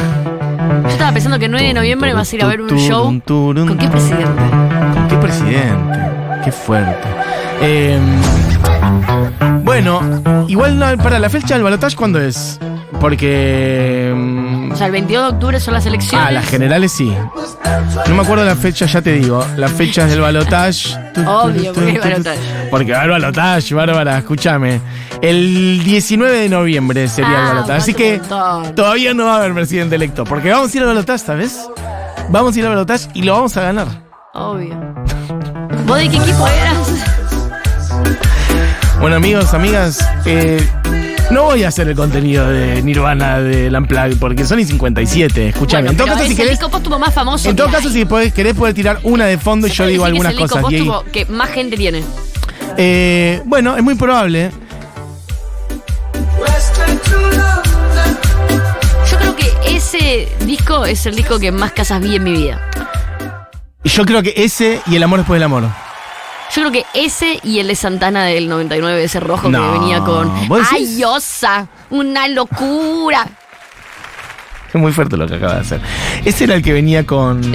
Yo 0.82 0.88
estaba 0.88 1.12
pensando 1.12 1.38
que 1.38 1.46
el 1.46 1.50
9 1.50 1.68
de 1.68 1.74
noviembre 1.74 2.12
vas 2.14 2.32
a 2.32 2.36
ir 2.36 2.44
a 2.44 2.46
ver 2.46 2.60
un 2.60 2.68
show. 2.78 3.20
¿Con 3.26 3.78
qué 3.78 3.88
presidente? 3.88 4.42
¿Con 4.94 5.08
qué 5.08 5.16
presidente? 5.16 5.98
Qué 6.44 6.52
fuerte. 6.52 7.08
Eh, 7.62 7.98
bueno, 9.62 10.00
igual 10.48 10.78
no, 10.78 10.96
para 10.98 11.18
la 11.18 11.30
fecha 11.30 11.54
del 11.54 11.62
balotaje, 11.62 11.96
¿cuándo 11.96 12.20
es? 12.20 12.58
Porque. 13.00 14.12
O 14.74 14.76
sea, 14.76 14.86
el 14.86 14.92
22 14.92 15.22
de 15.22 15.28
octubre 15.34 15.60
son 15.60 15.74
las 15.74 15.86
elecciones. 15.86 16.26
Ah, 16.28 16.32
las 16.32 16.46
generales 16.46 16.90
sí. 16.90 17.16
No 18.08 18.14
me 18.16 18.22
acuerdo 18.22 18.44
la 18.44 18.56
fecha, 18.56 18.86
ya 18.86 19.00
te 19.00 19.12
digo. 19.12 19.46
Las 19.56 19.70
fechas 19.70 20.10
del 20.10 20.20
balotage. 20.20 20.96
Obvio, 21.24 21.72
porque 21.72 21.90
hay 21.92 21.98
balotaje. 21.98 22.38
Porque 22.72 22.92
va 22.92 23.04
el 23.04 23.10
balotage, 23.10 23.72
Bárbara, 23.72 24.18
escúchame. 24.18 24.80
El 25.22 25.80
19 25.84 26.38
de 26.40 26.48
noviembre 26.48 27.06
sería 27.06 27.30
el 27.30 27.36
Ah, 27.36 27.48
balotage. 27.54 27.78
Así 27.78 27.94
que 27.94 28.20
todavía 28.74 29.14
no 29.14 29.26
va 29.26 29.34
a 29.34 29.36
haber 29.38 29.54
presidente 29.54 29.94
electo. 29.94 30.24
Porque 30.24 30.50
vamos 30.50 30.74
a 30.74 30.76
ir 30.76 30.82
al 30.82 30.88
balotage, 30.88 31.24
¿sabes? 31.24 31.56
Vamos 32.30 32.56
a 32.56 32.58
ir 32.58 32.64
al 32.64 32.72
balotage 32.72 33.08
y 33.14 33.22
lo 33.22 33.34
vamos 33.34 33.56
a 33.56 33.60
ganar. 33.62 33.86
Obvio. 34.34 34.76
¿Vos 35.86 35.98
de 35.98 36.08
qué 36.08 36.16
equipo 36.16 36.48
eras? 36.48 36.88
Bueno, 39.00 39.16
amigos, 39.16 39.54
amigas, 39.54 39.98
eh, 40.24 40.66
no 41.34 41.42
voy 41.44 41.64
a 41.64 41.68
hacer 41.68 41.88
el 41.88 41.96
contenido 41.96 42.48
de 42.48 42.80
Nirvana 42.82 43.40
de 43.40 43.68
Unplugged 43.76 44.18
porque 44.18 44.44
son 44.46 44.60
y 44.60 44.64
57. 44.64 45.48
Escúchame. 45.48 45.82
Bueno, 45.82 45.90
en 45.90 45.96
todo 45.96 46.06
caso, 46.06 46.20
es 46.20 46.26
si 46.26 46.32
el 46.32 46.36
querés. 46.38 46.58
más 46.98 47.12
famoso 47.14 47.50
En 47.50 47.56
todo 47.56 47.70
caso, 47.70 47.88
hay. 47.88 47.94
si 47.94 48.04
podés- 48.04 48.32
querés 48.32 48.54
poder 48.54 48.72
tirar 48.74 49.00
una 49.02 49.26
de 49.26 49.36
fondo 49.38 49.66
y 49.66 49.70
yo 49.70 49.86
digo 49.86 50.04
algunas 50.04 50.32
es 50.32 50.38
el 50.38 50.44
disco 50.44 50.60
cosas. 50.60 50.70
Que 51.12 51.26
más 51.26 51.50
gente 51.50 51.76
tiene. 51.76 52.02
Eh, 52.76 53.42
bueno, 53.44 53.76
es 53.76 53.82
muy 53.82 53.94
probable. 53.94 54.50
Yo 59.10 59.18
creo 59.18 59.36
que 59.36 59.52
ese 59.66 60.28
disco 60.46 60.84
es 60.84 61.04
el 61.06 61.14
disco 61.16 61.38
que 61.38 61.52
más 61.52 61.72
casas 61.72 62.00
vi 62.00 62.16
en 62.16 62.24
mi 62.24 62.32
vida. 62.32 62.60
Y 63.82 63.88
Yo 63.90 64.04
creo 64.06 64.22
que 64.22 64.32
ese 64.36 64.80
y 64.86 64.96
el 64.96 65.02
amor 65.02 65.18
después 65.20 65.36
del 65.36 65.44
amor. 65.44 65.64
Yo 66.54 66.62
creo 66.62 66.70
que 66.70 66.84
ese 66.94 67.40
y 67.42 67.58
el 67.58 67.66
de 67.66 67.74
Santana 67.74 68.24
del 68.24 68.48
99, 68.48 69.02
ese 69.02 69.18
rojo 69.18 69.48
No, 69.48 69.60
que 69.60 69.78
venía 69.78 70.00
con. 70.00 70.30
¡Ay, 70.70 71.02
osa! 71.02 71.66
¡Una 71.90 72.28
locura! 72.28 73.26
Es 74.72 74.80
muy 74.80 74.92
fuerte 74.92 75.16
lo 75.16 75.26
que 75.26 75.34
acaba 75.34 75.54
de 75.54 75.60
hacer. 75.60 75.80
Ese 76.24 76.44
era 76.44 76.54
el 76.54 76.62
que 76.62 76.72
venía 76.72 77.04
con. 77.04 77.54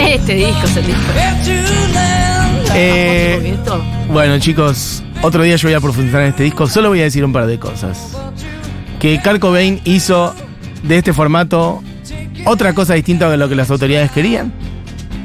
Este 0.00 0.34
disco 0.34 0.66
es 0.66 0.76
el 0.76 0.86
disco. 0.86 1.02
Eh, 2.74 3.56
Bueno, 4.08 4.38
chicos, 4.38 5.02
otro 5.22 5.42
día 5.42 5.56
yo 5.56 5.68
voy 5.68 5.74
a 5.74 5.80
profundizar 5.80 6.20
en 6.22 6.28
este 6.28 6.44
disco. 6.44 6.68
Solo 6.68 6.90
voy 6.90 7.00
a 7.00 7.04
decir 7.04 7.24
un 7.24 7.32
par 7.32 7.46
de 7.46 7.58
cosas. 7.58 8.16
Que 9.00 9.20
Kurt 9.20 9.40
Cobain 9.40 9.80
hizo 9.84 10.34
de 10.86 10.98
este 10.98 11.12
formato 11.12 11.82
otra 12.44 12.74
cosa 12.74 12.94
distinta 12.94 13.28
de 13.30 13.36
lo 13.36 13.48
que 13.48 13.54
las 13.54 13.70
autoridades 13.70 14.10
querían. 14.10 14.52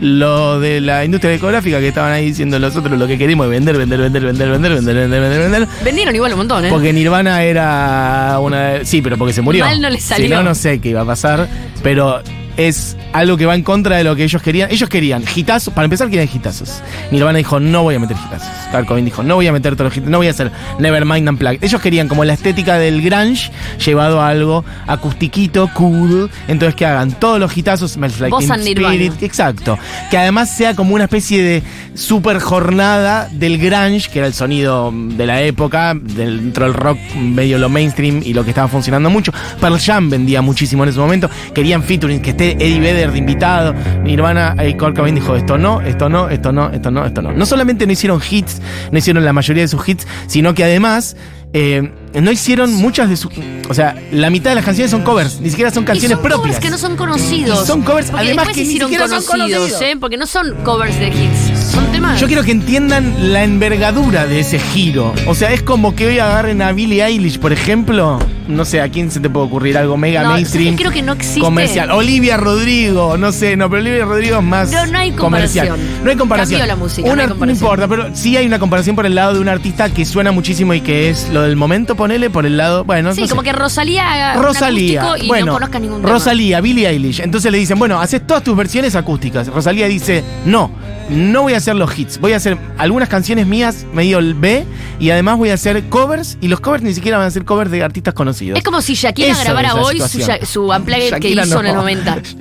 Lo 0.01 0.59
de 0.59 0.81
la 0.81 1.05
industria 1.05 1.31
discográfica 1.31 1.79
que 1.79 1.89
estaban 1.89 2.11
ahí 2.11 2.25
diciendo 2.25 2.57
nosotros 2.57 2.97
lo 2.97 3.05
que 3.05 3.19
queremos 3.19 3.45
es 3.45 3.51
vender, 3.51 3.77
vender, 3.77 3.99
vender, 3.99 4.23
vender, 4.23 4.49
vender, 4.49 4.73
vender, 4.73 4.95
vender, 4.95 5.21
vender, 5.21 5.39
vender. 5.39 5.67
Vendieron 5.83 6.15
igual 6.15 6.31
un 6.31 6.39
montón, 6.39 6.65
¿eh? 6.65 6.69
Porque 6.71 6.91
Nirvana 6.91 7.43
era 7.43 8.39
una. 8.41 8.83
Sí, 8.83 9.03
pero 9.03 9.17
porque 9.17 9.33
se 9.33 9.41
murió. 9.43 9.63
Mal 9.63 9.79
no 9.79 9.91
le 9.91 9.99
salió. 9.99 10.27
Si 10.27 10.33
no, 10.33 10.41
no 10.41 10.55
sé 10.55 10.79
qué 10.79 10.89
iba 10.89 11.01
a 11.01 11.05
pasar. 11.05 11.47
Pero 11.83 12.23
es 12.57 12.97
algo 13.13 13.37
que 13.37 13.45
va 13.45 13.55
en 13.55 13.63
contra 13.63 13.97
de 13.97 14.03
lo 14.03 14.15
que 14.15 14.23
ellos 14.23 14.41
querían. 14.41 14.71
Ellos 14.71 14.89
querían 14.89 15.23
hitazos. 15.35 15.73
Para 15.73 15.85
empezar, 15.85 16.09
querían 16.09 16.29
hitazos. 16.33 16.81
Nirvana 17.11 17.37
dijo: 17.37 17.59
No 17.59 17.83
voy 17.83 17.95
a 17.95 17.99
meter 17.99 18.17
hitazos. 18.17 18.47
Kurt 18.71 18.87
Cobain 18.87 19.05
dijo: 19.05 19.23
No 19.23 19.35
voy 19.35 19.47
a 19.47 19.51
meter 19.51 19.75
todos 19.75 19.89
los 19.89 19.97
hitazos. 19.97 20.11
No 20.11 20.17
voy 20.17 20.27
a 20.27 20.31
hacer 20.31 20.51
Nevermind 20.79 21.29
Unplugged. 21.29 21.63
Ellos 21.63 21.81
querían 21.81 22.07
como 22.07 22.23
la 22.23 22.33
estética 22.33 22.77
del 22.77 23.01
grunge 23.01 23.51
llevado 23.83 24.21
a 24.21 24.29
algo 24.29 24.63
acustiquito, 24.87 25.69
cool. 25.73 26.29
Entonces, 26.47 26.75
que 26.75 26.85
hagan 26.85 27.11
todos 27.13 27.39
los 27.39 27.55
hitazos. 27.55 27.91
Smells 27.91 28.19
Like 28.19 28.37
Teen. 28.37 28.51
Spirit, 28.51 29.23
Exacto. 29.23 29.77
Que 30.09 30.17
además 30.17 30.55
sea 30.55 30.75
como 30.75 30.95
una 30.95 31.05
especie 31.05 31.43
de 31.43 31.63
super 31.93 32.39
jornada 32.39 33.27
del 33.31 33.57
grunge, 33.57 34.09
que 34.11 34.19
era 34.19 34.27
el 34.27 34.33
sonido 34.33 34.91
de 34.93 35.25
la 35.25 35.41
época, 35.41 35.93
dentro 35.95 36.65
del 36.65 36.73
rock 36.73 36.97
medio 37.15 37.57
lo 37.57 37.69
mainstream 37.69 38.21
y 38.23 38.33
lo 38.33 38.43
que 38.43 38.51
estaba 38.51 38.67
funcionando 38.67 39.09
mucho. 39.09 39.31
Pearl 39.59 39.79
Jam 39.79 40.09
vendía 40.09 40.41
muchísimo 40.41 40.83
en 40.83 40.89
ese 40.89 40.99
momento. 40.99 41.29
Querían 41.53 41.83
featuring, 41.83 42.21
que 42.21 42.33
esté 42.41 42.65
Eddie 42.65 42.79
Vedder 42.79 43.11
de 43.11 43.17
invitado. 43.17 43.73
Nirvana 44.03 44.55
y 44.67 44.73
Kurt 44.73 44.95
Cobain 44.95 45.15
dijo 45.15 45.35
esto 45.35 45.57
no, 45.57 45.81
esto 45.81 46.09
no, 46.09 46.29
esto 46.29 46.51
no, 46.51 46.69
esto 46.71 46.91
no, 46.91 47.05
esto 47.05 47.21
no. 47.21 47.31
No 47.31 47.45
solamente 47.45 47.85
no 47.85 47.93
hicieron 47.93 48.21
hits, 48.29 48.61
no 48.91 48.97
hicieron 48.97 49.23
la 49.23 49.33
mayoría 49.33 49.63
de 49.63 49.67
sus 49.67 49.87
hits, 49.87 50.07
sino 50.27 50.53
que 50.53 50.63
además... 50.63 51.15
eh, 51.53 51.91
no 52.13 52.31
hicieron 52.31 52.73
muchas 52.73 53.09
de 53.09 53.17
sus. 53.17 53.31
O 53.69 53.73
sea, 53.73 53.95
la 54.11 54.29
mitad 54.29 54.51
de 54.51 54.55
las 54.55 54.65
canciones 54.65 54.91
son 54.91 55.01
covers, 55.03 55.39
ni 55.41 55.49
siquiera 55.49 55.69
son 55.71 55.83
Y 55.83 55.85
canciones 55.87 56.17
son 56.17 56.21
propias. 56.21 56.39
covers 56.39 56.59
que 56.59 56.69
no 56.69 56.77
son 56.77 56.95
conocidos. 56.95 57.63
Y 57.63 57.67
son 57.67 57.81
covers, 57.83 58.09
Porque 58.09 58.25
además, 58.27 58.47
que 58.49 58.55
ni 58.55 58.61
hicieron 58.61 58.89
son 58.91 58.99
conocidos, 59.09 59.27
conocidos. 59.59 59.81
¿eh? 59.81 59.97
Porque 59.99 60.17
no 60.17 60.27
son 60.27 60.55
covers 60.63 60.97
de 60.99 61.07
hits. 61.09 61.59
Son 61.71 61.91
temas. 61.91 62.19
Yo 62.19 62.27
quiero 62.27 62.43
que 62.43 62.51
entiendan 62.51 63.33
la 63.33 63.43
envergadura 63.43 64.27
de 64.27 64.39
ese 64.41 64.59
giro. 64.59 65.13
O 65.27 65.35
sea, 65.35 65.51
es 65.51 65.61
como 65.61 65.93
que 65.95 66.07
hoy 66.07 66.19
agarren 66.19 66.61
a 66.61 66.71
Billie 66.71 67.03
Eilish, 67.03 67.37
por 67.39 67.51
ejemplo. 67.53 68.19
No 68.47 68.65
sé, 68.65 68.81
¿a 68.81 68.89
quién 68.89 69.11
se 69.11 69.19
te 69.19 69.29
puede 69.29 69.45
ocurrir 69.45 69.77
algo 69.77 69.97
mega 69.97 70.23
No, 70.23 70.31
mainstream? 70.33 70.75
creo 70.75 70.91
que 70.91 71.01
no 71.01 71.13
existe. 71.13 71.39
Comercial. 71.41 71.91
Olivia 71.91 72.37
Rodrigo, 72.37 73.17
no 73.17 73.31
sé, 73.31 73.55
no, 73.55 73.69
pero 73.69 73.81
Olivia 73.81 74.03
Rodrigo 74.05 74.37
es 74.37 74.43
más 74.43 74.71
No, 74.71 74.85
no 74.87 74.97
hay 74.97 75.11
comercial. 75.11 75.77
No 76.03 76.09
hay 76.09 76.15
comparación. 76.17 76.59
Cambió 76.59 76.75
la 76.75 76.81
música, 76.81 77.09
Un 77.09 77.17
no 77.17 77.23
hay 77.45 77.49
importa, 77.51 77.87
pero 77.87 78.09
sí 78.13 78.35
hay 78.37 78.45
una 78.45 78.59
comparación 78.59 78.95
por 78.95 79.05
el 79.05 79.15
lado 79.15 79.35
de 79.35 79.39
un 79.39 79.47
artista 79.47 79.89
que 79.89 80.05
suena 80.05 80.31
muchísimo 80.31 80.73
y 80.73 80.81
que 80.81 81.09
es 81.09 81.29
lo 81.29 81.43
del 81.43 81.55
momento, 81.55 81.95
ponele, 81.95 82.29
por 82.29 82.45
el 82.45 82.57
lado. 82.57 82.83
Bueno, 82.83 83.13
Sí, 83.13 83.21
no 83.21 83.27
sé. 83.27 83.31
como 83.31 83.43
que 83.43 83.53
Rosalía 83.53 84.11
haga 84.11 84.41
Rosalía, 84.41 85.05
y 85.21 85.27
bueno, 85.27 85.45
no 85.47 85.53
conozca 85.53 85.79
ningún 85.79 86.01
tema. 86.01 86.13
Rosalía, 86.13 86.61
Billie 86.61 86.87
Eilish. 86.89 87.19
Entonces 87.21 87.51
le 87.51 87.57
dicen, 87.57 87.77
bueno, 87.79 87.99
haces 88.01 88.25
todas 88.25 88.43
tus 88.43 88.55
versiones 88.57 88.95
acústicas. 88.95 89.47
Rosalía 89.47 89.87
dice, 89.87 90.23
no, 90.45 90.71
no 91.11 91.43
voy 91.43 91.53
a 91.53 91.57
hacer 91.57 91.75
los 91.75 91.97
hits. 91.97 92.19
Voy 92.19 92.33
a 92.33 92.37
hacer 92.37 92.57
algunas 92.77 93.09
canciones 93.09 93.45
mías 93.45 93.85
medio 93.93 94.19
el 94.19 94.33
B 94.33 94.65
y 94.99 95.09
además 95.09 95.37
voy 95.37 95.49
a 95.49 95.55
hacer 95.55 95.83
covers 95.89 96.37
y 96.41 96.47
los 96.47 96.59
covers 96.61 96.83
ni 96.83 96.93
siquiera 96.93 97.17
van 97.17 97.27
a 97.27 97.31
ser 97.31 97.45
covers 97.45 97.69
de 97.69 97.83
artistas 97.83 98.13
conocidos. 98.13 98.57
Es 98.57 98.63
como 98.63 98.81
si 98.81 98.93
Shakira 98.95 99.35
grabara 99.43 99.75
hoy 99.75 99.99
su, 99.99 100.07
situación. 100.07 100.47
su 100.47 100.67
unplugged 100.69 101.19
que 101.19 101.29
hizo 101.29 101.59
en 101.59 101.65
el 101.67 101.73
no. 101.73 101.81
90. 101.81 102.17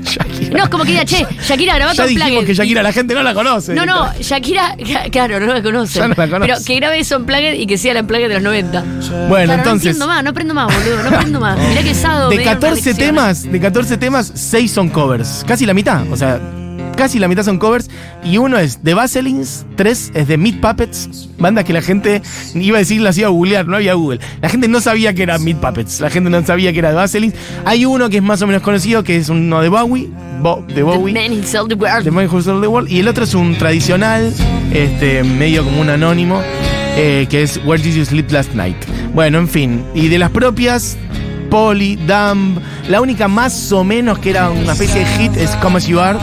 No, 0.50 0.64
es 0.64 0.68
como 0.70 0.84
que 0.84 0.92
diga, 0.92 1.04
che, 1.04 1.26
Shakira 1.46 1.76
grabó 1.76 1.92
Ya 1.92 2.06
dijimos 2.06 2.44
que 2.44 2.54
Shakira 2.54 2.82
la 2.82 2.92
gente 2.92 3.14
no 3.14 3.22
la 3.22 3.34
conoce. 3.34 3.74
No, 3.74 3.84
no, 3.86 4.10
Shakira, 4.20 4.74
claro, 5.12 5.38
no 5.38 5.52
la 5.52 5.62
conoce. 5.62 6.00
No 6.00 6.08
la 6.08 6.14
conoce. 6.28 6.40
Pero 6.40 6.64
que 6.64 6.74
grabe 6.76 7.04
su 7.04 7.16
unplugged 7.16 7.54
y 7.54 7.66
que 7.66 7.78
sea 7.78 7.94
la 7.94 8.00
unplugged 8.00 8.28
de 8.28 8.34
los 8.34 8.42
90. 8.42 8.80
Bueno, 9.28 9.44
Claro, 9.46 9.52
entonces- 9.62 9.96
No 9.98 10.04
aprendo 10.04 10.06
más, 10.06 10.24
no 10.24 10.30
aprendo 10.30 10.54
más, 10.54 10.66
boludo, 10.74 11.02
no 11.02 11.16
aprendo 11.16 11.40
más. 11.40 11.58
Mirá 11.68 11.82
que 11.82 11.94
Sado. 11.94 12.30
De 12.30 12.36
me 12.36 12.42
dio 12.42 12.50
una 12.50 12.60
14 12.60 12.74
lección. 12.84 12.96
temas, 12.96 13.42
de 13.52 13.60
14 13.60 13.96
temas, 13.98 14.32
6 14.34 14.70
son 14.72 14.88
covers. 14.88 15.44
Casi 15.46 15.66
la 15.66 15.74
mitad. 15.74 16.02
O 16.10 16.16
sea, 16.16 16.40
casi 17.00 17.18
la 17.18 17.28
mitad 17.28 17.44
son 17.44 17.58
covers. 17.58 17.88
Y 18.22 18.36
uno 18.36 18.58
es 18.58 18.84
de 18.84 18.92
Vaselines, 18.92 19.64
3 19.76 20.12
es 20.14 20.28
de 20.28 20.36
Meat 20.36 20.60
Puppets. 20.60 21.28
Banda 21.38 21.64
que 21.64 21.72
la 21.72 21.80
gente 21.80 22.20
iba 22.54 22.76
a 22.76 22.80
decir, 22.80 23.00
las 23.00 23.16
iba 23.16 23.28
a 23.28 23.30
googlear, 23.30 23.66
no 23.66 23.76
había 23.76 23.94
Google. 23.94 24.20
La 24.42 24.50
gente 24.50 24.68
no 24.68 24.80
sabía 24.82 25.14
que 25.14 25.22
era 25.22 25.38
Meat 25.38 25.56
Puppets. 25.60 26.00
La 26.00 26.10
gente 26.10 26.28
no 26.28 26.44
sabía 26.44 26.74
que 26.74 26.78
era 26.80 26.90
de 26.90 26.96
Vaselines. 26.96 27.34
Hay 27.64 27.86
uno 27.86 28.10
que 28.10 28.18
es 28.18 28.22
más 28.22 28.42
o 28.42 28.46
menos 28.46 28.60
conocido, 28.60 29.02
que 29.02 29.16
es 29.16 29.30
uno 29.30 29.62
de 29.62 29.70
Bowie. 29.70 30.10
Bo- 30.42 30.62
de 30.68 30.74
The 30.74 30.82
Bowie. 30.82 31.14
Man 31.14 31.38
Who 31.38 31.46
Sold 31.46 31.68
the 31.70 31.74
World. 31.74 32.04
The 32.04 32.10
Man 32.10 32.28
Who 32.30 32.42
Sold 32.42 32.60
the 32.60 32.68
World. 32.68 32.90
Y 32.90 33.00
el 33.00 33.08
otro 33.08 33.24
es 33.24 33.32
un 33.34 33.56
tradicional, 33.56 34.32
este, 34.72 35.24
medio 35.24 35.64
como 35.64 35.80
un 35.80 35.88
anónimo, 35.88 36.42
eh, 36.96 37.26
que 37.30 37.42
es 37.42 37.58
Where 37.64 37.82
Did 37.82 37.94
You 37.96 38.04
Sleep 38.04 38.30
Last 38.30 38.54
Night. 38.54 38.76
Bueno, 39.14 39.38
en 39.38 39.48
fin. 39.48 39.82
Y 39.94 40.08
de 40.08 40.18
las 40.18 40.30
propias, 40.30 40.98
Polly, 41.50 41.96
Dumb. 41.96 42.58
La 42.88 43.00
única 43.00 43.28
más 43.28 43.72
o 43.72 43.84
menos 43.84 44.18
que 44.20 44.30
era 44.30 44.50
una 44.50 44.72
especie 44.72 45.00
de 45.00 45.06
hit 45.06 45.36
es 45.36 45.50
Come 45.56 45.76
As 45.76 45.86
You 45.86 46.00
Are. 46.00 46.18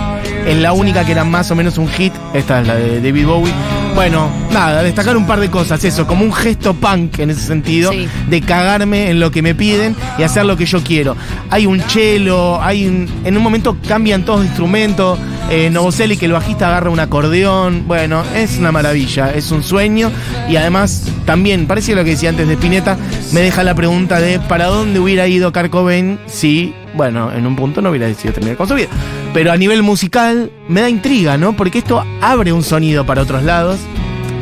Es 0.48 0.58
la 0.58 0.74
única 0.74 1.06
que 1.06 1.12
era 1.12 1.24
más 1.24 1.52
o 1.52 1.56
menos 1.56 1.78
un 1.78 1.88
hit. 1.90 2.14
Esta 2.34 2.62
es 2.62 2.68
la 2.68 2.76
de 2.76 3.02
David 3.02 3.28
Bowie. 3.28 3.54
Bueno, 3.98 4.30
nada, 4.54 4.84
destacar 4.84 5.18
un 5.18 5.26
par 5.26 5.40
de 5.40 5.50
cosas. 5.50 5.84
Eso, 5.84 6.06
como 6.06 6.24
un 6.24 6.32
gesto 6.32 6.76
punk 6.76 7.18
en 7.18 7.32
ese 7.32 7.42
sentido. 7.42 7.92
Sí. 7.92 8.08
De 8.30 8.42
cagarme 8.42 9.10
en 9.10 9.20
lo 9.20 9.32
que 9.32 9.42
me 9.42 9.56
piden 9.56 9.96
y 10.20 10.22
hacer 10.22 10.46
lo 10.46 10.56
que 10.56 10.68
yo 10.68 10.84
quiero. 10.84 11.18
Hay 11.50 11.66
un 11.66 11.82
cello, 11.82 12.62
hay 12.62 12.86
un, 12.86 13.10
en 13.24 13.36
un 13.36 13.42
momento 13.42 13.76
cambian 13.88 14.24
todos 14.24 14.42
los 14.42 14.48
instrumentos. 14.50 15.18
Eh, 15.50 15.72
Novoselic, 15.72 16.22
el 16.22 16.32
bajista, 16.32 16.68
agarra 16.68 16.92
un 16.92 17.00
acordeón. 17.00 17.88
Bueno, 17.88 18.24
es 18.36 18.60
una 18.60 18.72
maravilla, 18.72 19.34
es 19.34 19.50
un 19.50 19.64
sueño. 19.64 20.12
Y 20.48 20.58
además, 20.58 21.12
también, 21.26 21.66
parece 21.66 21.96
lo 21.96 22.04
que 22.04 22.12
decía 22.12 22.30
antes 22.30 22.48
de 22.48 22.54
Spinetta, 22.54 23.00
me 23.32 23.42
deja 23.42 23.64
la 23.64 23.74
pregunta 23.74 24.20
de 24.20 24.40
¿para 24.40 24.68
dónde 24.68 25.00
hubiera 25.00 25.28
ido 25.28 25.52
Kurt 25.52 25.72
Cobain 25.72 26.20
si, 26.28 26.72
bueno, 26.94 27.34
en 27.34 27.48
un 27.48 27.56
punto 27.56 27.82
no 27.82 27.90
hubiera 27.90 28.06
decidido 28.06 28.36
terminar 28.36 28.58
con 28.58 28.68
su 28.68 28.76
vida? 28.76 28.90
Pero 29.38 29.52
a 29.52 29.56
nivel 29.56 29.84
musical, 29.84 30.52
me 30.68 30.82
da 30.82 30.90
intriga, 30.90 31.38
¿no? 31.38 31.56
Porque 31.56 31.78
esto 31.78 32.04
abre 32.22 32.52
un 32.52 32.64
sonido 32.64 33.06
para 33.06 33.22
otros 33.22 33.44
lados. 33.44 33.78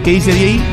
¿Qué 0.05 0.11
dice 0.11 0.33
Diego? 0.33 0.63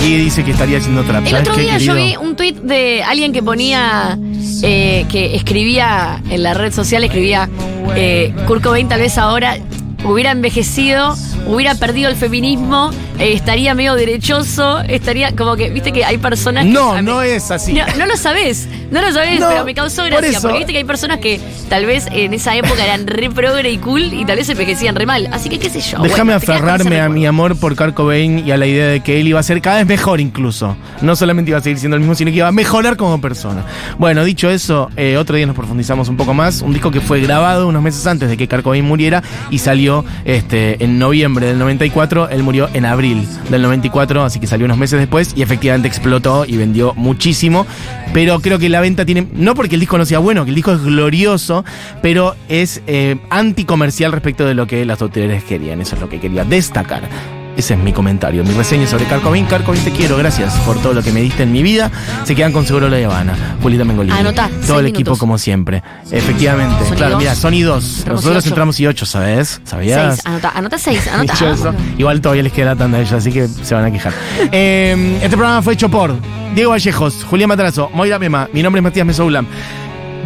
Diego 0.00 0.24
dice 0.24 0.42
que 0.42 0.52
estaría 0.52 0.78
haciendo 0.78 1.02
trap. 1.02 1.22
El 1.26 1.32
¿Sabes 1.32 1.48
otro 1.48 1.56
qué, 1.56 1.60
día 1.64 1.76
yo 1.76 1.94
vi 1.94 2.16
un 2.16 2.34
tweet 2.34 2.54
de 2.54 3.02
alguien 3.02 3.34
que 3.34 3.42
ponía, 3.42 4.18
eh, 4.62 5.04
que 5.10 5.36
escribía 5.36 6.22
en 6.30 6.42
la 6.42 6.54
red 6.54 6.72
social, 6.72 7.04
escribía, 7.04 7.50
eh, 7.94 8.32
Kurt 8.46 8.62
Cobain 8.62 8.88
tal 8.88 9.00
vez 9.00 9.18
ahora 9.18 9.58
hubiera 10.06 10.30
envejecido, 10.30 11.14
hubiera 11.46 11.74
perdido 11.74 12.08
el 12.08 12.16
feminismo, 12.16 12.90
estaría 13.18 13.74
medio 13.74 13.94
derechoso, 13.94 14.80
estaría 14.80 15.34
como 15.34 15.56
que, 15.56 15.70
viste 15.70 15.92
que 15.92 16.04
hay 16.04 16.18
personas 16.18 16.64
que... 16.64 16.70
No, 16.70 17.00
no 17.02 17.22
es 17.22 17.50
así. 17.50 17.72
No, 17.72 17.84
no 17.98 18.06
lo 18.06 18.16
sabés, 18.16 18.68
no 18.90 19.00
lo 19.00 19.12
sabés, 19.12 19.40
No, 19.40 19.48
pero 19.48 19.64
me 19.64 19.74
causó 19.74 20.04
gracia, 20.04 20.40
porque 20.40 20.58
viste 20.58 20.72
que 20.72 20.78
hay 20.78 20.84
personas 20.84 21.18
que 21.18 21.40
tal 21.68 21.86
vez 21.86 22.06
en 22.10 22.34
esa 22.34 22.54
época 22.56 22.84
eran 22.84 23.06
re 23.06 23.30
progre 23.30 23.70
y 23.70 23.78
cool 23.78 24.02
y 24.02 24.24
tal 24.24 24.36
vez 24.36 24.48
envejecían 24.48 24.94
re 24.94 25.06
mal. 25.06 25.28
Así 25.32 25.48
que 25.48 25.58
qué 25.58 25.70
sé 25.70 25.80
yo. 25.80 25.98
Déjame 25.98 26.34
bueno, 26.34 26.36
aferrarme 26.36 27.00
a 27.00 27.08
mi 27.08 27.26
amor 27.26 27.56
por 27.56 27.76
Kurt 27.76 27.94
Cobain 27.94 28.46
y 28.46 28.50
a 28.50 28.56
la 28.56 28.66
idea 28.66 28.88
de 28.88 29.00
que 29.00 29.20
él 29.20 29.28
iba 29.28 29.40
a 29.40 29.42
ser 29.42 29.60
cada 29.60 29.78
vez 29.78 29.86
mejor 29.86 30.20
incluso. 30.20 30.76
No 31.00 31.16
solamente 31.16 31.50
iba 31.50 31.58
a 31.58 31.62
seguir 31.62 31.78
siendo 31.78 31.96
el 31.96 32.00
mismo, 32.00 32.14
sino 32.14 32.30
que 32.30 32.38
iba 32.38 32.48
a 32.48 32.52
mejorar 32.52 32.96
como 32.96 33.20
persona. 33.20 33.64
Bueno, 33.98 34.24
dicho 34.24 34.50
eso, 34.50 34.90
eh, 34.96 35.16
otro 35.16 35.36
día 35.36 35.46
nos 35.46 35.56
profundizamos 35.56 36.08
un 36.08 36.16
poco 36.16 36.34
más. 36.34 36.62
Un 36.62 36.72
disco 36.72 36.90
que 36.90 37.00
fue 37.00 37.20
grabado 37.20 37.68
unos 37.68 37.82
meses 37.82 38.06
antes 38.06 38.28
de 38.28 38.36
que 38.36 38.48
Kurt 38.48 38.62
Cobain 38.62 38.84
muriera 38.84 39.22
y 39.50 39.58
salió 39.58 40.04
este, 40.24 40.82
en 40.82 40.98
noviembre 40.98 41.46
del 41.46 41.58
94. 41.58 42.28
Él 42.30 42.42
murió 42.42 42.68
en 42.72 42.84
abril 42.84 43.05
del 43.14 43.62
94, 43.62 44.24
así 44.24 44.40
que 44.40 44.46
salió 44.46 44.64
unos 44.64 44.78
meses 44.78 44.98
después 44.98 45.32
y 45.36 45.42
efectivamente 45.42 45.88
explotó 45.88 46.44
y 46.46 46.56
vendió 46.56 46.94
muchísimo. 46.94 47.66
Pero 48.12 48.40
creo 48.40 48.58
que 48.58 48.68
la 48.68 48.80
venta 48.80 49.04
tiene, 49.04 49.26
no 49.32 49.54
porque 49.54 49.74
el 49.74 49.80
disco 49.80 49.98
no 49.98 50.04
sea 50.04 50.18
bueno, 50.18 50.44
que 50.44 50.50
el 50.50 50.54
disco 50.54 50.72
es 50.72 50.82
glorioso, 50.82 51.64
pero 52.02 52.34
es 52.48 52.82
eh, 52.86 53.16
anticomercial 53.30 54.12
respecto 54.12 54.46
de 54.46 54.54
lo 54.54 54.66
que 54.66 54.84
las 54.84 55.02
autoridades 55.02 55.44
querían. 55.44 55.80
Eso 55.80 55.96
es 55.96 56.00
lo 56.00 56.08
que 56.08 56.20
quería 56.20 56.44
destacar. 56.44 57.02
Ese 57.56 57.72
es 57.72 57.80
mi 57.80 57.92
comentario, 57.92 58.44
mi 58.44 58.52
reseña 58.52 58.86
sobre 58.86 59.06
Carcovin. 59.06 59.46
Carcovin, 59.46 59.82
te 59.82 59.90
quiero, 59.90 60.18
gracias 60.18 60.54
por 60.60 60.80
todo 60.82 60.92
lo 60.92 61.02
que 61.02 61.10
me 61.10 61.22
diste 61.22 61.44
en 61.44 61.52
mi 61.52 61.62
vida. 61.62 61.90
Se 62.24 62.34
quedan 62.34 62.52
con 62.52 62.66
Seguro 62.66 62.88
La 62.88 62.98
Habana. 62.98 63.56
Julieta 63.62 63.84
Mengolini. 63.84 64.16
Anotá, 64.16 64.50
Todo 64.66 64.80
el 64.80 64.86
equipo 64.86 65.16
como 65.16 65.38
siempre. 65.38 65.82
Efectivamente. 66.10 66.84
Sony 66.84 66.96
claro, 66.96 67.18
mira, 67.18 67.34
Sony 67.34 67.62
2. 67.62 67.62
Entramos 67.62 68.04
y 68.04 68.08
Nosotros 68.10 68.46
entramos 68.46 68.80
y 68.80 68.86
8, 68.86 69.06
¿sabes? 69.06 69.60
¿Sabías? 69.64 70.16
Seis, 70.16 70.26
anota, 70.26 70.52
anota 70.54 70.78
seis, 70.78 71.08
anota. 71.08 71.32
Dicho 71.32 71.46
ah, 71.46 71.52
eso, 71.52 71.72
bueno. 71.72 71.78
igual 71.96 72.20
todavía 72.20 72.42
les 72.42 72.52
queda 72.52 72.76
tanda 72.76 72.98
a 72.98 73.00
ellos, 73.00 73.12
así 73.14 73.32
que 73.32 73.48
se 73.48 73.74
van 73.74 73.84
a 73.84 73.90
quejar. 73.90 74.12
Eh, 74.52 75.18
este 75.22 75.36
programa 75.36 75.60
fue 75.60 75.74
hecho 75.74 75.88
por 75.88 76.14
Diego 76.54 76.70
Vallejos, 76.70 77.24
Julián 77.28 77.48
Matrazo, 77.48 77.90
Moira 77.92 78.18
Mema, 78.18 78.48
mi 78.52 78.62
nombre 78.62 78.78
es 78.80 78.84
Matías 78.84 79.06
Mesoulam, 79.06 79.46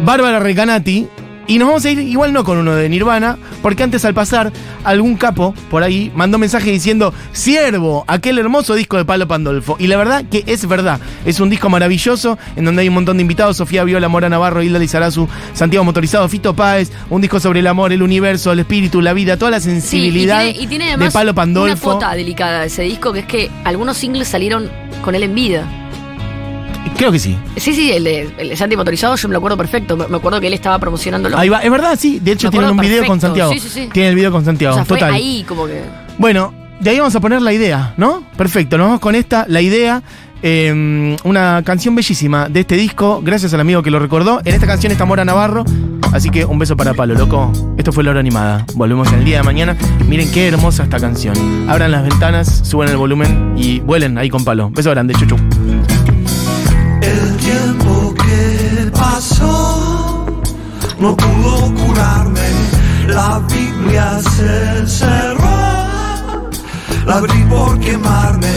Bárbara 0.05 0.39
Recanati 0.39 1.07
Y 1.47 1.57
nos 1.57 1.67
vamos 1.67 1.83
a 1.85 1.89
ir 1.91 1.99
igual 1.99 2.31
no 2.33 2.43
con 2.43 2.57
uno 2.57 2.75
de 2.75 2.87
Nirvana, 2.87 3.37
porque 3.61 3.83
antes 3.83 4.05
al 4.05 4.13
pasar, 4.13 4.53
algún 4.83 5.17
capo 5.17 5.53
por 5.69 5.83
ahí 5.83 6.11
mandó 6.15 6.37
mensaje 6.37 6.71
diciendo, 6.71 7.13
siervo, 7.33 8.05
aquel 8.07 8.37
hermoso 8.39 8.73
disco 8.75 8.95
de 8.97 9.03
Palo 9.05 9.27
Pandolfo. 9.27 9.75
Y 9.79 9.87
la 9.87 9.97
verdad 9.97 10.23
que 10.29 10.43
es 10.47 10.65
verdad, 10.67 10.99
es 11.25 11.39
un 11.39 11.49
disco 11.49 11.69
maravilloso, 11.69 12.37
en 12.55 12.65
donde 12.65 12.83
hay 12.83 12.87
un 12.87 12.93
montón 12.93 13.17
de 13.17 13.21
invitados, 13.21 13.57
Sofía 13.57 13.83
Viola, 13.83 14.07
Mora 14.07 14.29
Navarro, 14.29 14.63
Hilda 14.63 14.79
Lizarazu, 14.79 15.27
Santiago 15.53 15.83
Motorizado, 15.83 16.29
Fito 16.29 16.55
Páez, 16.55 16.91
un 17.09 17.21
disco 17.21 17.39
sobre 17.39 17.59
el 17.59 17.67
amor, 17.67 17.91
el 17.91 18.01
universo, 18.03 18.51
el 18.51 18.59
espíritu, 18.59 19.01
la 19.01 19.13
vida, 19.13 19.35
toda 19.37 19.51
la 19.51 19.59
Sí, 19.59 19.69
y 19.69 19.71
sensibilidad 19.73 20.43
tiene, 20.43 20.59
y 20.63 20.67
tiene 20.67 20.97
de 20.97 21.11
Palo 21.11 21.31
una 21.31 21.35
Pandolfo. 21.35 21.91
cuota 21.91 22.13
delicada 22.15 22.61
de 22.61 22.67
ese 22.67 22.83
disco, 22.83 23.11
que 23.11 23.19
es 23.19 23.25
que 23.25 23.51
algunos 23.65 23.97
singles 23.97 24.27
salieron 24.27 24.69
con 25.03 25.15
él 25.15 25.23
en 25.23 25.35
vida. 25.35 25.80
Creo 26.97 27.11
que 27.11 27.19
sí. 27.19 27.37
Sí, 27.57 27.73
sí, 27.73 27.91
el 27.91 28.03
de, 28.03 28.29
el 28.37 28.49
de 28.49 28.57
Santi 28.57 28.75
Motorizado 28.75 29.15
yo 29.15 29.27
me 29.27 29.33
lo 29.33 29.37
acuerdo 29.39 29.57
perfecto. 29.57 29.97
Me 29.97 30.07
me 30.07 30.17
acuerdo 30.17 30.39
que 30.39 30.47
él 30.47 30.53
estaba 30.53 30.77
promocionándolo. 30.79 31.37
Ahí 31.37 31.49
va, 31.49 31.59
es 31.59 31.71
verdad, 31.71 31.97
sí. 31.99 32.19
De 32.19 32.31
hecho, 32.33 32.47
Me 32.47 32.51
tienen 32.51 32.69
un 32.71 32.79
acuerdo 32.79 32.89
video 32.91 33.07
con 33.07 33.19
perfecto. 33.19 33.27
Santiago. 33.47 33.53
Sí, 33.53 33.59
sí, 33.59 33.69
sí. 33.69 33.89
Tienen 33.91 34.09
el 34.09 34.15
video 34.15 34.31
con 34.31 34.45
Santiago, 34.45 34.73
O 34.73 34.77
sea, 34.77 34.85
fue 34.85 34.97
total. 34.99 35.13
ahí 35.15 35.43
como 35.47 35.65
que... 35.65 35.81
Bueno, 36.17 36.53
de 36.79 36.89
ahí 36.89 36.97
vamos 36.99 37.15
a 37.15 37.19
poner 37.19 37.41
la 37.41 37.53
idea, 37.53 37.93
¿no? 37.97 38.23
Perfecto, 38.37 38.77
nos 38.77 38.87
vamos 38.87 38.99
con 38.99 39.15
esta, 39.15 39.45
la 39.47 39.61
idea. 39.61 40.01
eh, 40.43 41.15
una 41.23 41.61
canción 41.63 41.95
bellísima 41.95 42.49
de 42.49 42.61
este 42.61 42.75
disco, 42.75 43.21
gracias 43.23 43.53
al 43.53 43.59
amigo 43.61 43.81
que 43.83 43.91
lo 43.91 43.99
recordó. 43.99 44.41
En 44.43 44.53
esta 44.55 44.65
canción 44.67 44.91
está 44.91 45.05
Mora 45.05 45.23
Navarro, 45.23 45.63
así 46.13 46.29
que 46.31 46.45
un 46.45 46.57
beso 46.59 46.75
para 46.75 46.93
Palo, 46.95 47.13
loco. 47.13 47.51
Esto 47.77 47.91
fue 47.91 48.03
La 48.03 48.09
Hora 48.11 48.19
Animada. 48.21 48.65
Volvemos 48.75 49.11
en 49.13 49.19
el 49.19 49.25
día 49.25 49.37
de 49.37 49.43
mañana. 49.43 49.77
Miren 50.07 50.31
qué 50.31 50.47
hermosa 50.47 50.83
esta 50.83 50.99
canción. 50.99 51.35
Abran 51.69 51.91
las 51.91 52.03
ventanas, 52.03 52.61
suban 52.63 52.89
el 52.89 52.97
volumen 52.97 53.53
y 53.55 53.79
vuelen 53.81 54.17
ahí 54.17 54.29
con 54.29 54.43
Palo. 54.43 54.69
Beso 54.71 54.89
grande, 54.91 55.13
chuchu. 55.13 55.37
El 57.01 57.37
tiempo 57.37 58.13
que 58.13 58.91
pasó 58.91 60.25
no 60.99 61.15
pudo 61.17 61.73
curarme. 61.73 62.47
La 63.07 63.39
Biblia 63.39 64.19
se 64.19 64.87
cerró. 64.87 65.61
La 67.05 67.15
abrí 67.17 67.43
por 67.49 67.79
quemarme. 67.79 68.53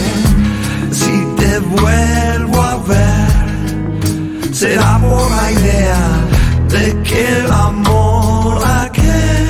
Si 0.91 1.25
te 1.37 1.59
vuelvo 1.59 2.61
a 2.61 2.77
ver, 2.87 4.53
será 4.53 4.99
por 4.99 5.29
la 5.31 5.51
idea 5.51 6.25
de 6.69 7.01
que 7.03 7.39
el 7.39 7.51
amor 7.51 8.61
aquel 8.81 9.47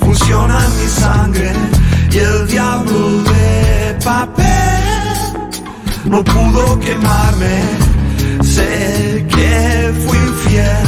funciona 0.00 0.58
en 0.66 0.80
mi 0.80 0.88
sangre 0.88 1.52
y 2.10 2.18
el 2.18 2.46
diablo 2.48 3.22
de 3.22 3.98
papel 4.04 4.77
no 6.04 6.22
pudo 6.24 6.78
quemarme. 6.78 7.62
Sé 8.42 9.26
que 9.28 9.92
fui 10.04 10.18
infiel, 10.18 10.86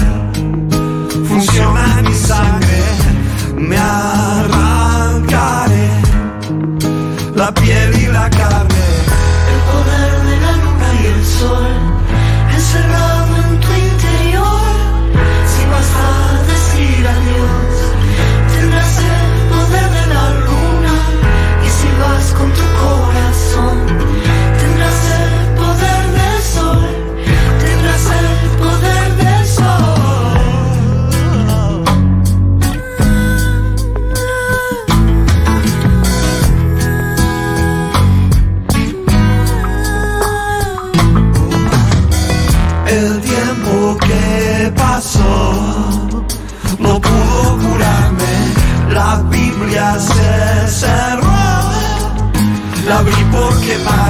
funciona 1.28 2.02
mi 2.02 2.14
sangre. 2.14 2.82
Me 3.56 3.76
arrancaré 3.76 4.80
la 7.34 7.52
piel 7.52 7.94
y 8.02 8.06
la 8.06 8.30
carne. 8.30 8.84
El 9.52 9.61
poder 9.70 10.22
de 10.28 10.36
la 10.40 10.52
luna 10.56 10.88
y 11.02 11.06
el 11.06 11.24
sol 11.24 11.89
por 53.79 54.09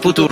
puto 0.00 0.28